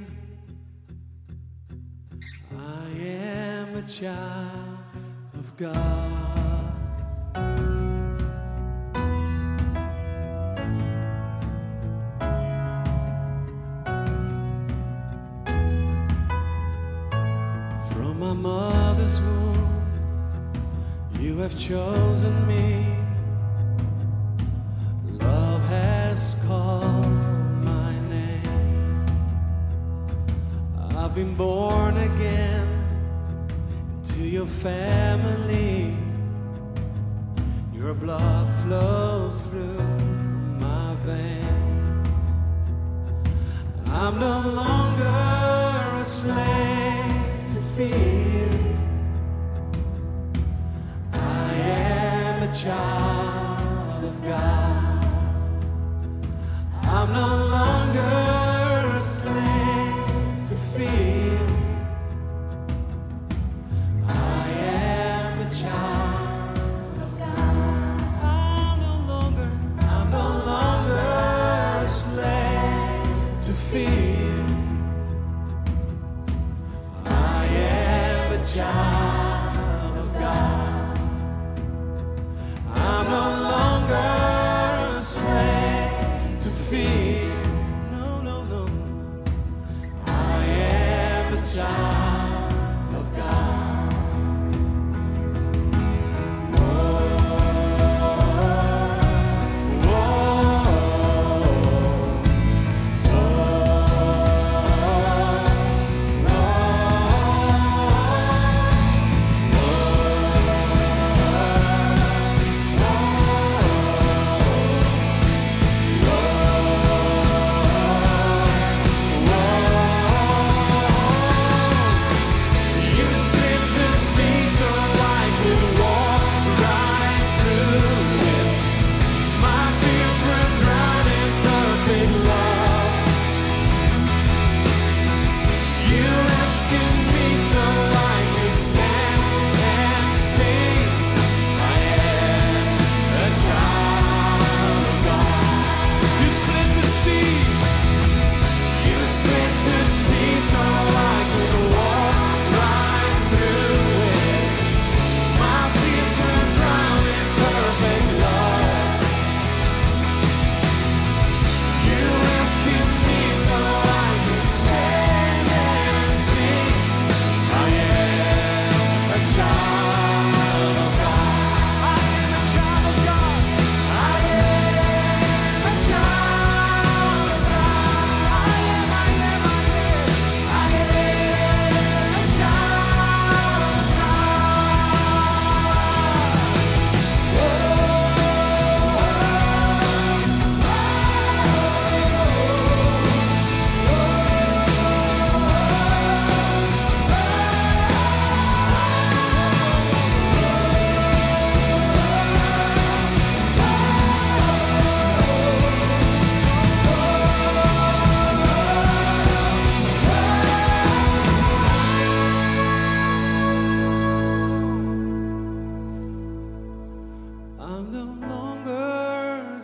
I 2.58 2.98
am 2.98 3.76
a 3.76 3.82
child 3.82 4.80
of 5.34 5.58
God. 5.58 6.35
joy. 21.68 22.05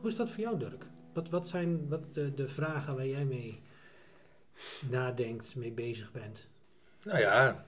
Hoe 0.00 0.10
is 0.10 0.16
dat 0.16 0.30
voor 0.30 0.40
jou, 0.40 0.58
Dirk? 0.58 0.84
Wat, 1.12 1.28
wat 1.28 1.48
zijn 1.48 1.88
wat 1.88 2.14
de, 2.14 2.34
de 2.34 2.48
vragen 2.48 2.94
waar 2.94 3.06
jij 3.06 3.24
mee 3.24 3.62
nadenkt, 4.90 5.54
mee 5.54 5.72
bezig 5.72 6.12
bent? 6.12 6.46
Nou 7.02 7.18
ja, 7.18 7.64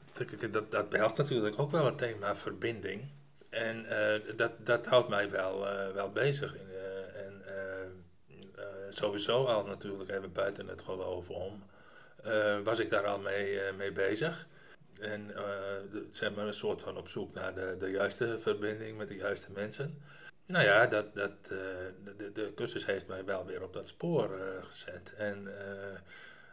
dat, 0.50 0.72
dat 0.72 0.88
behelst 0.88 1.16
natuurlijk 1.16 1.58
ook 1.58 1.70
wel 1.70 1.84
het 1.84 1.98
thema 1.98 2.36
verbinding. 2.36 3.10
En 3.48 3.86
eh, 3.86 4.36
dat, 4.36 4.52
dat 4.66 4.86
houdt 4.86 5.08
mij 5.08 5.30
wel, 5.30 5.68
eh, 5.68 5.94
wel 5.94 6.10
bezig. 6.10 6.54
In, 6.54 6.70
eh, 6.70 7.26
en 7.26 7.42
sowieso 8.90 9.44
al 9.44 9.64
natuurlijk 9.66 10.10
even 10.10 10.32
buiten 10.32 10.68
het 10.68 10.82
geloof 10.82 11.28
om, 11.28 11.62
was 12.64 12.78
ik 12.78 12.90
daar 12.90 13.06
al 13.06 13.18
mee, 13.18 13.58
mee 13.76 13.92
bezig. 13.92 14.46
En 15.00 15.30
zeg 16.10 16.34
maar 16.34 16.46
een 16.46 16.54
soort 16.54 16.82
van 16.82 16.96
op 16.96 17.08
zoek 17.08 17.34
naar 17.34 17.54
de, 17.54 17.76
de 17.78 17.90
juiste 17.90 18.38
verbinding 18.38 18.98
met 18.98 19.08
de 19.08 19.16
juiste 19.16 19.52
mensen. 19.52 20.02
Nou 20.46 20.64
ja, 20.64 20.86
dat, 20.86 21.14
dat, 21.14 21.32
eh, 21.42 21.58
de, 22.16 22.32
de, 22.32 22.52
cursus 22.54 22.86
heeft 22.86 23.06
mij 23.06 23.24
wel 23.24 23.46
weer 23.46 23.62
op 23.62 23.72
dat 23.72 23.88
spoor 23.88 24.38
eh, 24.38 24.64
gezet. 24.64 25.14
En 25.16 25.58
eh, 25.58 25.98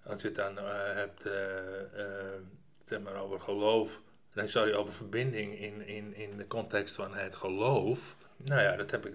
als 0.04 0.22
je 0.22 0.28
het 0.28 0.36
dan 0.36 0.58
hebt 0.58 1.30
maar 3.04 3.22
over 3.22 3.40
geloof, 3.40 4.02
nee, 4.34 4.48
sorry, 4.48 4.74
over 4.74 4.94
verbinding 4.94 5.60
in, 5.60 5.88
in, 5.88 6.16
in 6.16 6.38
de 6.38 6.48
context 6.48 6.96
van 6.96 7.16
het 7.16 7.36
geloof. 7.36 8.16
Nou 8.38 8.62
ja, 8.62 8.76
dat, 8.76 8.92
heb 8.92 9.06
ik, 9.06 9.14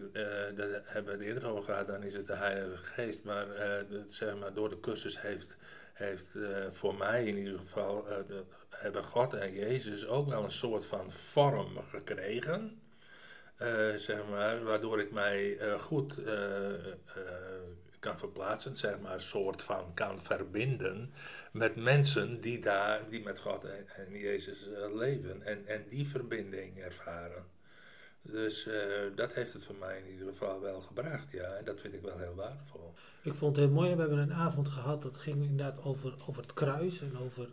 dat 0.56 0.68
hebben 0.84 1.18
we 1.18 1.24
het 1.24 1.34
eerder 1.34 1.46
over 1.46 1.64
gehad, 1.64 1.86
dan 1.86 2.02
is 2.02 2.14
het 2.14 2.26
de 2.26 2.36
Heilige 2.36 2.82
Geest. 2.82 3.24
Maar, 3.24 3.46
dat, 3.90 4.12
zeg 4.12 4.36
maar 4.36 4.54
door 4.54 4.68
de 4.68 4.80
cursus 4.80 5.20
heeft, 5.20 5.56
heeft 5.92 6.38
voor 6.70 6.94
mij 6.94 7.24
in 7.24 7.36
ieder 7.36 7.58
geval, 7.58 8.04
de, 8.04 8.44
hebben 8.70 9.04
God 9.04 9.34
en 9.34 9.52
Jezus 9.52 10.06
ook 10.06 10.28
wel 10.28 10.44
een 10.44 10.52
soort 10.52 10.86
van 10.86 11.12
vorm 11.12 11.82
gekregen 11.90 12.82
eh, 13.56 13.94
zeg 13.96 14.28
maar, 14.30 14.62
waardoor 14.64 15.00
ik 15.00 15.12
mij 15.12 15.56
eh, 15.58 15.80
goed 15.80 16.24
eh, 16.24 16.36
kan 17.98 18.18
verplaatsen, 18.18 18.76
zeg 18.76 19.00
maar, 19.00 19.20
soort 19.20 19.62
van 19.62 19.94
kan 19.94 20.22
verbinden 20.22 21.12
met 21.52 21.76
mensen 21.76 22.40
die 22.40 22.60
daar, 22.60 23.00
die 23.10 23.22
met 23.22 23.40
God 23.40 23.64
en, 23.64 24.18
Jezus 24.18 24.66
leven 24.94 25.42
en, 25.42 25.66
en 25.66 25.84
die 25.88 26.08
verbinding 26.08 26.78
ervaren. 26.78 27.44
Dus 28.22 28.68
dat 29.14 29.32
heeft 29.32 29.52
het 29.52 29.64
voor 29.64 29.76
mij 29.80 29.98
in 29.98 30.12
ieder 30.12 30.26
geval 30.28 30.60
wel 30.60 30.80
gebracht, 30.80 31.32
ja, 31.32 31.52
en 31.52 31.64
dat 31.64 31.80
vind 31.80 31.94
ik 31.94 32.02
wel 32.02 32.18
heel 32.18 32.34
waardevol. 32.34 32.94
Ik 33.22 33.34
vond 33.34 33.56
het 33.56 33.64
heel 33.64 33.74
mooi. 33.74 33.94
We 33.94 34.00
hebben 34.00 34.18
een 34.18 34.32
avond 34.32 34.68
gehad. 34.68 35.02
Dat 35.02 35.16
ging 35.16 35.42
inderdaad 35.42 35.84
over, 35.84 36.14
over 36.28 36.42
het 36.42 36.52
kruis. 36.52 37.00
En 37.00 37.18
over 37.18 37.48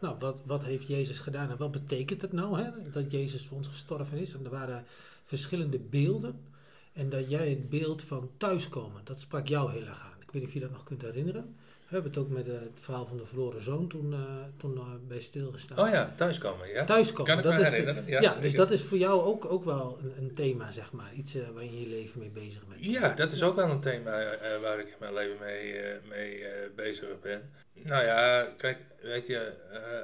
nou, 0.00 0.16
wat, 0.18 0.36
wat 0.44 0.64
heeft 0.64 0.86
Jezus 0.86 1.18
gedaan. 1.18 1.50
En 1.50 1.56
wat 1.56 1.70
betekent 1.70 2.22
het 2.22 2.32
nou 2.32 2.62
hè, 2.62 2.90
dat 2.90 3.10
Jezus 3.10 3.46
voor 3.46 3.56
ons 3.56 3.68
gestorven 3.68 4.18
is. 4.18 4.34
En 4.34 4.44
er 4.44 4.50
waren 4.50 4.84
verschillende 5.30 5.78
beelden. 5.78 6.44
En 6.92 7.08
dat 7.10 7.30
jij 7.30 7.48
het 7.48 7.68
beeld 7.70 8.02
van 8.02 8.30
thuiskomen. 8.36 9.00
Dat 9.04 9.20
sprak 9.20 9.46
jou 9.48 9.70
heel 9.72 9.80
erg 9.80 10.00
aan. 10.00 10.20
Ik 10.20 10.30
weet 10.30 10.34
niet 10.42 10.44
of 10.44 10.52
je 10.52 10.60
dat 10.60 10.70
nog 10.70 10.84
kunt 10.84 11.02
herinneren. 11.02 11.56
We 11.88 11.96
hebben 11.96 12.10
het 12.12 12.20
ook 12.20 12.28
met 12.28 12.46
het 12.46 12.70
verhaal 12.80 13.06
van 13.06 13.16
de 13.16 13.26
verloren 13.26 13.62
zoon 13.62 13.88
toen, 13.88 14.12
eh, 14.12 14.18
toen 14.56 14.76
eh, 14.76 14.82
bij 15.08 15.20
stilgestaan. 15.20 15.78
Oh 15.78 15.88
ja, 15.92 16.14
thuiskomen, 16.16 16.68
ja. 16.68 16.84
Thuiskomen. 16.84 17.26
Kan 17.26 17.38
ik 17.38 17.44
dat 17.44 17.52
me 17.54 17.60
is- 17.60 17.68
herinneren, 17.68 18.06
ja, 18.06 18.20
Ja, 18.20 18.34
dus 18.34 18.52
dat 18.54 18.70
is 18.70 18.82
voor 18.82 18.98
jou 18.98 19.22
ook, 19.22 19.44
ook 19.44 19.64
wel 19.64 19.98
een, 20.02 20.12
een 20.18 20.34
thema, 20.34 20.70
zeg 20.70 20.92
maar. 20.92 21.12
Iets 21.14 21.34
eh, 21.34 21.48
waar 21.54 21.64
je 21.64 21.70
in 21.70 21.80
je 21.80 21.86
leven 21.88 22.20
mee 22.20 22.30
bezig 22.30 22.66
bent. 22.66 22.84
Ja, 22.84 23.14
dat 23.14 23.32
is 23.32 23.42
ook 23.42 23.56
wel 23.56 23.70
een 23.70 23.80
thema 23.80 24.36
waar 24.62 24.78
ik 24.78 24.86
in 24.88 24.94
mijn 25.00 25.14
leven 25.14 25.36
mee, 25.40 25.74
mee 26.08 26.44
bezig 26.76 27.20
ben. 27.20 27.50
Nou 27.74 28.04
ja, 28.04 28.48
kijk, 28.56 28.78
weet 29.02 29.26
je, 29.26 29.52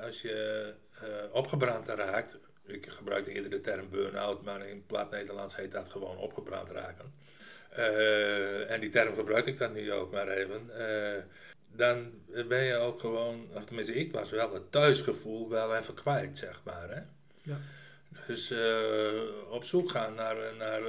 als 0.05 0.23
je 0.23 0.73
opgebrand 1.33 1.89
raakt, 1.89 2.39
ik 2.67 2.87
gebruikte 2.89 3.33
eerder 3.33 3.51
de 3.51 3.61
term 3.61 3.91
burn-out, 3.91 4.43
maar 4.43 4.67
in 4.67 4.87
plat 4.87 5.11
Nederlands 5.11 5.57
heet 5.57 5.73
dat 5.73 5.89
gewoon 5.89 6.17
opgebrand 6.17 6.71
raken. 6.71 7.13
Eh, 7.71 8.71
en 8.71 8.81
die 8.81 8.91
term 8.91 9.15
gebruik 9.15 9.47
ik 9.47 9.59
dan 9.59 9.73
nu 9.73 9.93
ook 9.93 10.13
maar 10.13 10.29
even. 10.29 10.71
Eh, 10.79 11.23
dan 11.73 12.13
ben 12.49 12.63
je 12.63 12.75
ook 12.75 13.01
gewoon, 13.01 13.49
of 13.53 13.65
tenminste 13.65 13.95
ik 13.95 14.13
was 14.13 14.31
wel 14.31 14.55
het 14.55 14.73
thuisgevoel 14.73 15.49
wel 15.49 15.77
even 15.77 15.95
kwijt, 15.95 16.39
zeg 16.39 16.61
maar. 16.65 16.91
Hè? 16.91 17.01
Ja. 17.43 17.57
Dus 18.27 18.51
eh, 18.51 19.23
op 19.51 19.65
zoek 19.65 19.91
gaan 19.91 20.15
naar, 20.15 20.37
naar 20.59 20.83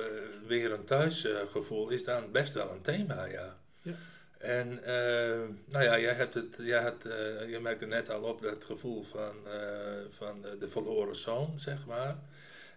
weer 0.48 0.72
een 0.72 0.86
thuisgevoel 0.86 1.90
is 1.90 2.04
dan 2.04 2.32
best 2.32 2.54
wel 2.54 2.72
een 2.72 2.82
thema, 2.82 3.26
ja. 3.26 3.58
Ja. 3.82 3.94
En 4.38 4.84
eh, 4.84 5.48
nou 5.66 5.84
ja, 5.84 6.00
jij 6.00 6.14
hebt 6.14 6.34
het, 6.34 6.58
jij 6.60 6.82
had, 6.82 7.06
eh, 7.06 7.50
je 7.50 7.60
merkte 7.62 7.86
net 7.86 8.10
al 8.10 8.22
op 8.22 8.42
dat 8.42 8.66
gevoel 8.66 9.04
van, 9.04 9.36
eh, 9.48 9.62
van 10.10 10.42
de, 10.60 10.70
verloren 10.70 11.16
zoon, 11.16 11.60
zeg 11.60 11.86
maar. 11.86 12.18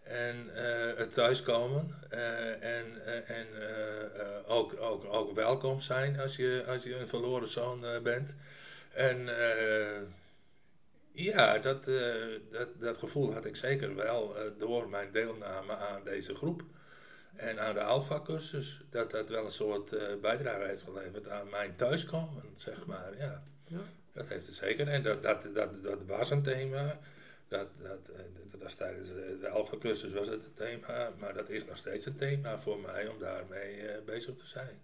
En 0.03 0.49
het 0.97 1.15
thuiskomen 1.15 1.95
en, 2.61 3.07
en 3.27 3.47
ook, 4.47 4.81
ook, 4.81 5.05
ook 5.05 5.35
welkom 5.35 5.81
zijn 5.81 6.21
als 6.21 6.37
je, 6.37 6.65
als 6.67 6.83
je 6.83 6.97
een 6.97 7.09
verloren 7.09 7.49
zoon 7.49 7.85
bent. 8.03 8.35
En 8.93 9.29
ja, 11.13 11.59
dat, 11.59 11.85
dat, 12.51 12.69
dat 12.79 12.99
gevoel 12.99 13.33
had 13.33 13.45
ik 13.45 13.57
zeker 13.57 13.95
wel 13.95 14.35
door 14.59 14.89
mijn 14.89 15.13
deelname 15.13 15.77
aan 15.77 16.05
deze 16.05 16.35
groep. 16.35 16.63
En 17.41 17.61
aan 17.61 17.75
de 17.75 17.81
Alpha-cursus, 17.83 18.81
dat 18.91 19.11
dat 19.11 19.29
wel 19.29 19.45
een 19.45 19.51
soort 19.51 19.93
eh, 19.93 20.15
bijdrage 20.21 20.65
heeft 20.65 20.83
geleverd 20.83 21.29
aan 21.29 21.49
mijn 21.49 21.77
thuiskomen, 21.77 22.43
zeg 22.55 22.87
maar. 22.87 23.17
Ja, 23.19 23.43
Ja. 23.67 23.81
dat 24.13 24.29
heeft 24.29 24.47
het 24.47 24.55
zeker. 24.55 24.89
En 24.89 25.03
dat, 25.03 25.23
dat, 25.23 25.55
dat, 25.55 25.83
dat 25.85 25.99
was 26.07 26.31
een 26.31 26.43
thema. 26.43 26.99
Dat, 27.49 27.67
dat, 27.79 28.09
eh, 28.17 28.23
dat 28.51 28.61
was 28.63 28.75
tijdens 28.75 29.09
de 29.09 29.39
de 29.41 29.49
Alpha-cursus 29.49 30.13
was 30.13 30.29
het 30.29 30.45
een 30.47 30.55
thema, 30.55 31.13
maar 31.19 31.35
dat 31.35 31.49
is 31.49 31.65
nog 31.65 31.77
steeds 31.77 32.07
een 32.07 32.17
thema 32.17 32.59
voor 32.59 32.79
mij 32.81 33.07
om 33.09 33.19
daarmee 33.19 33.87
eh, 33.89 34.03
bezig 34.05 34.35
te 34.37 34.47
zijn. 34.47 34.83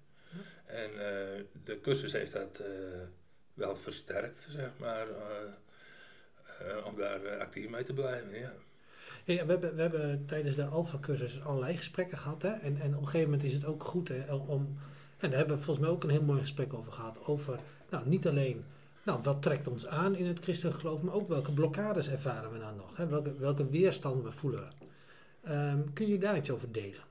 En 0.64 0.90
eh, 0.90 1.44
de 1.64 1.80
cursus 1.82 2.12
heeft 2.12 2.32
dat 2.32 2.58
eh, 2.58 2.66
wel 3.54 3.76
versterkt, 3.76 4.46
zeg 4.48 4.70
maar, 4.78 5.06
eh, 5.08 6.76
eh, 6.76 6.86
om 6.86 6.96
daar 6.96 7.24
eh, 7.24 7.38
actief 7.40 7.68
mee 7.68 7.82
te 7.84 7.92
blijven, 7.92 8.38
ja. 8.38 8.52
We, 9.26 9.32
hebben, 9.32 9.74
we 9.74 9.80
hebben 9.80 10.24
tijdens 10.26 10.56
de 10.56 10.64
Alpha-cursus 10.64 11.42
allerlei 11.44 11.76
gesprekken 11.76 12.18
gehad. 12.18 12.42
Hè? 12.42 12.48
En, 12.48 12.80
en 12.80 12.94
op 12.94 13.00
een 13.00 13.06
gegeven 13.06 13.30
moment 13.30 13.44
is 13.48 13.52
het 13.52 13.64
ook 13.64 13.84
goed 13.84 14.08
hè, 14.08 14.34
om... 14.34 14.76
En 15.16 15.30
daar 15.30 15.38
hebben 15.38 15.56
we 15.56 15.62
volgens 15.62 15.86
mij 15.86 15.94
ook 15.94 16.04
een 16.04 16.10
heel 16.10 16.22
mooi 16.22 16.40
gesprek 16.40 16.74
over 16.74 16.92
gehad. 16.92 17.24
Over, 17.24 17.58
nou, 17.90 18.08
niet 18.08 18.26
alleen... 18.26 18.64
Nou, 19.02 19.22
wat 19.22 19.42
trekt 19.42 19.68
ons 19.68 19.86
aan 19.86 20.16
in 20.16 20.26
het 20.26 20.38
christelijk 20.38 20.78
geloof, 20.78 21.02
maar 21.02 21.14
ook 21.14 21.28
welke 21.28 21.52
blokkades 21.52 22.08
ervaren 22.08 22.52
we 22.52 22.58
nou 22.58 22.76
nog? 22.76 22.96
Hè? 22.96 23.06
Welke, 23.06 23.36
welke 23.38 23.68
we 23.70 24.32
voelen. 24.32 24.68
Ehm, 25.42 25.78
kun 25.92 26.08
je 26.08 26.18
daar 26.18 26.36
iets 26.36 26.50
over 26.50 26.72
delen? 26.72 27.04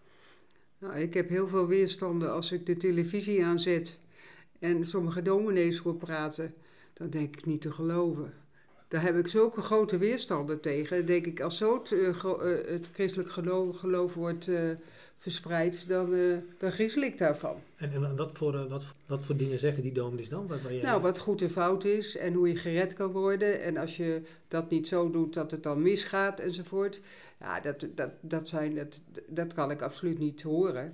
Nou, 0.77 0.95
ik 0.95 1.13
heb 1.13 1.29
heel 1.29 1.47
veel 1.47 1.67
weerstanden 1.67 2.31
als 2.31 2.51
ik 2.51 2.65
de 2.65 2.77
televisie 2.77 3.45
aanzet 3.45 3.99
en 4.59 4.85
sommige 4.85 5.21
dominees 5.21 5.77
hoor 5.77 5.95
praten. 5.95 6.53
Dan 6.93 7.09
denk 7.09 7.37
ik 7.37 7.45
niet 7.45 7.61
te 7.61 7.71
geloven. 7.71 8.33
Daar 8.87 9.01
heb 9.01 9.17
ik 9.17 9.27
zulke 9.27 9.61
grote 9.61 9.97
weerstanden 9.97 10.59
tegen. 10.61 10.97
Dan 10.97 11.05
denk 11.05 11.25
ik, 11.25 11.41
als 11.41 11.57
zo 11.57 11.73
het, 11.73 11.91
eh, 11.91 12.07
eh, 12.07 12.67
het 12.67 12.87
christelijk 12.93 13.29
geloof, 13.31 13.77
geloof 13.77 14.13
wordt 14.13 14.47
eh, 14.47 14.59
verspreid, 15.17 15.87
dan, 15.87 16.13
eh, 16.13 16.19
dan 16.57 16.71
griezel 16.71 17.01
ik 17.01 17.17
daarvan. 17.17 17.55
En, 17.75 17.93
en 17.93 18.15
wat, 18.15 18.31
voor, 18.33 18.67
wat, 18.67 18.83
wat 19.05 19.21
voor 19.23 19.35
dingen 19.37 19.59
zeggen 19.59 19.83
die 19.83 19.91
dominees 19.91 20.29
dan? 20.29 20.47
Wat, 20.47 20.59
jij- 20.69 20.81
Nou, 20.81 21.01
wat 21.01 21.17
goed 21.17 21.41
en 21.41 21.49
fout 21.49 21.83
is 21.85 22.17
en 22.17 22.33
hoe 22.33 22.47
je 22.47 22.55
gered 22.55 22.93
kan 22.93 23.11
worden. 23.11 23.61
En 23.61 23.77
als 23.77 23.97
je 23.97 24.21
dat 24.47 24.69
niet 24.69 24.87
zo 24.87 25.09
doet 25.11 25.33
dat 25.33 25.51
het 25.51 25.63
dan 25.63 25.81
misgaat 25.81 26.39
enzovoort. 26.39 26.99
Ja, 27.39 27.59
dat, 27.59 27.85
dat, 27.95 28.09
dat, 28.21 28.47
zijn, 28.49 28.75
dat, 28.75 29.01
dat 29.27 29.53
kan 29.53 29.71
ik 29.71 29.81
absoluut 29.81 30.19
niet 30.19 30.41
horen. 30.41 30.93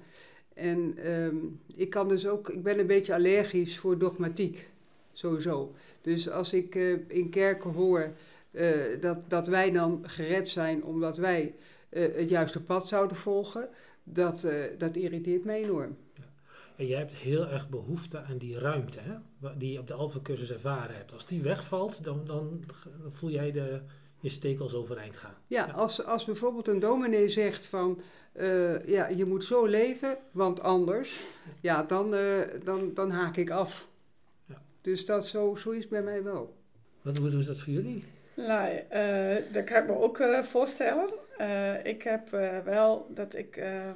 En 0.54 0.94
ehm, 0.98 1.36
ik 1.76 1.90
kan 1.90 2.08
dus 2.10 2.28
ook, 2.28 2.50
ik 2.50 2.64
ben 2.64 2.80
een 2.80 2.88
beetje 2.88 3.14
allergisch 3.14 3.78
voor 3.78 3.98
dogmatiek, 3.98 4.70
sowieso. 5.14 5.74
Dus 6.02 6.30
als 6.30 6.54
ik 6.54 6.76
eh, 6.76 6.92
in 7.08 7.30
kerken 7.30 7.72
hoor 7.72 8.14
eh, 8.52 9.02
dat, 9.02 9.30
dat 9.30 9.48
wij 9.48 9.72
dan 9.72 10.04
gered 10.04 10.50
zijn 10.50 10.84
omdat 10.84 11.18
wij 11.18 11.56
eh, 11.90 12.04
het 12.16 12.30
juiste 12.30 12.62
pad 12.62 12.88
zouden 12.88 13.18
volgen, 13.18 13.70
dat, 14.04 14.48
dat 14.78 14.96
irriteert 14.96 15.46
me 15.46 15.54
enorm. 15.54 15.98
En 16.76 16.88
jij 16.88 16.98
hebt 16.98 17.14
heel 17.14 17.48
erg 17.48 17.70
behoefte 17.70 18.22
aan 18.22 18.38
die 18.38 18.60
ruimte, 18.60 19.00
hè? 19.00 19.14
die 19.58 19.72
je 19.72 19.80
op 19.80 19.88
de 19.88 19.94
Alpha-cursus 19.94 20.52
ervaren 20.52 20.96
hebt. 20.96 21.14
Als 21.14 21.26
die 21.28 21.42
wegvalt, 21.42 22.04
dan, 22.04 22.22
dan 22.26 22.64
voel 23.10 23.30
jij 23.30 23.52
de, 23.52 23.82
je 24.20 24.30
stekels 24.30 24.74
overeind 24.74 25.18
gaan. 25.18 25.34
Ja, 25.48 25.66
Ja. 25.66 25.74
Als, 25.74 26.06
als 26.06 26.26
bijvoorbeeld 26.26 26.68
een 26.68 26.80
dominee 26.80 27.30
zegt 27.30 27.66
van, 27.66 28.02
ja, 28.86 29.08
je 29.08 29.26
moet 29.26 29.44
zo 29.44 29.66
leven, 29.66 30.18
want 30.32 30.62
anders, 30.62 31.22
ja, 31.60 31.84
dan, 31.84 32.16
dan, 32.64 32.94
dan 32.94 33.12
haak 33.12 33.38
ik 33.38 33.50
af. 33.50 33.91
Dus 34.82 35.06
dat 35.06 35.26
zo, 35.28 35.56
zo 35.56 35.70
is 35.70 35.88
bij 35.88 36.02
mij 36.04 36.24
wel. 36.24 36.56
Wat, 37.02 37.18
hoe 37.18 37.30
is 37.38 37.46
dat 37.46 37.60
voor 37.60 37.74
jullie? 37.74 38.04
Nou, 38.36 38.70
eh, 38.90 39.36
dat 39.52 39.64
kan 39.64 39.82
ik 39.82 39.88
me 39.88 39.96
ook 39.98 40.20
eh, 40.20 40.44
voorstellen. 40.44 41.10
Eh, 41.38 41.86
ik 41.86 42.04
heb 42.04 42.34
eh, 42.34 42.60
wel 42.60 43.08
dat 43.10 43.36
ik 43.36 43.58
eh, 43.58 43.90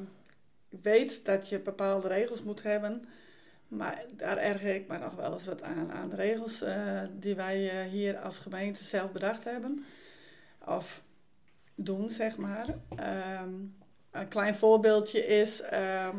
weet 0.81 1.25
dat 1.25 1.49
je 1.49 1.59
bepaalde 1.59 2.07
regels 2.07 2.43
moet 2.43 2.63
hebben. 2.63 3.05
Maar 3.67 4.05
daar 4.11 4.37
erger 4.37 4.75
ik 4.75 4.87
me 4.87 4.97
nog 4.97 5.15
wel 5.15 5.33
eens 5.33 5.45
wat 5.45 5.61
aan. 5.61 5.91
Aan 5.91 6.09
de 6.09 6.15
regels 6.15 6.61
eh, 6.61 7.01
die 7.19 7.35
wij 7.35 7.69
eh, 7.69 7.89
hier 7.91 8.17
als 8.17 8.37
gemeente 8.39 8.83
zelf 8.83 9.11
bedacht 9.11 9.43
hebben. 9.43 9.85
Of 10.67 11.03
doen, 11.75 12.09
zeg 12.09 12.37
maar. 12.37 12.65
Ehm, 12.95 13.49
een 14.11 14.27
klein 14.27 14.55
voorbeeldje 14.55 15.25
is 15.25 15.61
ehm 15.61 16.17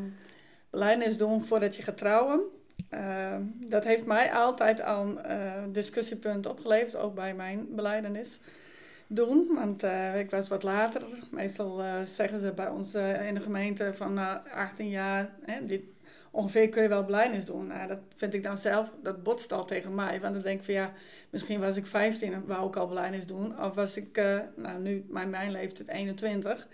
belijdenis 0.71 1.17
doen 1.19 1.43
voordat 1.45 1.77
je 1.77 1.83
gaat 1.83 1.97
trouwen. 1.97 2.41
Ehm, 2.97 3.43
dat 3.57 3.85
heeft 3.85 4.07
mij 4.07 4.33
altijd 4.33 4.83
al 4.83 5.03
een 5.03 5.23
eh, 5.23 5.63
discussiepunt 5.69 6.47
opgeleverd, 6.47 6.97
ook 6.97 7.15
bij 7.15 7.35
mijn 7.35 7.67
beleidenis 7.75 8.39
doen. 9.07 9.49
Want 9.55 9.83
eh, 9.83 10.19
ik 10.19 10.31
was 10.31 10.49
wat 10.49 10.63
later. 10.63 11.03
Meestal 11.31 11.83
eh, 11.83 12.03
zeggen 12.03 12.39
ze 12.39 12.53
bij 12.53 12.69
ons 12.69 12.95
in 12.95 13.35
de 13.35 13.41
gemeente 13.41 13.95
van 13.95 14.15
na 14.15 14.43
18 14.53 14.89
jaar, 14.89 15.31
hè, 15.45 15.65
dit, 15.65 15.83
ongeveer 16.31 16.69
kun 16.69 16.83
je 16.83 16.89
wel 16.89 17.05
beleidenis 17.05 17.45
doen. 17.45 17.67
Nou, 17.67 17.89
dat 17.89 17.99
vind 18.15 18.35
ik 18.35 18.43
dan 18.43 18.59
zelf, 18.59 18.91
dat 19.03 19.23
botst 19.23 19.53
al 19.53 19.65
tegen 19.65 19.95
mij. 19.95 20.21
Want 20.21 20.35
dan 20.35 20.43
denk 20.43 20.59
ik 20.59 20.65
van 20.65 20.75
ja, 20.75 20.93
misschien 21.31 21.61
was 21.61 21.77
ik 21.77 21.87
15 21.87 22.33
en 22.33 22.47
wou 22.47 22.69
ik 22.69 22.77
al 22.77 22.87
beleidenis 22.87 23.27
doen. 23.27 23.63
Of 23.63 23.75
was 23.75 23.97
ik, 23.97 24.17
nou 24.57 24.81
nu, 24.81 25.05
mijn, 25.09 25.31
mijn 25.31 25.51
leeftijd 25.51 25.89
21. 25.89 26.67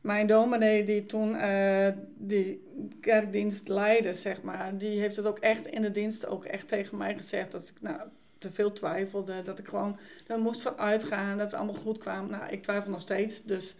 Mijn 0.00 0.26
dominee 0.26 0.84
die 0.84 1.06
toen 1.06 1.36
eh, 1.36 1.88
die 2.16 2.66
kerkdienst 3.00 3.68
leidde, 3.68 4.14
zeg 4.14 4.42
maar, 4.42 4.78
die 4.78 5.00
heeft 5.00 5.16
het 5.16 5.26
ook 5.26 5.38
echt 5.38 5.66
in 5.66 5.82
de 5.82 5.90
dienst 5.90 6.26
ook 6.26 6.44
echt 6.44 6.68
tegen 6.68 6.98
mij 6.98 7.14
gezegd 7.16 7.52
dat 7.52 7.68
ik, 7.68 7.80
nou, 7.80 8.00
te 8.38 8.50
veel 8.50 8.72
twijfelde. 8.72 9.42
Dat 9.42 9.58
ik 9.58 9.68
gewoon 9.68 9.98
er 10.26 10.38
moest 10.38 10.62
van 10.62 10.78
uitgaan 10.78 11.38
dat 11.38 11.46
het 11.46 11.54
allemaal 11.54 11.82
goed 11.82 11.98
kwam. 11.98 12.30
Nou, 12.30 12.52
ik 12.52 12.62
twijfel 12.62 12.90
nog 12.90 13.00
steeds, 13.00 13.42
dus 13.44 13.74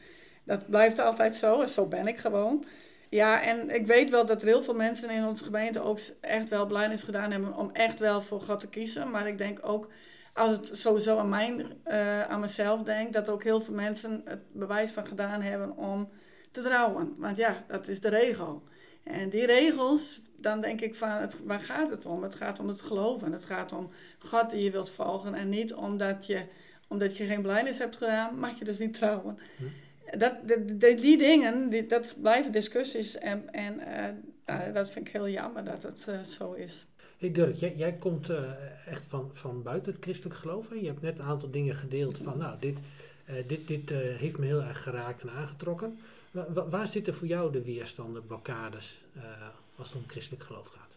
dat 0.45 0.67
blijft 0.67 0.99
altijd 0.99 1.35
zo. 1.35 1.61
En 1.61 1.69
zo 1.69 1.87
ben 1.87 2.07
ik 2.07 2.19
gewoon. 2.19 2.65
Ja, 3.09 3.43
en 3.43 3.71
ik 3.71 3.87
weet 3.87 4.11
wel 4.11 4.27
dat 4.27 4.43
er 4.43 4.49
heel 4.49 4.63
veel 4.63 4.75
mensen 4.75 5.11
in 5.11 5.27
onze 5.27 5.45
gemeente 5.45 5.81
ook 5.81 5.99
echt 6.21 6.49
wel 6.49 6.67
blijnis 6.67 7.03
gedaan 7.03 7.31
hebben 7.31 7.57
om 7.57 7.71
echt 7.73 7.99
wel 7.99 8.23
voor 8.23 8.41
God 8.41 8.61
te 8.61 8.69
kiezen. 8.69 9.11
Maar 9.11 9.29
ik 9.29 9.39
denk 9.39 9.59
ook, 9.63 9.89
als 10.39 10.51
het 10.51 10.71
sowieso 10.73 11.19
aan, 11.19 11.29
mijn, 11.29 11.67
eh, 11.83 12.23
aan 12.23 12.41
mezelf 12.41 12.83
denk, 12.83 13.13
dat 13.13 13.29
ook 13.29 13.43
heel 13.43 13.61
veel 13.61 13.75
mensen 13.75 14.23
het 14.25 14.45
bewijs 14.53 14.91
van 14.91 15.07
gedaan 15.07 15.43
hebben 15.43 15.77
om 15.77 16.09
te 16.51 16.61
trouwen. 16.61 17.15
Want 17.17 17.37
ja, 17.37 17.65
dat 17.67 17.89
is 17.89 18.01
de 18.01 18.09
regel. 18.09 18.63
En 19.03 19.29
die 19.29 19.47
regels, 19.47 20.21
dan 20.37 20.61
denk 20.61 20.81
ik 20.81 20.95
van, 20.95 21.09
het, 21.11 21.45
waar 21.45 21.61
gaat 21.61 21.91
het 21.91 22.07
om? 22.07 22.23
Het 22.23 22.35
gaat 22.35 22.61
om 22.61 22.69
het 22.69 22.81
geloven. 22.81 23.33
Het 23.33 23.45
gaat 23.45 23.73
om 23.73 23.91
God 24.19 24.51
die 24.51 24.63
je 24.63 24.71
wilt 24.71 24.91
volgen. 24.91 25.35
En 25.35 25.49
niet 25.49 25.75
omdat 25.75 26.27
je, 26.27 26.43
omdat 26.89 27.17
je 27.17 27.25
geen 27.25 27.43
blijnis 27.43 27.79
hebt 27.79 27.97
gedaan, 27.97 28.39
mag 28.39 28.59
je 28.59 28.65
dus 28.65 28.79
niet 28.79 28.93
trouwen. 28.95 29.39
Dat, 30.19 30.35
de- 30.49 30.77
de- 30.77 30.95
die 30.95 31.19
dingen, 31.19 31.69
die, 31.69 31.87
dat 31.87 32.17
blijven 32.21 32.53
discussies. 32.53 33.19
En, 33.19 33.53
en 33.53 33.81
eh, 33.81 34.05
nou, 34.47 34.73
dat 34.73 34.93
vind 34.93 35.07
ik 35.07 35.13
heel 35.13 35.29
jammer 35.29 35.65
dat 35.65 35.83
het 35.83 36.05
eh, 36.09 36.21
zo 36.23 36.53
is. 36.53 36.87
Hey 37.19 37.33
Dirk, 37.33 37.55
jij, 37.57 37.75
jij 37.77 37.93
komt 37.93 38.31
eh, 38.31 38.43
echt 38.87 39.07
van, 39.09 39.31
van 39.35 39.63
buiten 39.63 39.93
het 39.93 40.03
christelijk 40.03 40.37
geloof. 40.37 40.69
Hè? 40.69 40.75
Je 40.75 40.87
hebt 40.87 41.01
net 41.03 41.19
een 41.19 41.25
aantal 41.25 41.51
dingen 41.51 41.75
gedeeld 41.75 42.19
van, 42.19 42.39
nou, 42.39 42.59
dit, 42.59 42.79
eh, 43.25 43.35
dit, 43.47 43.69
dit 43.69 43.91
eh, 43.91 43.99
heeft 43.99 44.39
me 44.39 44.47
heel 44.47 44.63
erg 44.63 44.83
geraakt 44.83 45.23
en 45.23 45.31
aangetrokken. 45.31 45.99
Wa- 46.31 46.53
wa- 46.53 46.69
waar 46.69 46.87
zitten 46.87 47.15
voor 47.15 47.27
jou 47.27 47.53
de 47.53 47.63
weerstanden, 47.63 48.27
blokkades, 48.27 49.01
als 49.77 49.89
het 49.89 49.97
om 49.97 50.09
christelijk 50.09 50.45
geloof 50.45 50.67
gaat? 50.67 50.97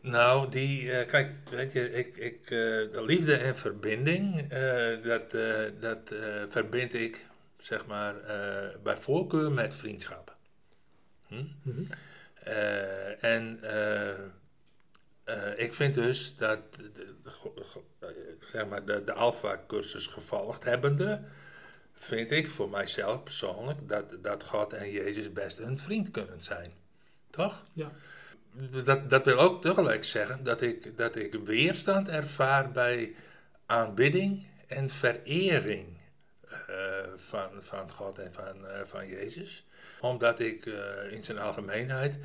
Nou, 0.00 0.50
die, 0.50 1.04
kijk, 1.06 1.32
weet 1.50 1.72
je, 1.72 1.92
ik, 1.92 2.16
ik, 2.16 2.46
de 2.48 3.02
liefde 3.06 3.34
en 3.36 3.56
verbinding, 3.56 4.48
dat, 5.02 5.30
dat 5.80 6.14
verbind 6.48 6.94
ik, 6.94 7.26
zeg 7.58 7.86
maar, 7.86 8.14
bij 8.82 8.96
voorkeur 8.96 9.52
met 9.52 9.74
vriendschap. 9.74 10.36
Hm? 11.26 11.44
Mhm. 11.62 11.82
En 13.20 13.60
eh, 15.26 15.58
ik 15.58 15.74
vind 15.74 15.94
dus 15.94 16.36
dat, 16.36 16.58
de, 16.74 17.14
eh, 17.98 18.08
zeg 18.38 18.66
maar, 18.66 18.84
de, 18.84 19.04
de 19.04 19.12
Alpha-cursus 19.12 20.06
gevolgd 20.06 20.64
hebbende, 20.64 21.22
vind 21.94 22.30
ik 22.30 22.50
voor 22.50 22.70
mijzelf 22.70 23.22
persoonlijk 23.22 23.88
dat, 23.88 24.22
dat 24.22 24.44
God 24.44 24.72
en 24.72 24.90
Jezus 24.90 25.32
best 25.32 25.58
een 25.58 25.78
vriend 25.78 26.10
kunnen 26.10 26.42
zijn. 26.42 26.72
Toch? 27.30 27.64
Ja. 27.72 27.92
Dat, 28.84 29.10
dat 29.10 29.24
wil 29.24 29.38
ook 29.38 29.62
tegelijk 29.62 30.04
zeggen 30.04 30.44
dat 30.44 30.60
ik, 30.60 30.96
dat 30.96 31.16
ik 31.16 31.34
weerstand 31.44 32.08
ervaar 32.08 32.72
bij 32.72 33.14
aanbidding 33.66 34.46
en 34.66 34.90
verering 34.90 35.98
eh, 36.66 36.76
van, 37.16 37.50
van 37.58 37.90
God 37.90 38.18
en 38.18 38.32
van, 38.32 38.56
van 38.84 39.08
Jezus. 39.08 39.66
Omdat 40.00 40.40
ik 40.40 40.66
in 41.10 41.24
zijn 41.24 41.38
algemeenheid 41.38 42.18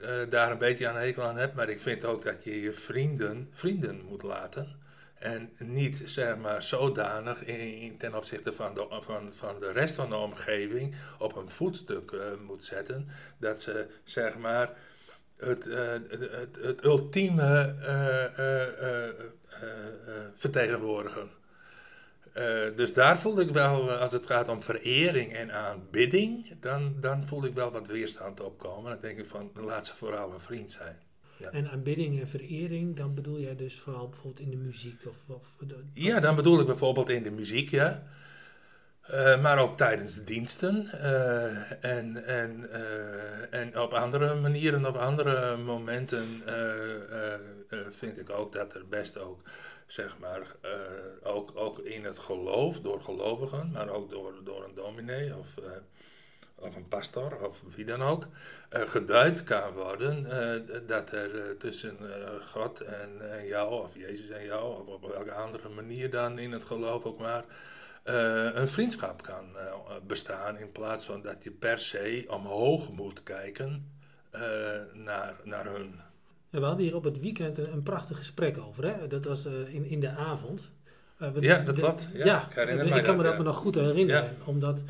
eh, 0.00 0.10
daar 0.30 0.50
een 0.50 0.58
beetje 0.58 0.88
aan 0.88 0.96
hekel 0.96 1.22
aan 1.22 1.36
heb. 1.36 1.54
Maar 1.54 1.68
ik 1.68 1.80
vind 1.80 2.04
ook 2.04 2.24
dat 2.24 2.44
je 2.44 2.60
je 2.60 2.72
vrienden 2.72 3.48
vrienden 3.52 4.04
moet 4.08 4.22
laten. 4.22 4.82
En 5.14 5.52
niet 5.58 6.02
zeg 6.04 6.36
maar 6.36 6.62
zodanig 6.62 7.44
in, 7.44 7.96
ten 7.98 8.14
opzichte 8.14 8.52
van 8.52 8.74
de, 8.74 8.86
van, 9.00 9.32
van 9.32 9.60
de 9.60 9.72
rest 9.72 9.94
van 9.94 10.08
de 10.08 10.16
omgeving 10.16 10.94
op 11.18 11.36
een 11.36 11.50
voetstuk 11.50 12.12
eh, 12.12 12.20
moet 12.46 12.64
zetten. 12.64 13.08
Dat 13.38 13.62
ze 13.62 13.86
zeg 14.04 14.36
maar 14.38 14.70
het, 15.36 15.66
eh, 15.66 15.92
het, 16.08 16.56
het, 16.60 16.84
ultieme 16.84 17.74
vertegenwoordigen. 20.36 21.28
Eh, 22.34 22.44
dus 22.76 22.92
daar 22.94 23.18
voel 23.18 23.40
ik 23.40 23.50
wel, 23.50 23.90
eh, 23.90 24.00
als 24.00 24.12
het 24.12 24.26
gaat 24.26 24.48
om 24.48 24.62
verering 24.62 25.32
en 25.32 25.52
aanbidding, 25.52 26.60
dan, 26.60 26.94
dan 27.00 27.26
voel 27.26 27.44
ik 27.44 27.54
wel 27.54 27.70
wat 27.70 27.86
weerstand 27.86 28.40
opkomen. 28.40 28.90
Dan 28.90 29.00
denk 29.00 29.18
ik 29.18 29.26
van, 29.28 29.50
laat 29.54 29.86
ze 29.86 29.94
vooral 29.96 30.32
een 30.32 30.40
vriend 30.40 30.70
zijn. 30.72 30.96
En 31.52 31.70
aanbidding 31.70 32.20
en 32.20 32.28
verering, 32.28 32.96
dan 32.96 33.14
bedoel 33.14 33.40
jij 33.40 33.56
dus 33.56 33.78
vooral 33.80 34.08
bijvoorbeeld 34.08 34.40
in 34.40 34.50
de 34.50 34.56
muziek 34.56 35.06
of... 35.06 35.36
of 35.36 35.46
de- 35.68 35.84
Ja, 35.92 36.20
dan 36.20 36.36
bedoel 36.36 36.60
ik 36.60 36.66
bijvoorbeeld 36.66 37.08
in 37.10 37.22
de 37.22 37.30
muziek, 37.30 37.70
ja. 37.70 38.02
Eh, 39.00 39.42
maar 39.42 39.58
ook 39.58 39.76
tijdens 39.76 40.14
de 40.14 40.24
diensten. 40.24 40.90
en, 41.80 42.24
en, 42.26 42.70
en 43.50 43.78
op 43.80 43.92
andere 43.92 44.34
manieren, 44.34 44.86
op 44.86 44.96
andere 44.96 45.56
momenten 45.56 46.42
vind 47.90 48.18
ik 48.18 48.30
ook 48.30 48.52
dat 48.52 48.74
er 48.74 48.86
best 48.88 49.18
ook, 49.18 49.40
zeg 49.86 50.18
maar, 50.18 50.54
eh, 50.60 50.70
ook, 51.34 51.52
ook 51.54 51.78
in 51.78 52.04
het 52.04 52.18
geloof, 52.18 52.80
door 52.80 53.00
gelovigen, 53.00 53.70
maar 53.70 53.88
ook 53.88 54.10
door, 54.10 54.34
door 54.44 54.64
een 54.64 54.74
dominee 54.74 55.36
of, 55.36 55.56
eh, 55.56 55.70
of 56.54 56.76
een 56.76 56.88
pastor 56.88 57.46
of 57.46 57.62
wie 57.74 57.84
dan 57.84 58.02
ook, 58.02 58.26
eh, 58.68 58.80
geduid 58.80 59.44
kan 59.44 59.72
worden 59.72 60.26
dat 60.86 61.10
er 61.10 61.56
tussen 61.56 61.98
God 62.50 62.80
en, 62.80 63.30
en 63.30 63.46
jou, 63.46 63.82
of 63.82 63.94
Jezus 63.94 64.28
en 64.28 64.44
jou, 64.44 64.80
of 64.80 64.86
op 64.86 65.10
welke 65.10 65.32
andere 65.32 65.68
manier 65.68 66.10
dan 66.10 66.38
in 66.38 66.52
het 66.52 66.64
geloof 66.64 67.04
ook 67.04 67.18
maar, 67.18 67.44
een 68.54 68.68
vriendschap 68.68 69.22
kan 69.22 69.56
bestaan 70.06 70.58
in 70.58 70.72
plaats 70.72 71.04
van 71.04 71.22
dat 71.22 71.44
je 71.44 71.50
per 71.50 71.78
se 71.78 72.24
omhoog 72.28 72.90
moet 72.90 73.22
kijken 73.22 73.92
naar, 74.92 75.34
naar 75.44 75.66
hun. 75.66 76.03
Ja, 76.54 76.60
we 76.60 76.66
hadden 76.66 76.84
hier 76.84 76.94
op 76.96 77.04
het 77.04 77.20
weekend 77.20 77.58
een, 77.58 77.72
een 77.72 77.82
prachtig 77.82 78.16
gesprek 78.16 78.58
over. 78.58 78.84
Hè? 78.84 79.06
Dat 79.06 79.24
was 79.24 79.46
eh, 79.46 79.52
in, 79.74 79.84
in 79.86 80.00
de 80.00 80.08
avond. 80.10 80.70
Eh, 81.18 81.30
we- 81.32 81.40
Ja, 81.40 81.58
dat 81.58 81.74
de- 81.76 81.80
klopt. 81.80 82.08
Ja, 82.12 82.24
Ja, 82.24 82.42
ik 82.42 82.54
kan 83.04 83.16
me 83.16 83.22
dat, 83.22 83.32
ja. 83.32 83.38
me 83.38 83.44
nog 83.44 83.56
goed 83.56 83.74
herinneren. 83.74 84.22
Ja. 84.22 84.30
Omdat 84.44 84.82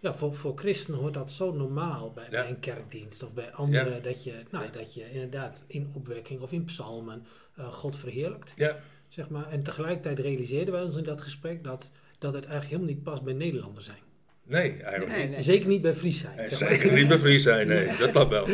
ja, 0.00 0.14
voor, 0.14 0.34
voor 0.34 0.52
christenen 0.56 1.00
hoort 1.00 1.14
dat 1.14 1.30
zo 1.30 1.52
normaal 1.52 2.12
bij, 2.12 2.24
Ja. 2.24 2.30
bij 2.30 2.48
een 2.48 2.60
kerkdienst 2.60 3.22
of 3.22 3.34
bij 3.34 3.52
anderen. 3.52 4.02
Dat, 4.02 4.24
je, 4.24 4.32
nou, 4.50 4.64
dat 4.72 4.94
je 4.94 5.10
inderdaad 5.12 5.58
in 5.66 5.90
opwekking 5.94 6.40
of 6.40 6.52
in 6.52 6.64
psalmen 6.64 7.26
eh, 7.56 7.68
God 7.72 7.96
verheerlijkt. 7.96 8.52
Ja, 8.56 8.76
Zeg 9.08 9.28
maar. 9.28 9.50
En 9.50 9.62
tegelijkertijd 9.62 10.18
realiseerden 10.18 10.74
wij 10.74 10.82
ons 10.82 10.96
in 10.96 11.04
dat 11.04 11.20
gesprek 11.20 11.64
dat, 11.64 11.84
dat 12.18 12.32
het 12.32 12.44
eigenlijk 12.44 12.70
helemaal 12.74 12.94
niet 12.94 13.02
past 13.02 13.22
bij 13.22 13.32
Nederlanders 13.32 13.84
zijn. 13.84 13.98
nee, 14.42 14.82
eigenlijk 14.82 15.12
Nee, 15.16 15.22
niet. 15.22 15.30
nee. 15.34 15.42
Zeker 15.42 15.68
niet 15.68 15.82
bij 15.82 15.94
Fries 15.94 16.18
zijn. 16.20 16.32
En 16.38 16.42
maar. 16.48 16.50
zeker 16.50 16.92
niet 16.92 17.08
bevries 17.08 17.42
zijn, 17.42 17.66
nee, 17.68 17.86
dat 17.98 18.10
klopt 18.10 18.30
wel. 18.30 18.46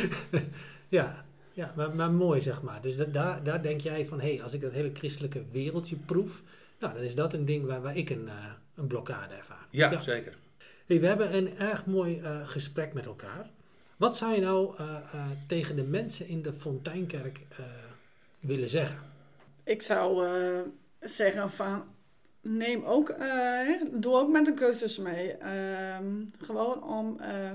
Ja, 0.88 1.24
ja 1.60 1.72
maar, 1.76 1.94
maar 1.94 2.10
mooi 2.10 2.40
zeg 2.40 2.62
maar. 2.62 2.80
Dus 2.82 2.96
da- 2.96 3.04
daar, 3.04 3.42
daar 3.42 3.62
denk 3.62 3.80
jij 3.80 4.06
van, 4.06 4.20
hé, 4.20 4.34
hey, 4.34 4.42
als 4.42 4.52
ik 4.52 4.60
dat 4.60 4.72
hele 4.72 4.90
christelijke 4.94 5.42
wereldje 5.50 5.96
proef, 5.96 6.42
nou, 6.78 6.94
dan 6.94 7.02
is 7.02 7.14
dat 7.14 7.32
een 7.32 7.44
ding 7.44 7.66
waar, 7.66 7.82
waar 7.82 7.96
ik 7.96 8.10
een, 8.10 8.28
eh, 8.28 8.34
een 8.74 8.86
blokkade 8.86 9.34
ervaar. 9.34 9.66
Ja, 9.70 9.98
zeker. 9.98 10.36
Hey, 10.86 11.00
we 11.00 11.06
hebben 11.06 11.34
een 11.36 11.58
erg 11.58 11.86
mooi 11.86 12.20
eh, 12.20 12.48
gesprek 12.48 12.92
met 12.92 13.06
elkaar. 13.06 13.50
Wat 13.96 14.16
zou 14.16 14.34
je 14.34 14.40
nou 14.40 14.74
eh, 14.76 14.84
eh, 15.12 15.26
tegen 15.48 15.76
de 15.76 15.82
mensen 15.82 16.26
in 16.28 16.42
de 16.42 16.52
Fonteinkerk 16.52 17.40
eh, 17.50 17.58
willen 18.40 18.68
zeggen? 18.68 18.98
Ik 19.64 19.82
zou 19.82 20.26
eh, 20.26 20.60
zeggen 21.00 21.50
van, 21.50 21.84
neem 22.40 22.84
ook, 22.84 23.08
eh, 23.08 23.18
hè, 23.66 23.78
doe 23.92 24.14
ook 24.14 24.30
met 24.30 24.46
een 24.46 24.54
cursus 24.54 24.98
mee. 24.98 25.32
Ehm, 25.32 26.14
gewoon 26.40 26.82
om 26.84 27.20
eh, 27.20 27.52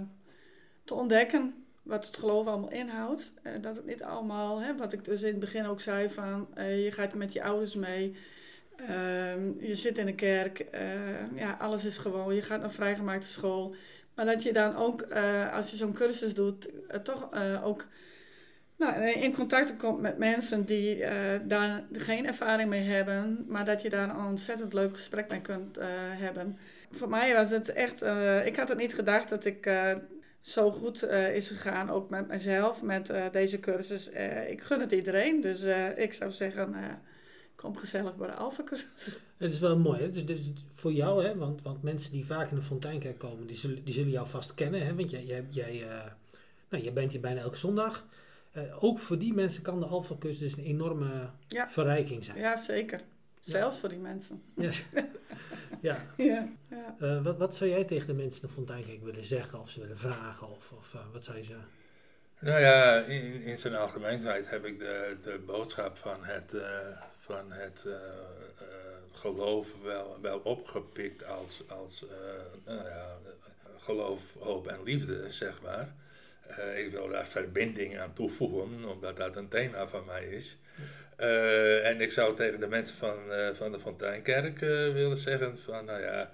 te 0.83 0.93
ontdekken 0.93 1.64
wat 1.85 2.07
het 2.07 2.17
geloof 2.17 2.47
allemaal 2.47 2.71
inhoudt. 2.71 3.31
Dat 3.61 3.75
het 3.75 3.85
niet 3.85 4.03
allemaal, 4.03 4.61
hè, 4.61 4.75
wat 4.75 4.93
ik 4.93 5.05
dus 5.05 5.21
in 5.21 5.31
het 5.31 5.39
begin 5.39 5.65
ook 5.65 5.81
zei 5.81 6.09
van, 6.09 6.47
eh, 6.53 6.83
je 6.83 6.91
gaat 6.91 7.13
met 7.13 7.33
je 7.33 7.43
ouders 7.43 7.75
mee. 7.75 8.15
Ehm, 8.75 9.51
je 9.59 9.75
zit 9.75 9.97
in 9.97 10.05
de 10.05 10.15
kerk, 10.15 10.59
eh, 10.59 11.35
ja, 11.35 11.57
alles 11.59 11.85
is 11.85 11.97
gewoon, 11.97 12.35
je 12.35 12.41
gaat 12.41 12.61
naar 12.61 12.71
vrijgemaakte 12.71 13.27
school. 13.27 13.75
Maar 14.15 14.25
dat 14.25 14.43
je 14.43 14.53
dan 14.53 14.75
ook, 14.75 15.01
eh, 15.01 15.53
als 15.53 15.71
je 15.71 15.77
zo'n 15.77 15.93
cursus 15.93 16.33
doet, 16.33 16.69
eh, 16.87 16.99
toch 16.99 17.29
ook 17.63 17.85
nou, 18.77 19.09
in 19.09 19.33
contact 19.33 19.77
komt 19.77 20.01
met 20.01 20.17
mensen 20.17 20.65
die 20.65 21.05
daar 21.43 21.83
geen 21.91 22.25
ervaring 22.27 22.69
mee 22.69 22.83
hebben, 22.83 23.45
maar 23.47 23.65
dat 23.65 23.81
je 23.81 23.89
daar 23.89 24.09
een 24.09 24.25
ontzettend 24.25 24.73
leuk 24.73 24.93
gesprek 24.93 25.29
mee 25.29 25.41
kunt 25.41 25.77
hebben. 26.17 26.57
Voor 26.91 27.09
mij 27.09 27.33
was 27.33 27.49
het 27.49 27.73
echt, 27.73 28.03
ik 28.45 28.55
had 28.55 28.69
het 28.69 28.77
niet 28.77 28.93
gedacht 28.93 29.29
dat 29.29 29.45
ik 29.45 29.69
zo 30.45 30.71
goed 30.71 31.03
eh, 31.03 31.35
is 31.35 31.47
gegaan, 31.47 31.89
ook 31.89 32.09
met 32.09 32.27
mezelf, 32.27 32.81
met 32.83 33.09
eh, 33.09 33.25
deze 33.31 33.59
cursus. 33.59 34.09
Eh, 34.09 34.49
ik 34.49 34.61
gun 34.61 34.79
het 34.79 34.91
iedereen, 34.91 35.41
dus 35.41 35.63
ik 35.95 36.13
zou 36.13 36.31
zeggen, 36.31 36.75
kom 37.55 37.77
gezellig 37.77 38.15
bij 38.15 38.27
de 38.27 38.33
Alpha 38.33 38.63
cursus. 38.63 39.19
Het 39.37 39.53
is 39.53 39.59
wel 39.59 39.77
mooi, 39.77 40.01
hè? 40.01 40.09
Dus, 40.09 40.25
dus 40.25 40.39
voor 40.73 40.91
jou, 40.93 41.25
hè? 41.25 41.35
Want, 41.37 41.61
want 41.61 41.83
mensen 41.83 42.11
die 42.11 42.25
vaak 42.25 42.49
in 42.49 42.55
de 42.55 42.61
Fonteinkerk 42.61 43.17
komen, 43.17 43.47
die 43.47 43.57
zullen, 43.57 43.83
die 43.83 43.93
zullen 43.93 44.11
jou 44.11 44.27
vast 44.27 44.53
kennen. 44.53 44.85
Hè? 44.85 44.95
Want 44.95 45.09
jij, 45.09 45.23
jij, 45.23 45.45
jij, 45.49 45.85
nou, 46.69 46.83
jij 46.83 46.93
bent 46.93 47.11
hier 47.11 47.21
bijna 47.21 47.41
elke 47.41 47.57
zondag. 47.57 48.05
Ook 48.79 48.99
voor 48.99 49.17
die 49.17 49.33
mensen 49.33 49.61
kan 49.61 49.79
de 49.79 49.85
Alpha-cursus 49.85 50.39
dus 50.39 50.57
een 50.57 50.63
enorme 50.63 51.29
Ja. 51.47 51.69
verrijking 51.69 52.23
zijn. 52.23 52.37
Ja, 52.37 52.55
zeker. 52.55 53.01
Zelfs 53.51 53.79
voor 53.79 53.89
die 53.89 53.97
mensen. 53.97 54.41
Ja. 54.55 54.71
ja. 54.91 55.07
Ja, 56.17 56.47
ja. 56.69 56.95
Eh, 56.99 57.23
wat, 57.23 57.37
wat 57.37 57.55
zou 57.55 57.69
jij 57.69 57.83
tegen 57.83 58.07
de 58.07 58.13
mensen 58.13 58.41
in 58.41 58.47
de 58.47 58.53
Fonteinkerk 58.53 59.03
willen 59.03 59.23
zeggen 59.23 59.59
of 59.59 59.69
ze 59.69 59.79
willen 59.79 59.97
vragen? 59.97 60.49
Of, 60.49 60.71
of 60.71 60.93
eh, 60.93 60.99
wat 61.13 61.23
zou 61.23 61.37
je 61.37 61.43
zeggen? 61.43 61.67
Nou 62.39 62.61
ja, 62.61 63.03
in, 63.03 63.41
in 63.41 63.57
zijn 63.57 63.75
algemeenheid 63.75 64.49
heb 64.49 64.65
ik 64.65 64.79
de, 64.79 65.17
de 65.23 65.39
boodschap 65.45 65.97
van 65.97 66.23
het, 66.23 66.53
eh, 66.53 67.01
van 67.19 67.51
het 67.51 67.83
eh, 67.85 67.93
eh, 67.93 68.95
geloof 69.11 69.67
wel, 69.83 70.17
wel 70.21 70.39
opgepikt 70.39 71.25
als, 71.25 71.63
als 71.67 72.05
eh, 72.07 72.15
nou 72.65 72.87
ja, 72.87 73.17
geloof, 73.77 74.21
hoop 74.39 74.67
en 74.67 74.83
liefde, 74.83 75.31
zeg 75.31 75.61
maar. 75.61 75.93
Eh, 76.47 76.85
ik 76.85 76.91
wil 76.91 77.09
daar 77.09 77.27
verbinding 77.27 77.99
aan 77.99 78.13
toevoegen, 78.13 78.89
omdat 78.89 79.17
dat 79.17 79.35
een 79.35 79.47
thema 79.47 79.87
van 79.87 80.05
mij 80.05 80.25
is. 80.25 80.57
Eh, 81.15 81.87
en 81.87 82.01
ik 82.01 82.11
zou 82.11 82.35
tegen 82.35 82.59
de 82.59 82.67
mensen 82.67 82.95
van, 82.95 83.31
eh, 83.31 83.49
van 83.53 83.71
de 83.71 83.79
Fonteinkerk 83.79 84.61
eh, 84.61 84.69
willen 84.69 85.17
zeggen 85.17 85.59
van, 85.59 85.85
nou 85.85 86.01
ja, 86.01 86.31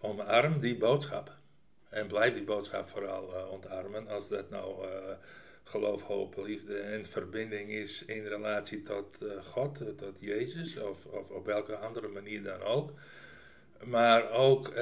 omarm 0.00 0.60
die 0.60 0.76
boodschap. 0.76 1.32
En 1.88 2.06
blijf 2.06 2.34
die 2.34 2.44
boodschap 2.44 2.88
vooral 2.88 3.48
ontarmen. 3.50 4.08
Als 4.08 4.28
dat 4.28 4.50
nou 4.50 4.86
geloof, 5.64 6.02
hoop, 6.02 6.36
liefde 6.36 6.78
en 6.78 7.06
verbinding 7.06 7.70
is 7.70 8.04
in 8.04 8.26
relatie 8.26 8.82
tot 8.82 9.16
God, 9.44 9.98
tot 9.98 10.16
Jezus, 10.20 10.76
of, 10.76 11.04
of 11.04 11.30
op 11.30 11.46
welke 11.46 11.76
andere 11.76 12.08
manier 12.08 12.42
dan 12.42 12.62
ook. 12.62 12.92
Maar 13.84 14.30
ook 14.30 14.72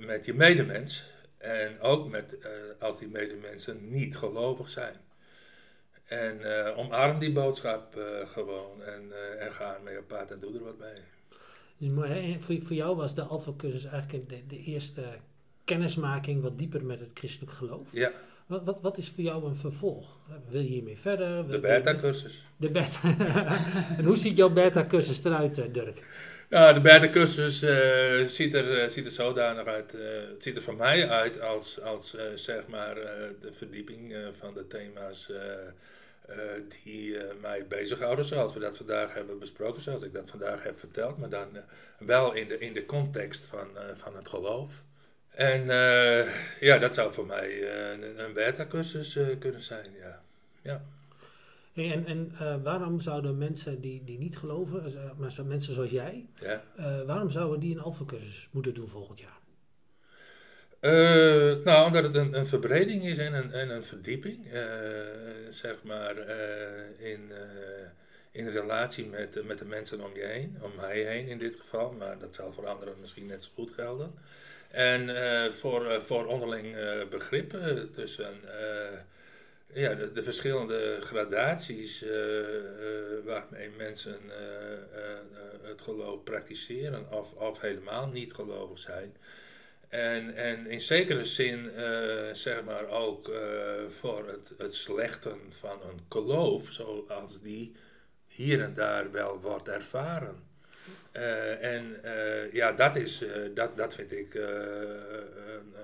met 0.00 0.24
je 0.24 0.34
medemens. 0.34 1.06
En 1.38 1.80
ook 1.80 2.10
met, 2.10 2.48
als 2.78 2.98
die 2.98 3.08
medemensen 3.08 3.90
niet 3.90 4.16
gelovig 4.16 4.68
zijn. 4.68 5.05
En 6.06 6.66
eh, 6.66 6.78
omarm 6.78 7.18
die 7.18 7.32
boodschap 7.32 7.96
eh, 7.96 8.28
gewoon 8.32 8.82
en, 8.82 9.02
eh, 9.12 9.46
en 9.46 9.52
ga 9.52 9.74
ermee 9.74 9.98
op 9.98 10.08
pad 10.08 10.30
en 10.30 10.40
doe 10.40 10.54
er 10.54 10.64
wat 10.64 10.78
mee. 10.78 11.00
Dus 11.78 11.92
mooi, 11.92 12.36
voor, 12.40 12.60
voor 12.60 12.76
jou 12.76 12.96
was 12.96 13.14
de 13.14 13.22
Alpha-cursus 13.22 13.84
eigenlijk 13.84 14.28
de, 14.28 14.46
de 14.48 14.62
eerste 14.62 15.02
kennismaking 15.64 16.42
wat 16.42 16.58
dieper 16.58 16.84
met 16.84 17.00
het 17.00 17.10
christelijk 17.14 17.52
geloof. 17.52 17.88
Ja, 17.92 18.12
Wat, 18.46 18.64
wat, 18.64 18.78
wat 18.82 18.98
is 18.98 19.08
voor 19.08 19.24
jou 19.24 19.44
een 19.44 19.54
vervolg? 19.54 20.18
Wil 20.48 20.60
je 20.60 20.66
hiermee 20.66 20.98
verder? 20.98 21.48
de 21.48 21.60
beta-cursus. 21.60 22.44
De 22.56 22.70
beta. 22.70 23.16
en 23.98 24.04
hoe 24.04 24.16
ziet 24.16 24.36
jouw 24.36 24.50
beta-cursus 24.50 25.24
eruit, 25.24 25.54
Dirk? 25.54 26.02
Nou, 26.48 26.74
de 26.74 26.80
beta-cursus 26.80 27.58
ziet, 28.34 28.54
er, 28.54 28.90
ziet 28.90 29.04
er 29.04 29.10
zodanig 29.10 29.64
uit. 29.64 29.92
het 30.32 30.42
ziet 30.42 30.56
er 30.56 30.62
voor 30.62 30.76
mij 30.76 31.08
uit 31.08 31.40
als, 31.40 31.80
als 31.80 32.16
zeg 32.34 32.66
maar 32.66 32.94
de 33.40 33.52
verdieping 33.52 34.16
van 34.38 34.54
de 34.54 34.66
thema's 34.66 35.30
eh, 36.26 36.38
die 36.82 37.18
eh, 37.18 37.34
mij 37.40 37.66
bezighouden, 37.66 38.24
zoals 38.24 38.54
we 38.54 38.60
dat 38.60 38.76
vandaag 38.76 39.14
hebben 39.14 39.38
besproken, 39.38 39.82
zoals 39.82 40.02
ik 40.02 40.12
dat 40.12 40.30
vandaag 40.30 40.62
heb 40.62 40.78
verteld, 40.78 41.18
maar 41.18 41.28
dan 41.28 41.56
eh, 41.56 41.62
wel 41.98 42.32
in 42.32 42.48
de, 42.48 42.58
in 42.58 42.72
de 42.72 42.86
context 42.86 43.44
van, 43.44 43.68
van 43.94 44.16
het 44.16 44.28
geloof. 44.28 44.84
En 45.30 45.66
ja, 46.60 46.78
dat 46.78 46.94
zou 46.94 47.12
voor 47.12 47.26
mij 47.26 47.70
een, 47.92 48.24
een 48.24 48.32
beta-cursus 48.32 49.18
kunnen 49.38 49.62
zijn, 49.62 49.90
ja. 49.98 50.22
ja. 50.62 50.84
Hey, 51.72 51.92
en 51.92 52.06
en 52.06 52.62
waarom 52.62 53.00
zouden 53.00 53.38
mensen 53.38 53.80
die, 53.80 54.04
die 54.04 54.18
niet 54.18 54.36
geloven, 54.36 54.92
maar 55.16 55.32
mensen 55.44 55.74
zoals 55.74 55.90
jij, 55.90 56.26
ja. 56.40 56.62
waarom 57.06 57.30
zouden 57.30 57.60
die 57.60 57.74
een 57.74 57.82
Alpha-cursus 57.82 58.48
moeten 58.50 58.74
doen 58.74 58.88
volgend 58.88 59.18
jaar? 59.18 59.35
Eh, 60.80 61.64
nou, 61.64 61.86
omdat 61.86 62.02
het 62.02 62.14
een, 62.14 62.34
een 62.34 62.46
verbreding 62.46 63.06
is 63.06 63.18
en 63.18 63.34
een, 63.34 63.52
en 63.52 63.70
een 63.70 63.84
verdieping, 63.84 64.52
eh, 64.52 64.62
zeg 65.50 65.82
maar, 65.82 66.16
eh, 66.16 67.10
in, 67.12 67.32
in 68.30 68.48
relatie 68.48 69.06
met, 69.06 69.44
met 69.44 69.58
de 69.58 69.64
mensen 69.64 70.04
om 70.04 70.14
je 70.14 70.24
heen, 70.24 70.56
om 70.60 70.70
mij 70.76 71.00
heen 71.00 71.26
in 71.28 71.38
dit 71.38 71.56
geval, 71.60 71.92
maar 71.92 72.18
dat 72.18 72.34
zal 72.34 72.52
voor 72.52 72.66
anderen 72.66 72.94
misschien 73.00 73.26
net 73.26 73.42
zo 73.42 73.50
goed 73.54 73.70
gelden. 73.70 74.14
En 74.70 75.10
voor, 75.54 76.02
voor 76.02 76.26
onderling 76.26 76.76
begrippen 77.10 77.92
tussen 77.92 78.34
ja, 79.72 79.94
de, 79.94 80.12
de 80.12 80.22
verschillende 80.22 80.98
gradaties 81.00 82.04
waarmee 83.24 83.70
mensen 83.76 84.18
het 85.62 85.80
geloof 85.80 86.22
praktiseren 86.22 87.12
of, 87.12 87.32
of 87.32 87.60
helemaal 87.60 88.08
niet 88.08 88.32
gelovig 88.32 88.78
zijn. 88.78 89.16
En, 89.88 90.34
en 90.34 90.66
in 90.66 90.80
zekere 90.80 91.24
zin, 91.24 91.70
eh, 91.74 92.32
zeg 92.32 92.64
maar 92.64 92.88
ook 92.88 93.28
eh, 93.28 93.40
voor 94.00 94.28
het, 94.28 94.52
het 94.58 94.74
slechten 94.74 95.40
van 95.50 95.82
een 95.82 96.00
geloof, 96.08 96.70
zoals 96.70 97.40
die 97.40 97.76
hier 98.26 98.62
en 98.62 98.74
daar 98.74 99.10
wel 99.10 99.40
wordt 99.40 99.68
ervaren. 99.68 100.44
Eh, 101.12 101.74
en 101.74 102.00
ja, 102.52 102.72
dat, 102.72 102.96
is, 102.96 103.24
dat, 103.54 103.76
dat 103.76 103.94
vind 103.94 104.12
ik 104.12 104.34
een 104.34 105.74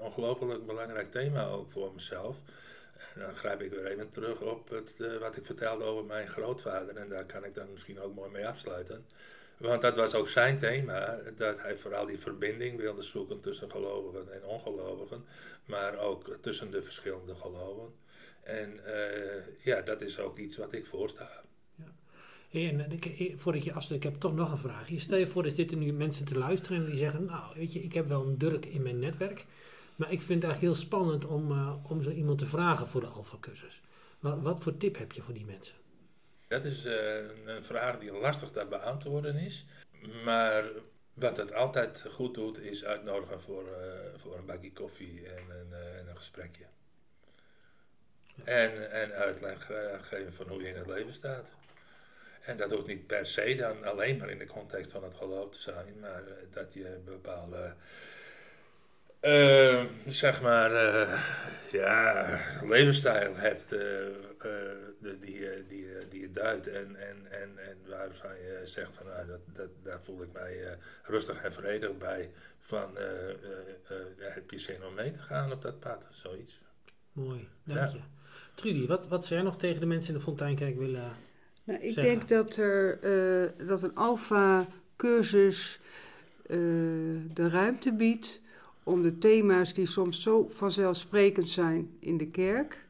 ongelooflijk 0.00 0.66
belangrijk 0.66 1.12
thema 1.12 1.46
ook 1.46 1.70
voor 1.70 1.92
mezelf. 1.94 2.36
En 3.14 3.20
dan 3.20 3.36
grijp 3.36 3.60
ik 3.60 3.70
weer 3.70 3.86
even 3.86 4.10
terug 4.10 4.40
op 4.40 4.68
het, 4.68 4.94
wat 5.20 5.36
ik 5.36 5.46
vertelde 5.46 5.84
over 5.84 6.04
mijn 6.04 6.28
grootvader. 6.28 6.96
En 6.96 7.08
daar 7.08 7.24
kan 7.24 7.44
ik 7.44 7.54
dan 7.54 7.72
misschien 7.72 8.00
ook 8.00 8.14
mooi 8.14 8.30
mee 8.30 8.46
afsluiten. 8.46 9.06
Want 9.62 9.82
dat 9.82 9.96
was 9.96 10.14
ook 10.14 10.28
zijn 10.28 10.58
thema, 10.58 11.18
dat 11.36 11.60
hij 11.60 11.76
vooral 11.76 12.06
die 12.06 12.18
verbinding 12.18 12.76
wilde 12.80 13.02
zoeken 13.02 13.40
tussen 13.40 13.70
gelovigen 13.70 14.32
en 14.32 14.44
ongelovigen, 14.44 15.24
maar 15.64 15.98
ook 15.98 16.38
tussen 16.40 16.70
de 16.70 16.82
verschillende 16.82 17.34
geloven. 17.34 17.92
En 18.42 18.84
eh, 18.84 19.42
ja, 19.64 19.80
dat 19.82 20.00
is 20.00 20.18
ook 20.18 20.38
iets 20.38 20.56
wat 20.56 20.72
ik 20.72 20.86
voorsta. 20.86 21.42
Hey, 22.50 22.68
en 22.68 22.80
eh, 22.80 22.92
ik, 22.92 23.04
ik- 23.04 23.40
voordat 23.40 23.64
je 23.64 23.72
afsluit, 23.72 24.04
ik 24.04 24.10
heb 24.10 24.20
toch 24.20 24.34
nog 24.34 24.50
een 24.52 24.58
vraag. 24.58 24.88
Je 24.88 24.98
Stel 25.00 25.18
je 25.18 25.26
voor, 25.26 25.44
er 25.44 25.50
zitten 25.50 25.78
nu 25.78 25.92
mensen 25.92 26.24
te 26.24 26.38
luisteren 26.38 26.78
en 26.84 26.90
die 26.90 26.98
zeggen, 26.98 27.24
nou, 27.24 27.54
weet 27.54 27.72
je, 27.72 27.82
ik 27.82 27.92
heb 27.92 28.08
wel 28.08 28.22
een 28.26 28.38
Dirk 28.38 28.66
in 28.66 28.82
mijn 28.82 28.98
netwerk, 28.98 29.44
maar 29.96 30.12
ik 30.12 30.20
vind 30.22 30.42
het 30.42 30.50
eigenlijk 30.52 30.74
heel 30.74 30.84
spannend 30.86 31.24
om, 31.24 31.50
eh, 31.50 31.74
om 31.90 32.02
zo 32.02 32.10
iemand 32.10 32.38
te 32.38 32.46
vragen 32.46 32.88
voor 32.88 33.00
de 33.00 33.06
Alpha-cursus. 33.06 33.80
Wat, 34.20 34.40
wat 34.42 34.62
voor 34.62 34.76
tip 34.76 34.98
heb 34.98 35.12
je 35.12 35.22
voor 35.22 35.34
die 35.34 35.44
mensen? 35.44 35.74
Dat 36.52 36.64
is 36.64 36.84
eh, 36.84 37.16
een, 37.44 37.64
vraag 37.64 37.98
die 37.98 38.12
lastig 38.12 38.50
te 38.50 38.66
beantwoorden 38.66 39.36
is, 39.36 39.66
maar 40.24 40.64
wat 41.14 41.36
het 41.36 41.54
altijd 41.54 42.04
goed 42.10 42.34
doet, 42.34 42.58
is 42.58 42.84
uitnodigen 42.84 43.40
voor, 43.40 43.66
eh, 43.66 44.20
voor 44.20 44.36
een 44.36 44.46
bakje 44.46 44.72
koffie 44.72 45.26
en 45.26 45.56
een, 45.58 45.72
eh, 45.72 45.98
en 45.98 46.08
een 46.08 46.16
gesprekje. 46.16 46.64
En, 48.44 48.92
en 48.92 49.12
uitleg 49.12 49.70
geven 50.00 50.32
van 50.32 50.48
hoe 50.48 50.62
je 50.62 50.68
in 50.68 50.76
het 50.76 50.86
leven 50.86 51.14
staat. 51.14 51.48
En 52.42 52.56
dat 52.56 52.70
hoeft 52.70 52.86
niet 52.86 53.06
per 53.06 53.26
se 53.26 53.54
dan 53.54 53.84
alleen 53.84 54.16
maar 54.16 54.30
in 54.30 54.38
de 54.38 54.46
context 54.46 54.90
van 54.90 55.02
het 55.04 55.14
geloof 55.14 55.50
te 55.50 55.60
zijn, 55.60 55.98
maar 56.00 56.22
dat 56.50 56.74
je 56.74 57.00
bepaalde, 57.04 57.74
zeg 60.06 60.42
maar, 60.42 60.74
eh, 60.74 61.22
ja, 61.70 62.38
levensstijl 62.62 63.36
hebt 63.36 63.74
eh, 64.44 64.50
de- 65.00 65.18
die, 65.20 65.38
je- 65.38 65.64
die, 65.68 65.80
je- 65.80 66.06
die 66.08 66.20
je 66.20 66.30
duidt 66.30 66.66
en, 66.68 66.96
en, 66.96 67.16
en, 67.30 67.58
en 67.58 67.76
waarvan 67.88 68.34
je 68.36 68.60
zegt 68.64 68.96
van, 68.96 69.06
nou, 69.06 69.26
dat, 69.26 69.40
dat, 69.54 69.68
daar 69.82 70.02
voel 70.02 70.22
ik 70.22 70.32
mij 70.32 70.62
eh, 70.64 70.76
rustig 71.02 71.42
en 71.44 71.52
vredig 71.52 71.96
bij. 71.98 72.30
Van, 72.58 72.96
eh, 72.98 73.28
eh, 73.30 73.34
eh, 73.88 73.96
heb 74.18 74.50
je 74.50 74.58
zin 74.58 74.84
om 74.84 74.94
mee 74.94 75.10
te 75.10 75.18
gaan 75.22 75.52
op 75.52 75.62
dat 75.62 75.80
pad? 75.80 76.06
Zoiets. 76.10 76.60
Mooi, 77.12 77.48
dank 77.64 77.78
Ja. 77.78 77.86
je. 77.92 78.00
Trudy, 78.54 78.86
wat, 78.86 79.08
wat 79.08 79.22
zou 79.26 79.34
jij 79.40 79.48
nog 79.50 79.58
tegen 79.58 79.80
de 79.80 79.86
mensen 79.86 80.12
in 80.12 80.18
de 80.18 80.24
Fonteinkerk 80.24 80.76
willen... 80.78 81.12
Nou, 81.64 81.80
ik 81.80 81.92
Zeggen. 81.94 82.02
denk 82.02 82.28
dat, 82.28 82.56
er, 82.56 82.98
eh, 83.00 83.66
dat 83.66 83.82
een 83.82 83.94
alfa-cursus 83.94 85.80
eh, 86.46 86.56
de 87.34 87.48
ruimte 87.48 87.92
biedt 87.92 88.40
om 88.82 89.02
de 89.02 89.18
thema's 89.18 89.74
die 89.74 89.86
soms 89.86 90.22
zo 90.22 90.48
vanzelfsprekend 90.48 91.48
zijn 91.48 91.96
in 92.00 92.16
de 92.18 92.30
kerk, 92.30 92.81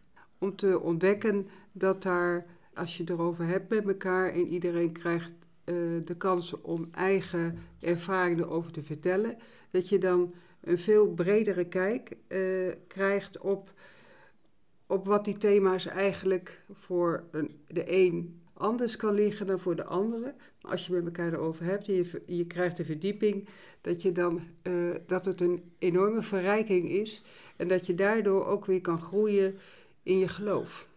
om 0.43 0.57
te 0.57 0.81
ontdekken 0.81 1.49
dat 1.73 2.03
daar, 2.03 2.47
als 2.75 2.97
je 2.97 3.05
erover 3.07 3.47
hebt 3.47 3.69
met 3.69 3.87
elkaar 3.87 4.33
en 4.33 4.47
iedereen 4.47 4.93
krijgt 4.93 5.31
eh, 5.65 5.75
de 6.05 6.17
kans 6.17 6.61
om 6.61 6.89
eigen 6.93 7.59
ervaringen 7.81 8.45
erover 8.45 8.73
te 8.73 8.83
vertellen, 8.83 9.37
dat 9.71 9.89
je 9.89 9.99
dan 9.99 10.35
een 10.61 10.79
veel 10.79 11.09
bredere 11.09 11.65
kijk 11.65 12.17
eh, 12.27 12.41
krijgt 12.87 13.39
op, 13.39 13.73
op 14.87 15.07
wat 15.07 15.25
die 15.25 15.37
thema's 15.37 15.87
eigenlijk 15.87 16.65
voor 16.73 17.25
een, 17.31 17.61
de 17.67 17.93
een 17.93 18.41
anders 18.53 18.97
kan 18.97 19.15
liggen 19.15 19.47
dan 19.47 19.61
voor 19.61 19.77
de 19.77 19.85
andere. 19.85 20.35
Maar 20.63 20.73
als 20.73 20.87
je 20.87 20.93
met 20.93 21.05
elkaar 21.05 21.33
erover 21.33 21.65
hebt 21.65 21.89
en 21.89 21.95
je, 21.95 22.23
je 22.27 22.47
krijgt 22.47 22.77
de 22.77 22.85
verdieping, 22.85 23.49
dat, 23.81 24.03
je 24.03 24.13
dan, 24.13 24.43
eh, 24.63 24.73
dat 25.07 25.25
het 25.25 25.41
een 25.41 25.63
enorme 25.79 26.23
verrijking 26.23 26.91
is 26.91 27.23
en 27.57 27.69
dat 27.69 27.87
je 27.87 27.95
daardoor 27.95 28.47
ook 28.47 28.65
weer 28.65 28.81
kan 28.81 28.99
groeien 28.99 29.55
in 30.03 30.19
je 30.19 30.29
geloof. 30.29 30.89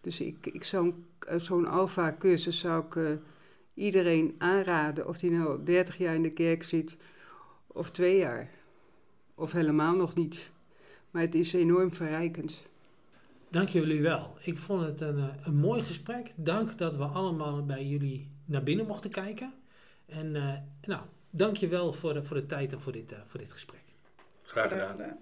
Dus 0.00 0.20
ik, 0.20 0.46
ik 0.46 0.64
zou 0.64 0.84
een- 0.86 1.06
eh, 1.28 1.38
zo'n 1.38 1.66
alfa-cursus 1.66 2.58
zou 2.58 2.84
ik 2.86 2.96
eh, 2.96 3.10
iedereen 3.74 4.34
aanraden, 4.38 5.08
of 5.08 5.18
die 5.18 5.30
nou 5.30 5.62
30 5.64 5.98
jaar 5.98 6.14
in 6.14 6.22
de 6.22 6.32
kerk 6.32 6.62
zit 6.62 6.96
of 7.66 7.90
twee 7.90 8.16
jaar. 8.18 8.50
Of 9.34 9.52
helemaal 9.52 9.96
nog 9.96 10.14
niet. 10.14 10.50
Maar 11.10 11.22
het 11.22 11.34
is 11.34 11.52
enorm 11.52 11.92
verrijkend. 11.94 12.62
Dank 13.50 13.68
jullie 13.68 14.02
wel. 14.02 14.36
Ik 14.40 14.58
vond 14.58 14.82
het 14.86 15.00
een, 15.00 15.18
eh, 15.18 15.46
een 15.46 15.56
mooi 15.56 15.82
gesprek. 15.82 16.32
Dank 16.34 16.78
dat 16.78 16.96
we 16.96 17.04
allemaal 17.04 17.64
bij 17.66 17.84
jullie 17.84 18.30
naar 18.44 18.62
binnen 18.62 18.86
mochten 18.86 19.10
kijken. 19.10 19.52
En 20.06 20.36
eh, 20.36 20.52
nou, 20.82 21.02
dank 21.30 21.56
je 21.56 21.68
wel 21.68 21.92
voor 21.92 22.14
de, 22.14 22.22
voor 22.22 22.36
de 22.36 22.46
tijd 22.46 22.72
en 22.72 22.80
voor 22.80 22.92
dit, 22.92 23.12
eh, 23.12 23.18
voor 23.26 23.40
dit 23.40 23.52
gesprek. 23.52 23.82
Graag 24.42 24.70
Graag 24.70 24.90
gedaan. 24.90 25.18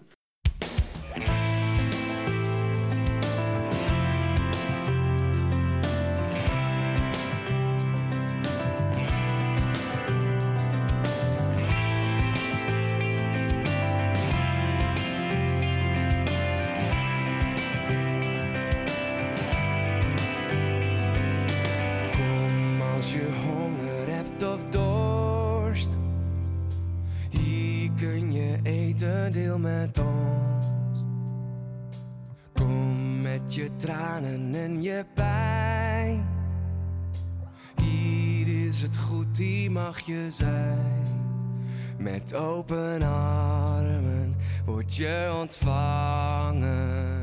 Met 41.99 42.35
open 42.35 43.03
armen 43.03 44.37
word 44.65 44.97
je 44.97 45.37
ontvangen. 45.41 47.14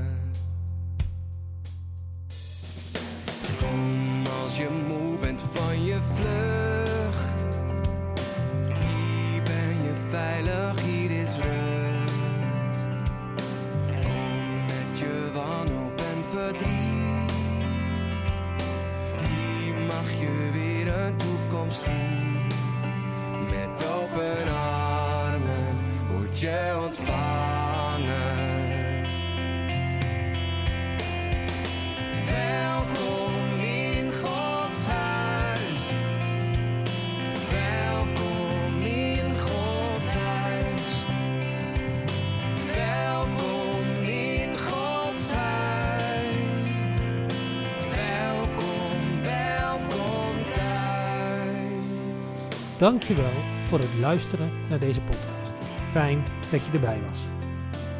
Dankjewel 52.81 53.31
voor 53.67 53.79
het 53.79 53.99
luisteren 53.99 54.49
naar 54.69 54.79
deze 54.79 55.01
podcast. 55.01 55.53
Fijn 55.91 56.23
dat 56.51 56.65
je 56.65 56.71
erbij 56.71 57.01
was. 57.09 57.19